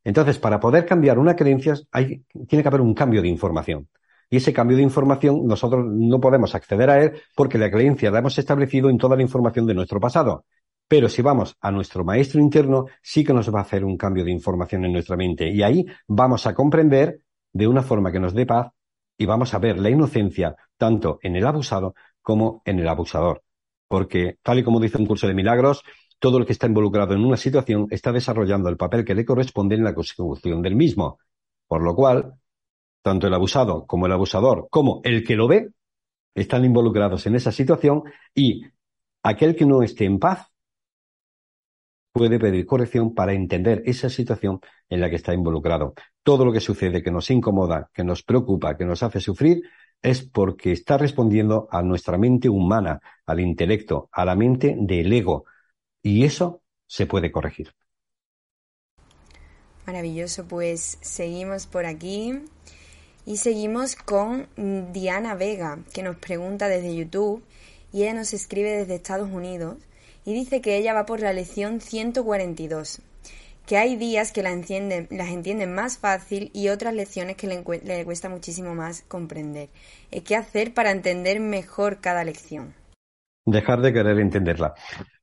Entonces, 0.05 0.39
para 0.39 0.61
poder 0.61 0.85
cambiar 0.85 1.19
una 1.19 1.35
creencia, 1.35 1.75
hay, 1.91 2.23
tiene 2.47 2.63
que 2.63 2.69
haber 2.69 2.83
un 2.83 2.95
cambio 2.95 3.23
de 3.23 3.29
información. 3.29 3.89
Y 4.29 4.37
ese 4.37 4.53
cambio 4.53 4.77
de 4.77 4.83
información 4.83 5.47
nosotros 5.47 5.87
no 5.89 6.21
podemos 6.21 6.55
acceder 6.55 6.91
a 6.91 7.03
él 7.03 7.13
porque 7.35 7.59
la 7.59 7.71
creencia 7.71 8.11
la 8.11 8.19
hemos 8.19 8.39
establecido 8.39 8.91
en 8.91 8.99
toda 8.99 9.17
la 9.17 9.23
información 9.23 9.67
de 9.67 9.75
nuestro 9.75 10.01
pasado. 10.01 10.45
Pero 10.89 11.09
si 11.09 11.21
vamos 11.21 11.57
a 11.61 11.71
nuestro 11.71 12.05
maestro 12.05 12.41
interno, 12.41 12.87
sí 13.03 13.25
que 13.25 13.35
nos 13.35 13.53
va 13.53 13.59
a 13.59 13.63
hacer 13.63 13.85
un 13.85 13.97
cambio 13.97 14.25
de 14.25 14.31
información 14.31 14.85
en 14.85 14.93
nuestra 14.93 15.17
mente. 15.17 15.51
Y 15.51 15.63
ahí 15.63 15.85
vamos 16.07 16.47
a 16.47 16.55
comprender 16.55 17.21
de 17.53 17.67
una 17.67 17.83
forma 17.83 18.13
que 18.13 18.21
nos 18.21 18.35
dé 18.35 18.47
paz 18.47 18.71
y 19.19 19.27
vamos 19.27 19.53
a 19.55 19.59
ver 19.59 19.79
la 19.79 19.91
inocencia 19.91 20.55
tanto 20.77 21.19
en 21.23 21.37
el 21.37 21.47
abusado 21.47 21.95
como 22.23 22.63
en 22.65 22.79
el 22.79 22.89
abusador. 22.89 23.43
Porque, 23.89 24.39
tal 24.43 24.59
y 24.59 24.65
como 24.65 24.81
dice 24.81 24.99
un 24.99 25.07
curso 25.07 25.27
de 25.27 25.35
milagros, 25.35 25.83
todo 26.19 26.39
el 26.39 26.47
que 26.47 26.53
está 26.53 26.67
involucrado 26.67 27.15
en 27.15 27.25
una 27.25 27.37
situación 27.37 27.87
está 27.91 28.13
desarrollando 28.13 28.69
el 28.69 28.77
papel 28.77 29.05
que 29.05 29.15
le 29.15 29.25
corresponde 29.25 29.75
en 29.75 29.85
la 29.85 29.95
consecución 29.95 30.63
del 30.63 30.77
mismo. 30.77 31.19
Por 31.67 31.83
lo 31.83 31.95
cual, 31.95 32.35
tanto 33.03 33.27
el 33.27 33.35
abusado 33.35 33.87
como 33.87 34.07
el 34.07 34.13
abusador, 34.13 34.69
como 34.71 35.01
el 35.05 35.25
que 35.25 35.37
lo 35.37 35.49
ve, 35.49 35.71
están 36.35 36.65
involucrados 36.65 37.27
en 37.27 37.35
esa 37.35 37.51
situación 37.51 38.03
y 38.35 38.63
aquel 39.23 39.57
que 39.57 39.67
no 39.67 39.83
esté 39.83 40.05
en 40.05 40.19
paz 40.19 40.47
puede 42.17 42.39
pedir 42.39 42.65
corrección 42.65 43.15
para 43.15 43.35
entender 43.35 43.83
esa 43.85 44.09
situación 44.09 44.61
en 44.89 45.03
la 45.03 45.11
que 45.11 45.17
está 45.17 45.35
involucrado. 45.35 45.93
Todo 46.23 46.47
lo 46.47 46.53
que 46.53 46.61
sucede 46.61 47.03
que 47.03 47.11
nos 47.11 47.31
incomoda, 47.31 47.91
que 47.93 48.05
nos 48.05 48.23
preocupa, 48.23 48.75
que 48.75 48.87
nos 48.87 49.03
hace 49.03 49.21
sufrir, 49.21 49.63
es 50.01 50.23
porque 50.23 50.73
está 50.73 50.97
respondiendo 50.97 51.69
a 51.71 51.83
nuestra 51.83 52.17
mente 52.17 52.49
humana, 52.49 53.01
al 53.27 53.41
intelecto, 53.41 54.09
a 54.13 54.25
la 54.25 54.35
mente 54.35 54.77
del 54.79 55.13
ego. 55.13 55.45
Y 56.03 56.25
eso 56.25 56.63
se 56.87 57.05
puede 57.05 57.31
corregir. 57.31 57.75
Maravilloso, 59.87 60.49
pues 60.49 60.97
seguimos 61.03 61.67
por 61.67 61.85
aquí 61.85 62.33
y 63.27 63.37
seguimos 63.37 63.95
con 63.95 64.49
Diana 64.91 65.35
Vega, 65.35 65.81
que 65.93 66.03
nos 66.03 66.17
pregunta 66.17 66.69
desde 66.69 66.97
YouTube 66.97 67.45
y 67.93 68.05
ella 68.05 68.15
nos 68.15 68.33
escribe 68.33 68.71
desde 68.71 68.95
Estados 68.95 69.31
Unidos 69.31 69.77
y 70.27 70.35
dice 70.35 70.61
que 70.61 70.77
ella 70.77 70.93
va 70.93 71.07
por 71.07 71.21
la 71.21 71.33
lección 71.33 71.81
142, 71.81 73.01
que 73.65 73.79
hay 73.79 73.97
días 73.97 74.33
que 74.33 74.43
la 74.43 74.51
entienden, 74.51 75.07
las 75.11 75.29
entienden 75.29 75.73
más 75.73 75.99
fácil 75.99 76.51
y 76.53 76.69
otras 76.69 76.93
lecciones 76.95 77.37
que 77.37 77.47
le, 77.47 78.05
cuesta 78.05 78.29
muchísimo 78.29 78.75
más 78.75 79.03
comprender. 79.03 79.69
Eh, 80.11 80.23
¿Qué 80.23 80.35
hacer 80.35 80.75
para 80.75 80.91
entender 80.91 81.39
mejor 81.39 82.01
cada 82.01 82.25
lección? 82.25 82.75
Dejar 83.47 83.81
de 83.81 83.93
querer 83.93 84.19
entenderla. 84.19 84.75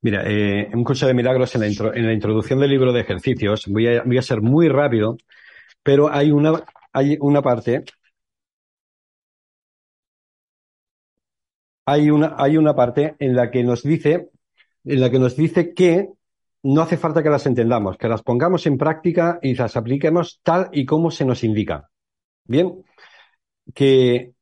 Mira, 0.01 0.23
eh, 0.25 0.67
en 0.71 0.77
un 0.77 0.85
curso 0.85 1.05
de 1.05 1.13
milagros, 1.13 1.53
en 1.55 1.61
la, 1.61 1.67
en 1.67 2.05
la, 2.07 2.13
introducción 2.13 2.59
del 2.59 2.69
libro 2.69 2.93
de 2.93 3.01
ejercicios, 3.01 3.65
voy 3.67 3.87
a, 3.87 4.03
voy 4.03 4.17
a 4.17 4.21
ser 4.21 4.41
muy 4.41 4.69
rápido, 4.69 5.17
pero 5.83 6.09
hay 6.09 6.31
una, 6.31 6.63
hay 6.93 7.17
una 7.19 7.41
parte 7.41 7.83
hay 11.85 12.09
una, 12.09 12.35
hay 12.37 12.55
una 12.55 12.73
parte 12.73 13.15
en 13.19 13.35
la 13.35 13.51
que 13.51 13.61
nos 13.61 13.83
dice 13.83 14.29
en 14.85 15.01
la 15.01 15.09
que 15.09 15.19
nos 15.19 15.35
dice 15.35 15.73
que 15.73 16.09
no 16.63 16.81
hace 16.81 16.97
falta 16.97 17.21
que 17.21 17.29
las 17.29 17.45
entendamos, 17.45 17.97
que 17.97 18.07
las 18.07 18.23
pongamos 18.23 18.65
en 18.65 18.77
práctica 18.77 19.39
y 19.41 19.53
las 19.55 19.75
apliquemos 19.75 20.39
tal 20.43 20.69
y 20.71 20.85
como 20.85 21.11
se 21.11 21.25
nos 21.25 21.43
indica. 21.43 21.89
Bien, 22.45 22.83
que 23.73 24.33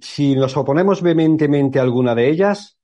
si 0.00 0.34
nos 0.34 0.56
oponemos 0.56 1.02
vehementemente 1.02 1.78
a 1.78 1.82
alguna 1.82 2.14
de 2.14 2.28
ellas, 2.28 2.78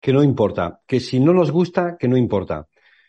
que 0.00 0.12
no 0.12 0.22
importa, 0.22 0.80
que 0.86 1.00
si 1.00 1.20
no 1.20 1.32
nos 1.32 1.50
gusta, 1.50 1.96
que 1.98 2.08
no 2.08 2.16
importa. 2.16 2.66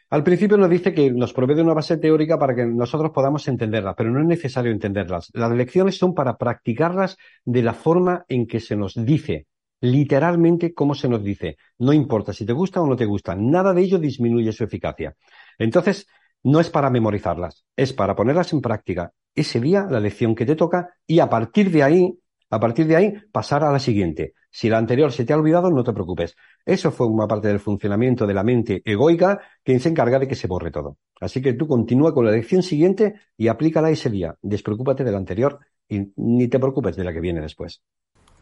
Al 0.10 0.24
principio 0.24 0.58
nos 0.58 0.70
dice 0.70 0.94
que 0.94 1.12
nos 1.12 1.34
provee 1.34 1.56
de 1.56 1.64
una 1.64 1.74
base 1.74 1.98
teórica 1.98 2.38
para 2.38 2.56
que 2.56 2.66
nosotros 2.66 3.12
podamos 3.12 3.48
entenderlas, 3.48 3.96
pero 3.98 4.12
no 4.12 4.22
es 4.22 4.26
necesario 4.26 4.72
entenderlas. 4.72 5.30
Las 5.34 5.52
lecciones 5.52 5.98
son 5.98 6.14
para 6.14 6.38
practicarlas 6.38 7.18
de 7.44 7.64
la 7.64 7.74
forma 7.74 8.24
en 8.28 8.46
que 8.46 8.60
se 8.60 8.76
nos 8.76 8.94
dice 8.96 9.48
literalmente 9.86 10.74
como 10.74 10.96
se 10.96 11.08
nos 11.08 11.24
dice. 11.24 11.58
No 11.80 11.94
importa 11.94 12.34
si 12.34 12.46
te 12.46 12.54
gusta 12.54 12.82
o 12.82 12.88
no 12.88 12.96
te 12.96 13.06
gusta, 13.06 13.36
nada 13.36 13.74
de 13.74 13.82
ello 13.82 14.00
disminuye 14.00 14.52
su 14.52 14.64
eficacia. 14.64 15.16
Entonces, 15.58 16.08
no 16.44 16.60
es 16.60 16.70
para 16.70 16.90
memorizarlas, 16.90 17.66
es 17.76 17.94
para 17.94 18.16
ponerlas 18.16 18.54
en 18.54 18.62
práctica 18.62 19.14
ese 19.34 19.60
día, 19.60 19.88
la 19.90 20.00
lección 20.00 20.34
que 20.34 20.46
te 20.46 20.56
toca, 20.56 20.96
y 21.06 21.20
a 21.20 21.30
partir 21.30 21.70
de 21.70 21.84
ahí, 21.84 22.20
a 22.50 22.60
partir 22.60 22.88
de 22.88 22.96
ahí, 22.96 23.14
pasar 23.32 23.64
a 23.64 23.72
la 23.72 23.80
siguiente. 23.80 24.34
Si 24.50 24.70
la 24.70 24.78
anterior 24.78 25.12
se 25.12 25.26
te 25.26 25.34
ha 25.34 25.38
olvidado, 25.38 25.70
no 25.70 25.84
te 25.84 25.92
preocupes. 25.92 26.36
Eso 26.66 26.92
fue 26.92 27.08
una 27.08 27.28
parte 27.28 27.50
del 27.50 27.60
funcionamiento 27.60 28.26
de 28.26 28.34
la 28.34 28.44
mente 28.44 28.82
egoica 28.86 29.42
que 29.64 29.78
se 29.80 29.90
encarga 29.90 30.20
de 30.20 30.28
que 30.28 30.36
se 30.36 30.48
borre 30.48 30.72
todo. 30.72 30.98
Así 31.20 31.42
que 31.42 31.54
tú 31.54 31.68
continúa 31.68 32.14
con 32.14 32.26
la 32.26 32.32
lección 32.32 32.64
siguiente 32.64 33.16
y 33.36 33.50
aplícala 33.50 33.90
ese 33.90 34.10
día. 34.10 34.38
Despreocúpate 34.42 35.04
de 35.04 35.12
la 35.12 35.18
anterior 35.18 35.60
y 35.90 36.14
ni 36.16 36.48
te 36.48 36.60
preocupes 36.60 36.96
de 36.96 37.04
la 37.04 37.12
que 37.12 37.20
viene 37.20 37.42
después. 37.42 37.82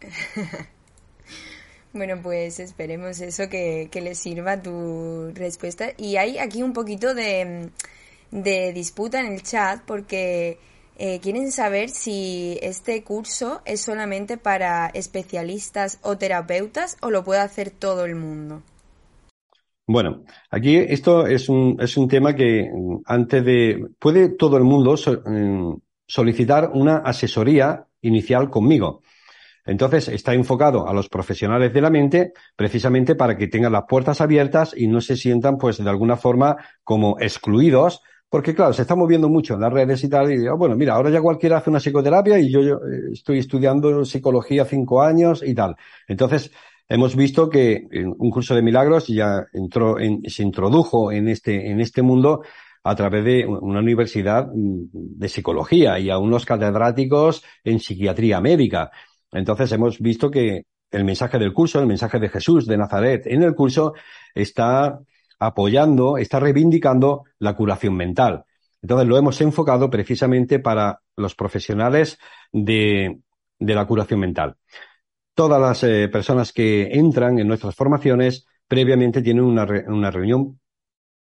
Bueno, 1.94 2.20
pues 2.24 2.60
esperemos 2.60 3.22
eso 3.22 3.50
que, 3.50 3.88
que 3.92 4.02
le 4.02 4.16
sirva 4.16 4.62
tu 4.62 5.32
respuesta. 5.36 5.92
Y 5.96 6.18
hay 6.18 6.40
aquí 6.40 6.64
un 6.64 6.74
poquito 6.74 7.14
de, 7.14 7.70
de 8.32 8.74
disputa 8.74 9.20
en 9.20 9.32
el 9.32 9.44
chat 9.44 9.82
porque 9.86 10.58
eh, 10.98 11.20
quieren 11.20 11.52
saber 11.52 11.90
si 11.90 12.58
este 12.62 13.04
curso 13.04 13.62
es 13.66 13.82
solamente 13.82 14.38
para 14.38 14.88
especialistas 14.88 16.00
o 16.02 16.18
terapeutas 16.18 16.98
o 17.02 17.12
lo 17.12 17.24
puede 17.24 17.42
hacer 17.42 17.70
todo 17.70 18.06
el 18.06 18.16
mundo. 18.16 18.64
Bueno, 19.86 20.24
aquí 20.50 20.78
esto 20.78 21.28
es 21.28 21.48
un, 21.50 21.78
es 21.80 21.96
un 21.98 22.08
tema 22.08 22.36
que 22.36 22.72
antes 23.06 23.46
de... 23.46 23.88
¿Puede 24.00 24.30
todo 24.30 24.58
el 24.58 24.64
mundo 24.64 24.96
mm, 24.96 25.74
solicitar 26.08 26.72
una 26.74 26.98
asesoría 26.98 27.86
inicial 28.02 28.50
conmigo? 28.50 29.02
Entonces, 29.66 30.10
está 30.10 30.34
enfocado 30.34 30.88
a 30.88 30.94
los 30.94 31.10
profesionales 31.10 31.74
de 31.74 31.82
la 31.82 31.90
mente 31.90 32.34
precisamente 32.56 33.16
para 33.16 33.38
que 33.38 33.48
tengan 33.48 33.72
las 33.72 33.84
puertas 33.88 34.22
abiertas 34.22 34.74
y 34.76 34.88
no 34.88 35.02
se 35.02 35.16
sientan, 35.16 35.58
pues, 35.58 35.78
de 35.78 35.90
alguna 35.90 36.18
forma 36.18 36.58
como 36.84 37.18
excluidos, 37.20 38.02
porque 38.30 38.56
claro, 38.56 38.74
se 38.74 38.82
está 38.82 38.96
moviendo 38.96 39.30
mucho 39.30 39.54
en 39.54 39.62
las 39.62 39.72
redes 39.72 40.04
y 40.04 40.10
tal, 40.10 40.32
y 40.32 40.38
digo, 40.38 40.58
bueno, 40.58 40.76
mira, 40.76 40.96
ahora 40.96 41.12
ya 41.12 41.22
cualquiera 41.22 41.58
hace 41.58 41.70
una 41.70 41.80
psicoterapia 41.80 42.40
y 42.40 42.52
yo, 42.52 42.62
eh, 42.62 42.78
estoy 43.12 43.38
estudiando 43.38 44.04
psicología 44.06 44.66
cinco 44.66 45.02
años 45.04 45.44
y 45.46 45.54
tal. 45.54 45.76
Entonces, 46.08 46.52
hemos 46.90 47.16
visto 47.16 47.50
que 47.50 47.88
un 48.18 48.32
curso 48.32 48.56
de 48.56 48.64
milagros 48.64 49.08
ya 49.08 49.46
entró 49.54 50.00
en, 50.00 50.24
se 50.28 50.44
introdujo 50.44 51.12
en 51.12 51.28
este, 51.28 51.70
en 51.70 51.80
este 51.80 52.02
mundo 52.02 52.42
a 52.84 52.96
través 52.96 53.24
de 53.24 53.46
una 53.46 53.80
universidad 53.80 54.48
mm, 54.48 54.88
de 54.92 55.30
psicología 55.30 56.00
y 56.00 56.10
a 56.10 56.18
unos 56.18 56.46
catedráticos 56.46 57.44
en 57.64 57.80
psiquiatría 57.80 58.42
médica. 58.42 58.92
Entonces 59.34 59.72
hemos 59.72 60.00
visto 60.00 60.30
que 60.30 60.66
el 60.92 61.04
mensaje 61.04 61.40
del 61.40 61.54
curso, 61.54 61.80
el 61.80 61.88
mensaje 61.88 62.20
de 62.20 62.30
Jesús 62.30 62.68
de 62.68 62.78
Nazaret 62.78 63.26
en 63.26 63.44
el 63.44 63.56
curso 63.56 63.94
está 64.34 65.00
apoyando, 65.40 66.18
está 66.18 66.40
reivindicando 66.40 67.24
la 67.40 67.56
curación 67.56 67.96
mental. 67.96 68.46
Entonces 68.82 69.08
lo 69.08 69.18
hemos 69.18 69.40
enfocado 69.42 69.90
precisamente 69.90 70.60
para 70.60 71.00
los 71.16 71.36
profesionales 71.36 72.18
de, 72.52 73.20
la 73.60 73.86
curación 73.86 74.20
mental. 74.20 74.56
Todas 75.34 75.60
las 75.60 75.84
eh, 75.84 76.10
personas 76.10 76.52
que 76.52 76.90
entran 76.92 77.40
en 77.40 77.48
nuestras 77.48 77.76
formaciones 77.76 78.46
previamente 78.68 79.22
tienen 79.22 79.44
una, 79.44 79.66
una 79.88 80.12
reunión 80.12 80.60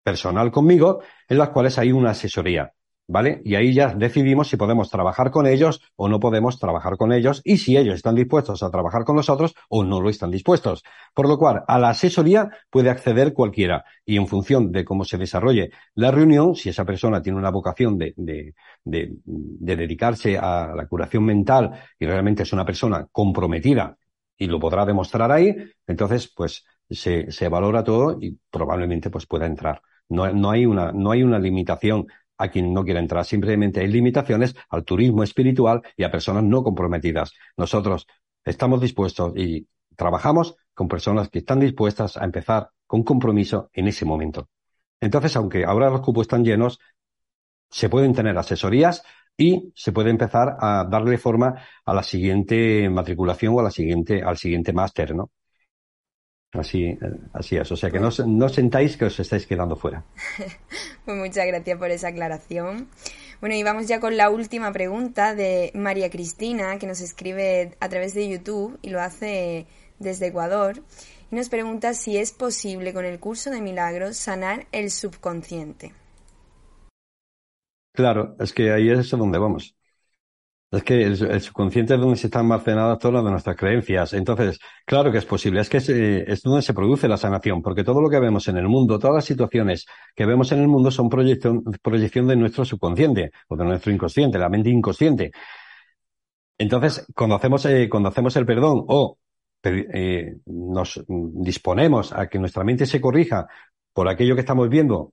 personal 0.04 0.52
conmigo 0.52 1.02
en 1.28 1.38
las 1.38 1.50
cuales 1.50 1.78
hay 1.78 1.92
una 1.92 2.12
asesoría. 2.12 2.74
¿Vale? 3.12 3.42
Y 3.44 3.56
ahí 3.56 3.74
ya 3.74 3.94
decidimos 3.94 4.48
si 4.48 4.56
podemos 4.56 4.90
trabajar 4.90 5.32
con 5.32 5.46
ellos 5.46 5.82
o 5.98 6.08
no 6.08 6.20
podemos 6.22 6.58
trabajar 6.60 6.96
con 6.96 7.12
ellos 7.12 7.42
y 7.44 7.58
si 7.58 7.76
ellos 7.76 7.96
están 7.96 8.16
dispuestos 8.16 8.64
a 8.64 8.72
trabajar 8.72 9.04
con 9.04 9.18
nosotros 9.18 9.54
o 9.68 9.84
no 9.84 10.00
lo 10.00 10.10
están 10.10 10.32
dispuestos. 10.32 10.84
Por 11.14 11.28
lo 11.28 11.38
cual, 11.38 11.64
a 11.68 11.78
la 11.78 11.90
asesoría 11.90 12.50
puede 12.70 12.90
acceder 12.90 13.34
cualquiera 13.34 13.84
y 14.06 14.16
en 14.16 14.28
función 14.28 14.72
de 14.72 14.86
cómo 14.86 15.04
se 15.04 15.18
desarrolle 15.18 15.72
la 15.94 16.10
reunión, 16.12 16.56
si 16.56 16.70
esa 16.70 16.86
persona 16.86 17.22
tiene 17.22 17.38
una 17.38 17.52
vocación 17.52 17.98
de, 17.98 18.14
de, 18.16 18.56
de, 18.86 19.12
de 19.26 19.76
dedicarse 19.76 20.38
a 20.38 20.74
la 20.74 20.88
curación 20.88 21.26
mental 21.26 21.72
y 22.00 22.06
realmente 22.06 22.44
es 22.44 22.54
una 22.54 22.66
persona 22.66 23.08
comprometida 23.12 23.98
y 24.38 24.48
lo 24.48 24.60
podrá 24.60 24.86
demostrar 24.86 25.32
ahí, 25.34 25.54
entonces, 25.86 26.32
pues, 26.34 26.64
se, 26.90 27.30
se 27.30 27.50
valora 27.50 27.84
todo 27.84 28.18
y 28.22 28.38
probablemente 28.50 29.10
pues 29.10 29.26
pueda 29.26 29.46
entrar. 29.46 29.82
No, 30.10 30.32
no, 30.34 30.52
hay 30.52 30.66
una, 30.66 30.92
no 30.92 31.12
hay 31.12 31.24
una 31.24 31.40
limitación 31.40 32.08
a 32.42 32.50
quien 32.50 32.74
no 32.74 32.84
quiera 32.84 33.00
entrar. 33.00 33.24
Simplemente 33.26 33.80
hay 33.82 33.88
limitaciones 33.88 34.56
al 34.70 34.84
turismo 34.84 35.24
espiritual 35.24 35.82
y 35.96 36.04
a 36.04 36.12
personas 36.12 36.44
no 36.44 36.64
comprometidas. 36.64 37.34
Nosotros 37.56 38.08
estamos 38.44 38.82
dispuestos 38.82 39.34
y 39.36 39.68
trabajamos 39.96 40.56
con 40.74 40.88
personas 40.88 41.30
que 41.30 41.40
están 41.40 41.60
dispuestas 41.60 42.18
a 42.18 42.26
empezar 42.26 42.70
con 42.88 43.04
compromiso 43.04 43.70
en 43.74 43.88
ese 43.88 44.06
momento. 44.06 44.50
Entonces, 45.00 45.36
aunque 45.36 45.66
ahora 45.66 45.90
los 45.90 46.02
cupos 46.02 46.24
están 46.24 46.44
llenos, 46.44 46.80
se 47.70 47.90
pueden 47.90 48.14
tener 48.14 48.38
asesorías 48.38 49.04
y 49.38 49.72
se 49.76 49.92
puede 49.92 50.10
empezar 50.10 50.58
a 50.60 50.86
darle 50.90 51.18
forma 51.18 51.56
a 51.86 51.94
la 51.94 52.04
siguiente 52.04 52.90
matriculación 52.90 53.54
o 53.56 53.60
a 53.60 53.64
la 53.64 53.72
siguiente, 53.72 54.22
al 54.24 54.38
siguiente 54.38 54.74
máster, 54.74 55.16
¿no? 55.16 55.32
Así, 56.54 56.98
así 57.34 57.56
es. 57.56 57.72
O 57.72 57.78
sea 57.78 57.90
que 57.90 58.00
no, 58.00 58.10
no 58.28 58.50
sentáis 58.50 58.98
que 58.98 59.06
os 59.06 59.20
estáis 59.20 59.46
quedando 59.46 59.76
fuera. 59.76 60.04
pues 61.06 61.18
muchas 61.18 61.48
gracias 61.48 61.78
por 61.78 61.92
esa 61.92 62.10
aclaración. 62.10 62.90
Bueno, 63.40 63.56
y 63.56 63.64
vamos 63.64 63.88
ya 63.88 64.00
con 64.00 64.18
la 64.18 64.30
última 64.30 64.72
pregunta 64.72 65.34
de 65.34 65.72
María 65.74 66.10
Cristina, 66.10 66.78
que 66.78 66.88
nos 66.88 67.02
escribe 67.02 67.76
a 67.80 67.90
través 67.90 68.14
de 68.14 68.30
YouTube 68.30 68.78
y 68.82 68.90
lo 68.90 69.02
hace 69.02 69.66
desde 69.98 70.28
Ecuador. 70.28 70.84
Y 71.32 71.36
nos 71.36 71.48
pregunta 71.48 71.94
si 71.94 72.18
es 72.18 72.34
posible 72.34 72.94
con 72.94 73.06
el 73.06 73.20
curso 73.20 73.50
de 73.50 73.62
milagros 73.62 74.18
sanar 74.18 74.68
el 74.74 74.92
subconsciente. 74.92 75.94
Claro, 77.94 78.36
es 78.40 78.54
que 78.54 78.72
ahí 78.72 78.90
es 78.90 79.10
donde 79.10 79.40
vamos. 79.40 79.76
Es 80.72 80.84
que 80.84 81.04
el, 81.04 81.42
subconsciente 81.42 81.96
es 81.96 82.00
donde 82.00 82.16
se 82.16 82.28
están 82.28 82.44
almacenadas 82.44 82.98
todas 82.98 83.26
de 83.26 83.30
nuestras 83.30 83.58
creencias. 83.58 84.14
Entonces, 84.14 84.58
claro 84.86 85.12
que 85.12 85.18
es 85.18 85.26
posible. 85.26 85.60
Es 85.60 85.68
que 85.68 85.78
es, 85.78 86.42
donde 86.44 86.62
se 86.62 86.74
produce 86.74 87.10
la 87.10 87.18
sanación, 87.18 87.62
porque 87.62 87.84
todo 87.84 88.02
lo 88.02 88.10
que 88.10 88.20
vemos 88.20 88.48
en 88.48 88.56
el 88.56 88.70
mundo, 88.70 88.98
todas 88.98 89.16
las 89.16 89.26
situaciones 89.26 89.86
que 90.16 90.26
vemos 90.26 90.50
en 90.54 90.62
el 90.62 90.70
mundo 90.70 90.90
son 90.90 91.10
proyección, 91.10 91.62
proyección 91.82 92.26
de 92.28 92.38
nuestro 92.38 92.64
subconsciente 92.64 93.32
o 93.50 93.58
de 93.58 93.66
nuestro 93.66 93.92
inconsciente, 93.92 94.40
la 94.40 94.48
mente 94.48 94.70
inconsciente. 94.70 95.32
Entonces, 96.58 97.06
cuando 97.16 97.36
hacemos, 97.36 97.66
eh, 97.66 97.90
cuando 97.90 98.08
hacemos 98.08 98.36
el 98.38 98.46
perdón 98.46 98.86
o 98.88 99.18
eh, 99.64 100.38
nos 100.46 101.04
disponemos 101.08 102.14
a 102.14 102.28
que 102.28 102.40
nuestra 102.40 102.64
mente 102.64 102.86
se 102.86 103.02
corrija 103.02 103.48
por 103.94 104.08
aquello 104.08 104.36
que 104.36 104.42
estamos 104.42 104.70
viendo, 104.70 105.12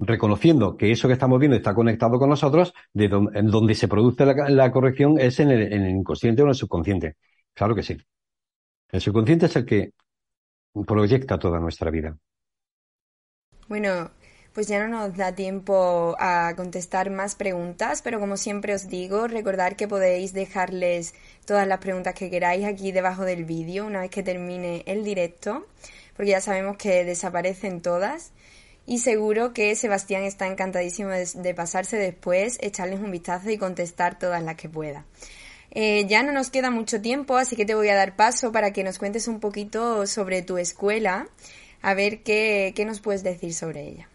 reconociendo 0.00 0.76
que 0.76 0.90
eso 0.90 1.06
que 1.06 1.14
estamos 1.14 1.38
viendo 1.38 1.56
está 1.56 1.74
conectado 1.74 2.18
con 2.18 2.30
nosotros, 2.30 2.72
de 2.92 3.08
donde, 3.08 3.42
donde 3.42 3.74
se 3.74 3.86
produce 3.86 4.24
la, 4.24 4.72
corrección 4.72 5.20
es 5.20 5.38
en 5.40 5.50
el, 5.50 5.72
en 5.72 5.82
el, 5.82 5.90
inconsciente 5.90 6.42
o 6.42 6.46
en 6.46 6.50
el 6.50 6.54
subconsciente. 6.54 7.16
Claro 7.54 7.74
que 7.74 7.82
sí. 7.82 7.96
El 8.90 9.00
subconsciente 9.00 9.46
es 9.46 9.56
el 9.56 9.66
que 9.66 9.92
proyecta 10.86 11.38
toda 11.38 11.60
nuestra 11.60 11.90
vida. 11.90 12.16
Bueno, 13.68 14.10
pues 14.54 14.66
ya 14.66 14.84
no 14.84 14.88
nos 14.88 15.16
da 15.16 15.34
tiempo 15.34 16.16
a 16.18 16.54
contestar 16.56 17.10
más 17.10 17.34
preguntas, 17.34 18.02
pero 18.02 18.18
como 18.18 18.36
siempre 18.36 18.74
os 18.74 18.88
digo, 18.88 19.28
recordad 19.28 19.74
que 19.74 19.86
podéis 19.86 20.32
dejarles 20.32 21.14
todas 21.44 21.68
las 21.68 21.78
preguntas 21.78 22.14
que 22.14 22.30
queráis 22.30 22.64
aquí 22.64 22.90
debajo 22.90 23.24
del 23.24 23.44
vídeo 23.44 23.86
una 23.86 24.00
vez 24.00 24.10
que 24.10 24.22
termine 24.22 24.82
el 24.86 25.04
directo, 25.04 25.66
porque 26.16 26.32
ya 26.32 26.40
sabemos 26.40 26.78
que 26.78 27.04
desaparecen 27.04 27.80
todas 27.80 28.32
y 28.90 28.98
seguro 28.98 29.52
que 29.52 29.76
Sebastián 29.76 30.24
está 30.24 30.48
encantadísimo 30.48 31.10
de, 31.10 31.54
pasarse 31.54 31.96
después, 31.96 32.58
echarles 32.60 32.98
un 32.98 33.12
vistazo 33.12 33.48
y 33.48 33.56
contestar 33.56 34.18
todas 34.18 34.42
las 34.42 34.56
que 34.56 34.68
pueda. 34.68 35.04
Eh, 35.70 36.08
ya 36.08 36.24
no 36.24 36.32
nos 36.32 36.50
queda 36.50 36.72
mucho 36.72 37.00
tiempo, 37.00 37.36
así 37.36 37.54
que 37.54 37.64
te 37.64 37.76
voy 37.76 37.88
a 37.88 37.94
dar 37.94 38.16
paso 38.16 38.50
para 38.50 38.72
que 38.72 38.82
nos 38.82 38.98
cuentes 38.98 39.28
un 39.28 39.38
poquito 39.38 40.08
sobre 40.08 40.42
tu 40.42 40.58
escuela, 40.58 41.28
a 41.82 41.94
ver 41.94 42.24
qué, 42.24 42.74
nos 42.84 42.98
puedes 42.98 43.22
decir 43.22 43.54
sobre 43.54 43.90
ella. 43.90 44.08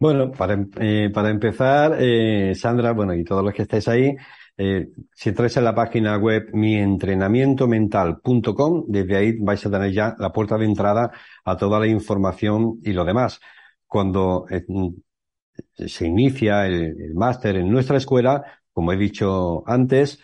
Bueno, 0.00 0.32
para, 0.32 0.54
em, 0.54 0.68
eh, 0.80 1.08
para 1.14 1.30
empezar, 1.30 1.96
eh, 2.00 2.56
Sandra, 2.56 2.90
bueno, 2.90 3.14
y 3.14 3.22
todos 3.22 3.44
los 3.44 3.54
que 3.54 3.62
estáis 3.62 3.86
ahí, 3.86 4.16
si 5.14 5.28
entráis 5.28 5.56
en 5.56 5.64
la 5.64 5.76
página 5.76 6.18
web 6.18 6.50
mientrenamientomental.com, 6.52 8.84
desde 8.88 9.16
ahí 9.16 9.38
vais 9.38 9.64
a 9.64 9.70
tener 9.70 9.92
ya 9.92 10.16
la 10.18 10.32
puerta 10.32 10.58
de 10.58 10.64
entrada 10.64 11.12
a 11.44 11.56
toda 11.56 11.78
la 11.78 11.86
información 11.86 12.80
y 12.82 12.92
lo 12.92 13.04
demás 13.04 13.38
cuando 13.92 14.46
eh, 14.48 14.64
se 15.86 16.06
inicia 16.06 16.66
el, 16.66 17.12
máster 17.14 17.56
en 17.56 17.70
nuestra 17.70 17.98
escuela, 17.98 18.42
como 18.72 18.90
he 18.90 18.96
dicho 18.96 19.62
antes, 19.68 20.18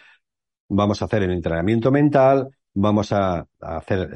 vamos 0.70 1.02
a 1.02 1.04
hacer 1.04 1.24
el 1.24 1.32
entrenamiento 1.32 1.90
mental, 1.90 2.48
vamos 2.72 3.12
a, 3.12 3.46
hacer 3.60 4.08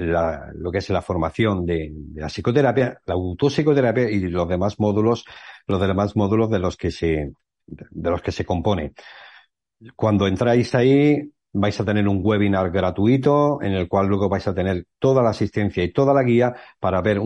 lo 0.54 0.72
que 0.72 0.78
es 0.78 0.88
la 0.88 1.02
formación 1.02 1.66
de, 1.66 1.92
la 2.14 2.28
psicoterapia, 2.28 2.98
la 3.04 3.12
autopsicoterapia 3.12 4.10
y 4.10 4.20
los 4.20 4.48
demás 4.48 4.80
módulos, 4.80 5.26
los 5.66 5.78
demás 5.82 6.16
módulos 6.16 6.48
de 6.48 6.58
los 6.58 6.78
que 6.78 6.90
se, 6.90 7.32
de 7.66 8.10
los 8.10 8.22
que 8.22 8.32
se 8.32 8.46
compone. 8.46 8.94
Cuando 9.94 10.26
entráis 10.26 10.74
ahí, 10.74 11.30
vais 11.52 11.78
a 11.78 11.84
tener 11.84 12.08
un 12.08 12.22
webinar 12.24 12.70
gratuito 12.70 13.60
en 13.60 13.72
el 13.72 13.86
cual 13.86 14.06
luego 14.06 14.30
vais 14.30 14.48
a 14.48 14.54
tener 14.54 14.86
toda 14.98 15.22
la 15.22 15.28
asistencia 15.28 15.84
y 15.84 15.92
toda 15.92 16.14
la 16.14 16.22
guía 16.22 16.54
para 16.80 17.02
ver 17.02 17.18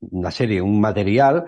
una 0.00 0.30
serie, 0.30 0.60
un 0.60 0.80
material, 0.80 1.46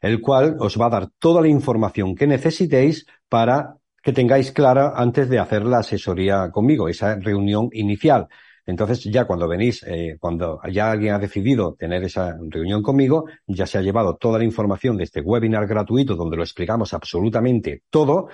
el 0.00 0.20
cual 0.20 0.56
os 0.58 0.80
va 0.80 0.86
a 0.86 0.90
dar 0.90 1.08
toda 1.18 1.40
la 1.42 1.48
información 1.48 2.14
que 2.14 2.26
necesitéis 2.26 3.06
para 3.28 3.76
que 4.02 4.12
tengáis 4.12 4.52
clara 4.52 4.94
antes 4.96 5.28
de 5.28 5.38
hacer 5.38 5.64
la 5.64 5.78
asesoría 5.78 6.50
conmigo, 6.50 6.88
esa 6.88 7.16
reunión 7.16 7.68
inicial. 7.72 8.28
Entonces, 8.66 9.04
ya 9.04 9.26
cuando 9.26 9.48
venís, 9.48 9.82
eh, 9.82 10.16
cuando 10.18 10.60
ya 10.70 10.90
alguien 10.90 11.14
ha 11.14 11.18
decidido 11.18 11.74
tener 11.74 12.04
esa 12.04 12.36
reunión 12.48 12.82
conmigo, 12.82 13.26
ya 13.46 13.66
se 13.66 13.78
ha 13.78 13.82
llevado 13.82 14.16
toda 14.16 14.38
la 14.38 14.44
información 14.44 14.96
de 14.96 15.04
este 15.04 15.20
webinar 15.20 15.66
gratuito 15.66 16.14
donde 16.14 16.36
lo 16.36 16.42
explicamos 16.42 16.94
absolutamente 16.94 17.82
todo 17.90 18.28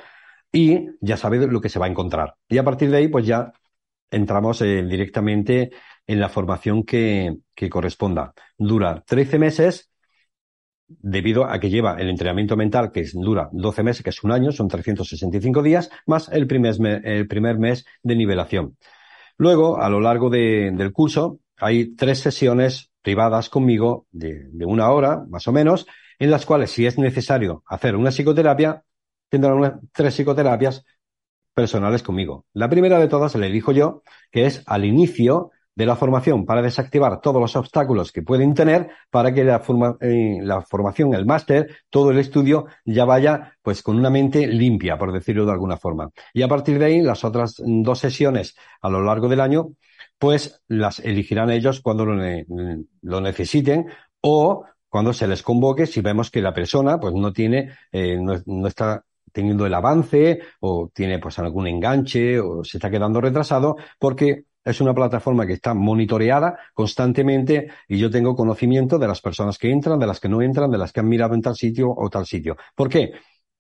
y 0.53 0.89
ya 1.01 1.17
sabe 1.17 1.47
lo 1.47 1.61
que 1.61 1.69
se 1.69 1.79
va 1.79 1.87
a 1.87 1.89
encontrar. 1.89 2.35
Y 2.49 2.59
a 2.59 2.65
partir 2.65 2.91
de 2.91 2.99
ahí, 2.99 3.09
pues 3.09 3.27
ya 3.27 3.53
entramos 4.11 4.61
eh, 4.63 4.83
directamente 4.83 5.71
en 6.07 6.21
la 6.21 6.29
formación 6.29 6.85
que, 6.85 7.37
que 7.55 7.69
corresponda. 7.69 8.33
Dura 8.59 9.03
13 9.07 9.39
meses 9.39 9.91
debido 10.89 11.45
a 11.45 11.59
que 11.59 11.71
lleva 11.71 11.97
el 11.99 12.09
entrenamiento 12.09 12.57
mental, 12.57 12.93
que 12.93 13.05
dura 13.13 13.49
12 13.53 13.83
meses, 13.83 14.03
que 14.03 14.11
es 14.11 14.23
un 14.23 14.33
año, 14.33 14.53
son 14.53 14.69
365 14.69 15.63
días, 15.63 15.91
más 16.07 16.29
el 16.29 16.47
primer, 16.47 16.77
el 17.05 17.27
primer 17.27 17.59
mes 17.59 17.85
de 18.03 18.17
nivelación. 18.17 18.77
Luego, 19.39 19.81
a 19.81 19.89
lo 19.89 20.01
largo 20.01 20.31
del 20.31 20.93
curso, 20.93 21.41
hay 21.59 21.95
tres 21.95 22.21
sesiones 22.21 22.91
privadas 23.03 23.49
conmigo 23.51 24.07
de, 24.11 24.49
una 24.65 24.91
hora, 24.91 25.25
más 25.29 25.47
o 25.49 25.53
menos, 25.53 25.87
en 26.19 26.31
las 26.31 26.47
cuales, 26.47 26.71
si 26.71 26.87
es 26.87 26.99
necesario 26.99 27.63
hacer 27.67 27.97
una 27.97 28.11
psicoterapia, 28.11 28.83
tendrán 29.29 29.81
tres 29.93 30.15
psicoterapias 30.15 30.85
personales 31.53 32.03
conmigo. 32.03 32.47
La 32.53 32.69
primera 32.69 32.99
de 32.99 33.09
todas 33.09 33.35
le 33.35 33.51
dijo 33.51 33.73
yo, 33.73 34.03
que 34.31 34.47
es 34.47 34.63
al 34.67 34.85
inicio 34.85 35.51
de 35.77 35.87
la 35.87 35.95
formación 35.95 36.47
para 36.47 36.63
desactivar 36.63 37.21
todos 37.21 37.41
los 37.41 37.55
obstáculos 37.55 38.11
que 38.11 38.23
pueden 38.23 38.55
tener 38.55 38.89
para 39.11 39.33
que 39.33 39.45
la, 39.45 39.63
eh, 40.01 40.39
la 40.41 40.63
formación, 40.63 41.15
el 41.15 41.27
máster, 41.27 41.69
todo 41.91 42.11
el 42.11 42.19
estudio 42.19 42.67
ya 42.85 43.05
vaya 43.05 43.57
pues 43.63 43.83
con 43.83 43.99
una 43.99 44.09
mente 44.09 44.47
limpia, 44.47 44.97
por 44.99 45.13
decirlo 45.13 45.45
de 45.45 45.53
alguna 45.53 45.77
forma. 45.77 46.11
Y 46.33 46.43
a 46.43 46.49
partir 46.49 46.79
de 46.79 46.87
ahí, 46.87 47.03
las 47.03 47.25
otras 47.25 47.63
dos 47.65 47.99
sesiones 47.99 48.57
a 48.81 48.89
lo 48.89 49.03
largo 49.03 49.29
del 49.29 49.41
año, 49.41 49.69
pues 50.19 50.63
las 50.67 50.99
elegirán 51.01 51.51
ellos 51.51 51.83
cuando 51.83 52.07
lo, 52.07 53.21
necesiten 53.21 53.87
o 54.23 54.65
cuando 54.89 55.13
se 55.13 55.27
les 55.29 55.43
convoque 55.43 55.85
si 55.85 56.01
vemos 56.01 56.31
que 56.31 56.41
la 56.41 56.55
persona 56.55 56.99
pues 56.99 57.13
no 57.13 57.35
tiene, 57.35 57.77
eh, 57.93 58.19
no 58.19 58.67
está 58.67 59.05
teniendo 59.31 59.67
el 59.67 59.75
avance 59.75 60.41
o 60.61 60.91
tiene 60.95 61.19
pues 61.19 61.39
algún 61.39 61.67
enganche 61.67 62.41
o 62.41 62.65
se 62.65 62.79
está 62.79 62.91
quedando 62.91 63.21
retrasado 63.21 63.77
porque 63.99 64.45
es 64.67 64.81
una 64.81 64.93
plataforma 64.93 65.47
que 65.47 65.53
está 65.53 65.75
monitoreada 65.75 66.59
constantemente 66.75 67.69
y 67.87 67.99
yo 67.99 68.11
tengo 68.11 68.35
conocimiento 68.35 68.99
de 68.99 69.07
las 69.07 69.21
personas 69.21 69.59
que 69.59 69.71
entran, 69.71 69.99
de 70.01 70.09
las 70.09 70.19
que 70.19 70.29
no 70.29 70.43
entran, 70.43 70.71
de 70.73 70.77
las 70.77 70.93
que 70.93 71.01
han 71.01 71.09
mirado 71.09 71.35
en 71.35 71.41
tal 71.41 71.55
sitio 71.55 71.89
o 71.97 72.11
tal 72.11 72.27
sitio. 72.27 72.57
¿Por 72.75 72.89
qué? 72.89 73.13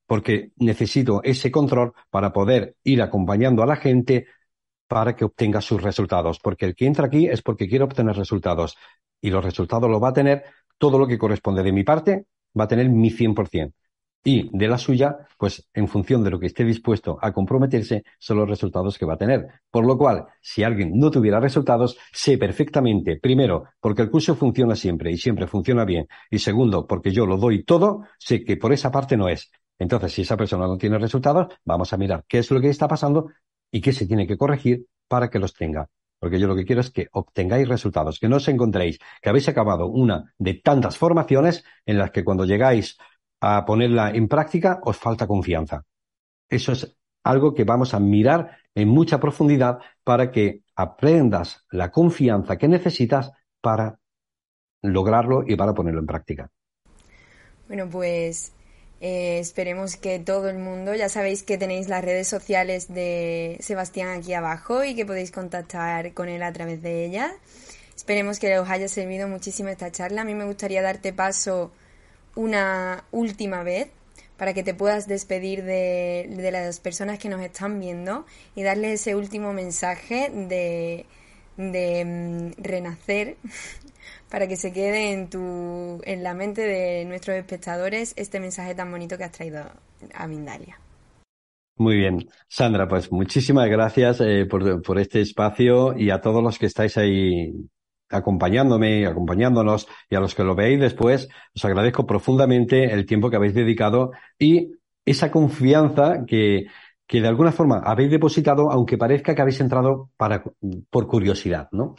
Porque 0.05 0.51
necesito 0.57 1.23
ese 1.23 1.51
control 1.53 1.93
para 2.11 2.33
poder 2.33 2.75
ir 2.83 3.01
acompañando 3.03 3.63
a 3.63 3.67
la 3.67 3.77
gente 3.77 4.27
para 4.89 5.15
que 5.15 5.25
obtenga 5.25 5.61
sus 5.61 5.81
resultados. 5.81 6.41
Porque 6.41 6.67
el 6.67 6.75
que 6.75 6.87
entra 6.87 7.07
aquí 7.07 7.29
es 7.29 7.41
porque 7.41 7.69
quiere 7.69 7.85
obtener 7.85 8.17
resultados. 8.17 8.77
Y 9.21 9.31
los 9.31 9.45
resultados 9.45 9.89
lo 9.89 10.01
va 10.01 10.09
a 10.09 10.13
tener 10.13 10.43
todo 10.77 10.99
lo 10.99 11.07
que 11.07 11.19
corresponde 11.19 11.63
de 11.63 11.73
mi 11.73 11.85
parte, 11.85 12.27
va 12.59 12.65
a 12.65 12.69
tener 12.69 12.89
mi 12.89 13.11
100% 13.11 13.73
y 14.27 14.51
de 14.53 14.66
la 14.66 14.77
suya, 14.77 15.18
pues 15.39 15.68
en 15.72 15.87
función 15.87 16.24
de 16.24 16.31
lo 16.31 16.41
que 16.41 16.47
esté 16.47 16.64
dispuesto 16.64 17.16
a 17.22 17.33
comprometerse, 17.33 18.03
son 18.18 18.39
los 18.39 18.49
resultados 18.49 18.99
que 18.99 19.07
va 19.07 19.14
a 19.14 19.18
tener. 19.18 19.47
Por 19.70 19.87
lo 19.87 19.97
cual, 19.97 20.27
si 20.41 20.64
alguien 20.64 20.99
no 20.99 21.12
tuviera 21.12 21.39
resultados, 21.39 21.97
sé 22.12 22.37
perfectamente, 22.37 23.20
primero, 23.20 23.66
porque 23.79 24.03
el 24.03 24.11
curso 24.11 24.35
funciona 24.35 24.74
siempre 24.74 25.12
y 25.12 25.16
siempre 25.16 25.47
funciona 25.47 25.85
bien, 25.85 26.09
y 26.29 26.41
segundo, 26.41 26.89
porque 26.89 27.12
yo 27.12 27.24
lo 27.24 27.37
doy 27.37 27.62
todo, 27.62 28.03
sé 28.18 28.43
que 28.43 28.57
por 28.57 28.72
esa 28.72 28.91
parte 28.91 29.16
no 29.16 29.29
es. 29.29 29.53
Entonces, 29.79 30.12
si 30.12 30.22
esa 30.22 30.37
persona 30.37 30.66
no 30.66 30.77
tiene 30.77 30.99
resultados, 30.99 31.55
vamos 31.64 31.93
a 31.93 31.97
mirar 31.97 32.24
qué 32.27 32.39
es 32.39 32.51
lo 32.51 32.61
que 32.61 32.68
está 32.68 32.89
pasando 32.89 33.31
y 33.70 33.81
qué 33.81 33.93
se 33.93 34.09
tiene 34.09 34.27
que 34.27 34.37
corregir 34.37 34.87
para 35.07 35.31
que 35.31 35.39
los 35.39 35.55
tenga. 35.55 35.89
Porque 36.18 36.41
yo 36.41 36.49
lo 36.49 36.57
que 36.57 36.64
quiero 36.64 36.81
es 36.81 36.91
que 36.91 37.07
obtengáis 37.12 37.68
resultados, 37.68 38.18
que 38.18 38.29
no 38.29 38.37
os 38.37 38.49
encontréis 38.49 38.99
que 39.22 39.29
habéis 39.29 39.49
acabado 39.49 39.87
una 39.87 40.35
de 40.37 40.55
tantas 40.55 40.99
formaciones 40.99 41.62
en 41.85 41.99
las 41.99 42.11
que 42.11 42.24
cuando 42.24 42.45
llegáis 42.45 42.97
a 43.41 43.64
ponerla 43.64 44.11
en 44.11 44.28
práctica, 44.28 44.80
os 44.82 44.97
falta 44.97 45.26
confianza. 45.26 45.84
Eso 46.49 46.72
es 46.72 46.97
algo 47.24 47.55
que 47.55 47.64
vamos 47.64 47.93
a 47.95 48.01
mirar 48.01 48.59
en 48.74 48.89
mucha 48.89 49.18
profundidad 49.18 49.78
para 50.05 50.30
que 50.30 50.62
aprendas 50.76 51.64
la 51.70 51.91
confianza 51.91 52.57
que 52.57 52.68
necesitas 52.68 53.32
para 53.61 53.99
lograrlo 54.82 55.43
y 55.47 55.57
para 55.57 55.74
ponerlo 55.74 56.01
en 56.01 56.07
práctica. 56.07 56.51
Bueno, 57.66 57.89
pues 57.91 58.53
eh, 59.01 59.39
esperemos 59.41 59.97
que 59.97 60.18
todo 60.18 60.49
el 60.49 60.59
mundo, 60.59 60.95
ya 60.95 61.09
sabéis 61.09 61.43
que 61.43 61.59
tenéis 61.59 61.89
las 61.89 62.05
redes 62.05 62.28
sociales 62.28 62.93
de 62.93 63.57
Sebastián 63.61 64.09
aquí 64.09 64.32
abajo 64.32 64.84
y 64.84 64.95
que 64.95 65.05
podéis 65.05 65.32
contactar 65.32 66.12
con 66.14 66.28
él 66.28 66.43
a 66.43 66.53
través 66.53 66.80
de 66.82 67.05
ellas. 67.05 67.32
Esperemos 67.97 68.39
que 68.39 68.59
os 68.59 68.68
haya 68.68 68.89
servido 68.89 69.26
muchísimo 69.26 69.68
esta 69.68 69.91
charla. 69.91 70.22
A 70.22 70.24
mí 70.24 70.34
me 70.34 70.45
gustaría 70.45 70.82
darte 70.82 71.12
paso 71.12 71.72
una 72.37 73.05
última 73.11 73.64
vez 73.64 73.89
para 74.37 74.55
que 74.55 74.62
te 74.62 74.74
puedas 74.74 75.09
despedir 75.09 75.64
de, 75.64 76.51
las 76.53 76.78
personas 76.78 77.18
que 77.18 77.28
nos 77.28 77.41
están 77.41 77.80
viendo 77.80 78.26
y 78.55 78.62
darle 78.62 78.93
ese 78.93 79.14
último 79.16 79.53
mensaje 79.53 80.30
de, 80.30 81.07
de 81.57 82.05
mm, 82.05 82.62
renacer 82.62 83.37
para 84.30 84.47
que 84.47 84.57
se 84.57 84.72
quede 84.72 85.12
en, 85.12 85.28
tu, 85.28 86.01
en 86.05 86.22
la 86.22 86.34
mente 86.34 86.62
de 86.62 87.05
nuestros 87.07 87.37
espectadores 87.37 88.12
este 88.16 88.39
mensaje 88.39 88.74
tan 88.74 88.91
bonito 88.91 89.16
que 89.16 89.24
has 89.24 89.32
traído 89.32 89.64
a 90.14 90.26
Mindalia. 90.26 90.78
Muy 91.78 91.97
bien. 91.97 92.26
Sandra, 92.49 92.89
pues 92.89 93.12
muchísimas 93.12 93.68
gracias 93.68 94.20
eh, 94.22 94.47
por, 94.47 94.82
por, 94.82 94.99
este 94.99 95.20
espacio 95.20 95.95
y 95.97 96.09
a 96.09 96.22
todos 96.22 96.43
los 96.43 96.59
que 96.59 96.66
estáis 96.66 96.97
ahí 96.97 97.53
acompañándome, 98.09 99.07
acompañándonos 99.07 99.89
y 100.09 100.15
a 100.15 100.21
los 100.21 100.35
que 100.35 100.45
lo 100.45 100.55
veis 100.55 100.81
después, 100.81 101.29
os 101.55 101.65
agradezco 101.65 102.07
profundamente 102.07 102.93
el 102.93 103.07
tiempo 103.07 103.31
que 103.31 103.37
habéis 103.37 103.55
dedicado 103.55 104.13
y 104.39 104.73
esa 105.05 105.31
confianza 105.31 106.25
que, 106.27 106.67
que 107.07 107.21
de 107.21 107.29
alguna 107.29 107.53
forma 107.53 107.79
habéis 107.79 108.11
depositado, 108.11 108.71
aunque 108.71 108.99
parezca 108.99 109.35
que 109.35 109.43
habéis 109.43 109.61
entrado 109.61 110.11
para, 110.17 110.43
por 110.91 111.07
curiosidad, 111.07 111.69
¿no? 111.73 111.95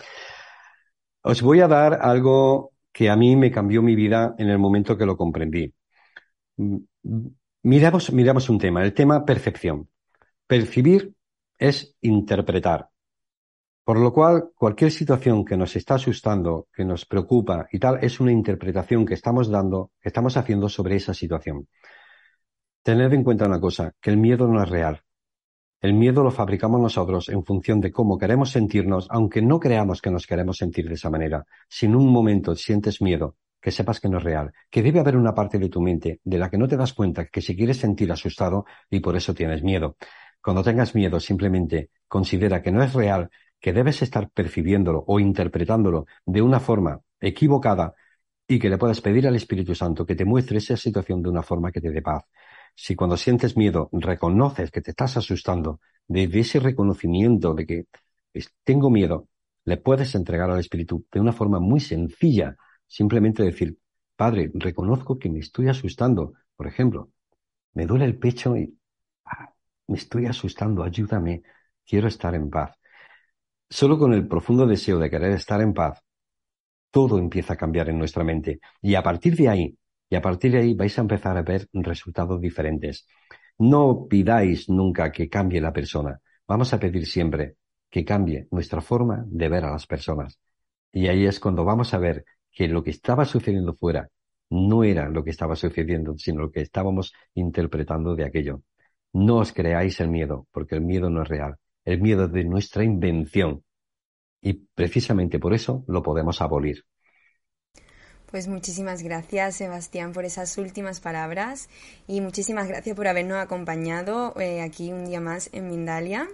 Os 1.22 1.41
voy 1.41 1.62
a 1.62 1.68
dar 1.68 1.99
algo 2.01 2.72
que 2.91 3.10
a 3.10 3.16
mí 3.16 3.36
me 3.36 3.51
cambió 3.51 3.82
mi 3.82 3.95
vida 3.95 4.36
en 4.38 4.49
el 4.49 4.58
momento 4.58 4.97
que 4.97 5.05
lo 5.05 5.18
comprendí. 5.18 5.74
Miramos, 7.64 8.12
miramos 8.12 8.49
un 8.49 8.60
tema, 8.60 8.84
el 8.84 8.93
tema 8.93 9.26
percepción. 9.26 9.89
Percibir 10.47 11.14
es 11.58 11.95
interpretar. 12.01 12.89
Por 13.88 13.99
lo 13.99 14.11
cual, 14.11 14.49
cualquier 14.53 14.91
situación 14.91 15.45
que 15.45 15.55
nos 15.55 15.73
está 15.77 15.95
asustando, 15.95 16.67
que 16.75 16.83
nos 16.83 17.05
preocupa 17.05 17.69
y 17.71 17.79
tal, 17.79 18.03
es 18.03 18.19
una 18.19 18.33
interpretación 18.33 19.05
que 19.05 19.13
estamos 19.13 19.47
dando, 19.47 19.91
que 20.01 20.09
estamos 20.09 20.35
haciendo 20.35 20.67
sobre 20.67 20.97
esa 20.97 21.13
situación. 21.13 21.69
Tened 22.83 23.13
en 23.13 23.23
cuenta 23.23 23.45
una 23.45 23.61
cosa, 23.61 23.93
que 24.01 24.09
el 24.09 24.17
miedo 24.17 24.45
no 24.45 24.61
es 24.61 24.67
real. 24.67 25.03
El 25.79 25.93
miedo 25.93 26.21
lo 26.21 26.31
fabricamos 26.31 26.81
nosotros 26.81 27.29
en 27.29 27.45
función 27.45 27.79
de 27.79 27.93
cómo 27.93 28.17
queremos 28.17 28.51
sentirnos, 28.51 29.07
aunque 29.09 29.41
no 29.41 29.57
creamos 29.57 30.01
que 30.01 30.11
nos 30.11 30.27
queremos 30.27 30.57
sentir 30.57 30.89
de 30.89 30.95
esa 30.95 31.09
manera. 31.09 31.45
Si 31.69 31.85
en 31.85 31.95
un 31.95 32.11
momento 32.11 32.55
sientes 32.55 33.01
miedo, 33.01 33.38
que 33.61 33.71
sepas 33.71 34.01
que 34.01 34.09
no 34.09 34.17
es 34.17 34.23
real, 34.25 34.51
que 34.69 34.83
debe 34.83 34.99
haber 34.99 35.15
una 35.15 35.33
parte 35.33 35.59
de 35.59 35.69
tu 35.69 35.81
mente 35.81 36.19
de 36.25 36.38
la 36.38 36.49
que 36.49 36.57
no 36.57 36.67
te 36.67 36.75
das 36.75 36.93
cuenta 36.93 37.27
que 37.27 37.41
se 37.41 37.55
quiere 37.55 37.73
sentir 37.73 38.11
asustado 38.11 38.65
y 38.89 38.99
por 38.99 39.15
eso 39.15 39.33
tienes 39.33 39.63
miedo. 39.63 39.95
Cuando 40.41 40.61
tengas 40.61 40.93
miedo, 40.93 41.21
simplemente 41.21 41.91
considera 42.05 42.61
que 42.61 42.71
no 42.71 42.83
es 42.83 42.93
real 42.93 43.29
que 43.60 43.74
debes 43.74 44.01
estar 44.01 44.30
percibiéndolo 44.30 45.03
o 45.08 45.20
interpretándolo 45.20 46.05
de 46.26 46.41
una 46.41 46.60
forma 46.60 47.01
equivocada 47.20 47.95
y 48.47 48.60
que 48.60 48.70
le 48.70 48.78
puedas 48.78 49.01
pedir 49.01 49.28
al 49.28 49.36
Espíritu 49.36 49.76
Santo 49.76 50.05
que 50.05 50.16
te 50.16 50.26
muestre 50.26 50.60
esa 50.60 50.78
situación 50.78 51.22
de 51.22 51.30
una 51.30 51.43
forma 51.43 51.72
que 51.72 51.82
te 51.82 51.91
dé 51.91 52.01
paz. 52.01 52.24
Si 52.76 52.95
cuando 52.95 53.18
sientes 53.18 53.58
miedo 53.58 53.89
reconoces 53.91 54.72
que 54.72 54.82
te 54.82 54.91
estás 54.91 55.18
asustando, 55.18 55.82
desde 56.08 56.39
ese 56.39 56.60
reconocimiento 56.60 57.53
de 57.53 57.66
que 57.66 57.86
tengo 58.64 58.89
miedo, 58.89 59.28
le 59.66 59.78
puedes 59.78 60.16
entregar 60.16 60.49
al 60.49 60.60
Espíritu 60.60 61.05
de 61.12 61.20
una 61.20 61.34
forma 61.34 61.60
muy 61.60 61.80
sencilla, 61.80 62.55
simplemente 62.86 63.43
decir, 63.43 63.78
Padre, 64.16 64.49
reconozco 64.53 65.20
que 65.20 65.30
me 65.30 65.39
estoy 65.39 65.68
asustando. 65.68 66.34
Por 66.55 66.68
ejemplo, 66.68 67.12
me 67.74 67.86
duele 67.86 68.05
el 68.05 68.18
pecho 68.18 68.55
y 68.55 68.78
ah, 69.26 69.53
me 69.88 69.97
estoy 69.97 70.26
asustando, 70.26 70.84
ayúdame, 70.84 71.43
quiero 71.86 72.08
estar 72.08 72.34
en 72.34 72.49
paz. 72.49 72.72
Solo 73.70 73.97
con 73.99 74.13
el 74.13 74.28
profundo 74.28 74.65
deseo 74.65 74.97
de 74.99 75.09
querer 75.09 75.32
estar 75.32 75.61
en 75.61 75.74
paz, 75.74 76.01
todo 76.91 77.20
empieza 77.20 77.53
a 77.53 77.57
cambiar 77.57 77.89
en 77.89 77.99
nuestra 77.99 78.24
mente. 78.24 78.59
Y 78.82 78.95
a 78.95 79.03
partir 79.03 79.36
de 79.36 79.49
ahí, 79.49 79.78
y 80.09 80.15
a 80.15 80.22
partir 80.22 80.51
de 80.53 80.59
ahí 80.59 80.74
vais 80.74 80.97
a 80.97 81.01
empezar 81.01 81.38
a 81.38 81.43
ver 81.43 81.68
resultados 81.74 82.39
diferentes. 82.39 83.05
No 83.57 84.07
pidáis 84.07 84.70
nunca 84.70 85.11
que 85.11 85.30
cambie 85.30 85.61
la 85.61 85.74
persona. 85.74 86.20
vamos 86.47 86.74
a 86.74 86.80
pedir 86.80 87.05
siempre 87.05 87.57
que 87.89 88.05
cambie 88.05 88.47
nuestra 88.51 88.82
forma 88.82 89.24
de 89.28 89.49
ver 89.49 89.65
a 89.65 89.72
las 89.72 89.86
personas. 89.86 90.39
Y 90.93 91.07
ahí 91.07 91.26
es 91.26 91.39
cuando 91.39 91.65
vamos 91.65 91.93
a 91.93 91.97
ver 91.97 92.24
que 92.51 92.68
lo 92.68 92.84
que 92.84 92.91
estaba 92.91 93.26
sucediendo 93.26 93.76
fuera 93.76 94.09
no 94.49 94.84
era 94.84 95.09
lo 95.09 95.24
que 95.24 95.32
estaba 95.32 95.55
sucediendo, 95.55 96.18
sino 96.18 96.41
lo 96.41 96.51
que 96.51 96.61
estábamos 96.61 97.13
interpretando 97.34 98.15
de 98.15 98.26
aquello. 98.26 98.61
No 99.13 99.38
os 99.38 99.51
creáis 99.51 99.99
el 99.99 100.09
miedo, 100.09 100.47
porque 100.51 100.76
el 100.76 100.82
miedo 100.82 101.09
no 101.09 101.22
es 101.22 101.28
real. 101.28 101.57
El 101.88 102.01
miedo 102.01 102.27
de 102.27 102.43
nuestra 102.43 102.83
invención. 102.83 103.63
Y 104.41 104.55
precisamente 104.75 105.39
por 105.39 105.53
eso 105.53 105.85
lo 105.88 106.03
podemos 106.03 106.41
abolir. 106.41 106.83
Pues 108.29 108.49
muchísimas 108.49 109.03
gracias, 109.03 109.55
Sebastián, 109.55 110.11
por 110.11 110.25
esas 110.25 110.57
últimas 110.57 110.99
palabras 110.99 111.69
y 112.05 112.19
muchísimas 112.19 112.67
gracias 112.67 112.93
por 112.93 113.07
habernos 113.07 113.38
acompañado 113.38 114.38
eh, 114.38 114.61
aquí 114.61 114.91
un 114.91 115.05
día 115.05 115.21
más 115.21 115.49
en 115.53 115.69
Mindalia. 115.69 116.27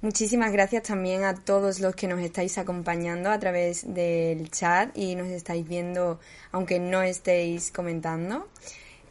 Muchísimas 0.00 0.50
gracias 0.50 0.84
también 0.84 1.24
a 1.24 1.34
todos 1.34 1.80
los 1.80 1.94
que 1.94 2.08
nos 2.08 2.20
estáis 2.20 2.56
acompañando 2.56 3.30
a 3.30 3.38
través 3.38 3.92
del 3.92 4.50
chat 4.50 4.96
y 4.96 5.14
nos 5.14 5.26
estáis 5.26 5.68
viendo 5.68 6.20
aunque 6.52 6.78
no 6.78 7.02
estéis 7.02 7.70
comentando. 7.70 8.48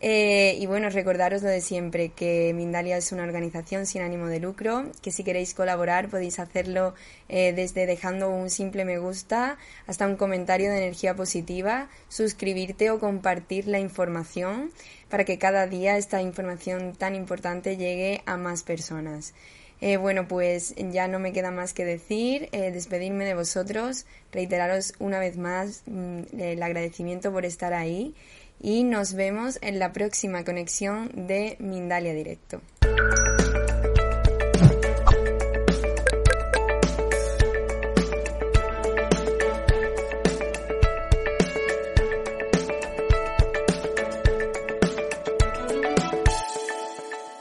Eh, 0.08 0.58
y 0.60 0.68
bueno, 0.68 0.92
recordaros 0.92 1.42
lo 1.42 1.50
de 1.50 1.62
siempre, 1.62 2.10
que 2.10 2.54
Mindalia 2.54 2.96
es 2.96 3.12
una 3.12 3.24
organización 3.24 3.88
sin 3.88 4.04
ánimo 4.04 4.28
de 4.28 4.40
lucro, 4.40 4.86
que 5.02 5.10
si 5.12 5.24
queréis 5.24 5.56
colaborar 5.56 6.10
podéis 6.10 6.38
hacerlo 6.38 6.94
eh, 7.28 7.54
desde 7.54 7.88
dejando 7.88 8.30
un 8.30 8.52
simple 8.52 8.86
me 8.86 9.00
gusta 9.00 9.58
hasta 9.88 10.06
un 10.06 10.16
comentario 10.16 10.70
de 10.70 10.78
energía 10.78 11.16
positiva, 11.16 11.90
suscribirte 12.08 12.92
o 12.92 13.00
compartir 13.00 13.68
la 13.68 13.80
información 13.80 14.70
para 15.10 15.24
que 15.24 15.40
cada 15.40 15.66
día 15.66 15.98
esta 15.98 16.22
información 16.22 16.94
tan 16.94 17.16
importante 17.16 17.76
llegue 17.76 18.22
a 18.28 18.38
más 18.38 18.62
personas. 18.62 19.34
Eh, 19.82 19.98
bueno, 19.98 20.28
pues 20.28 20.76
ya 20.78 21.08
no 21.08 21.18
me 21.18 21.34
queda 21.34 21.50
más 21.50 21.74
que 21.74 21.84
decir, 21.84 22.50
despedirme 22.52 23.26
de 23.26 23.34
vosotros, 23.34 24.06
reiteraros 24.32 24.94
una 25.00 25.20
vez 25.20 25.36
más 25.36 25.82
mm, 25.88 26.40
el 26.40 26.62
agradecimiento 26.62 27.32
por 27.32 27.44
estar 27.44 27.74
ahí 27.74 28.14
y 28.62 28.84
nos 28.84 29.14
vemos 29.14 29.60
en 29.62 29.80
la 29.80 29.94
próxima 29.94 30.44
conexión 30.44 31.12
de 31.28 31.56
Mindalia 31.60 32.14
Directo. 32.14 32.62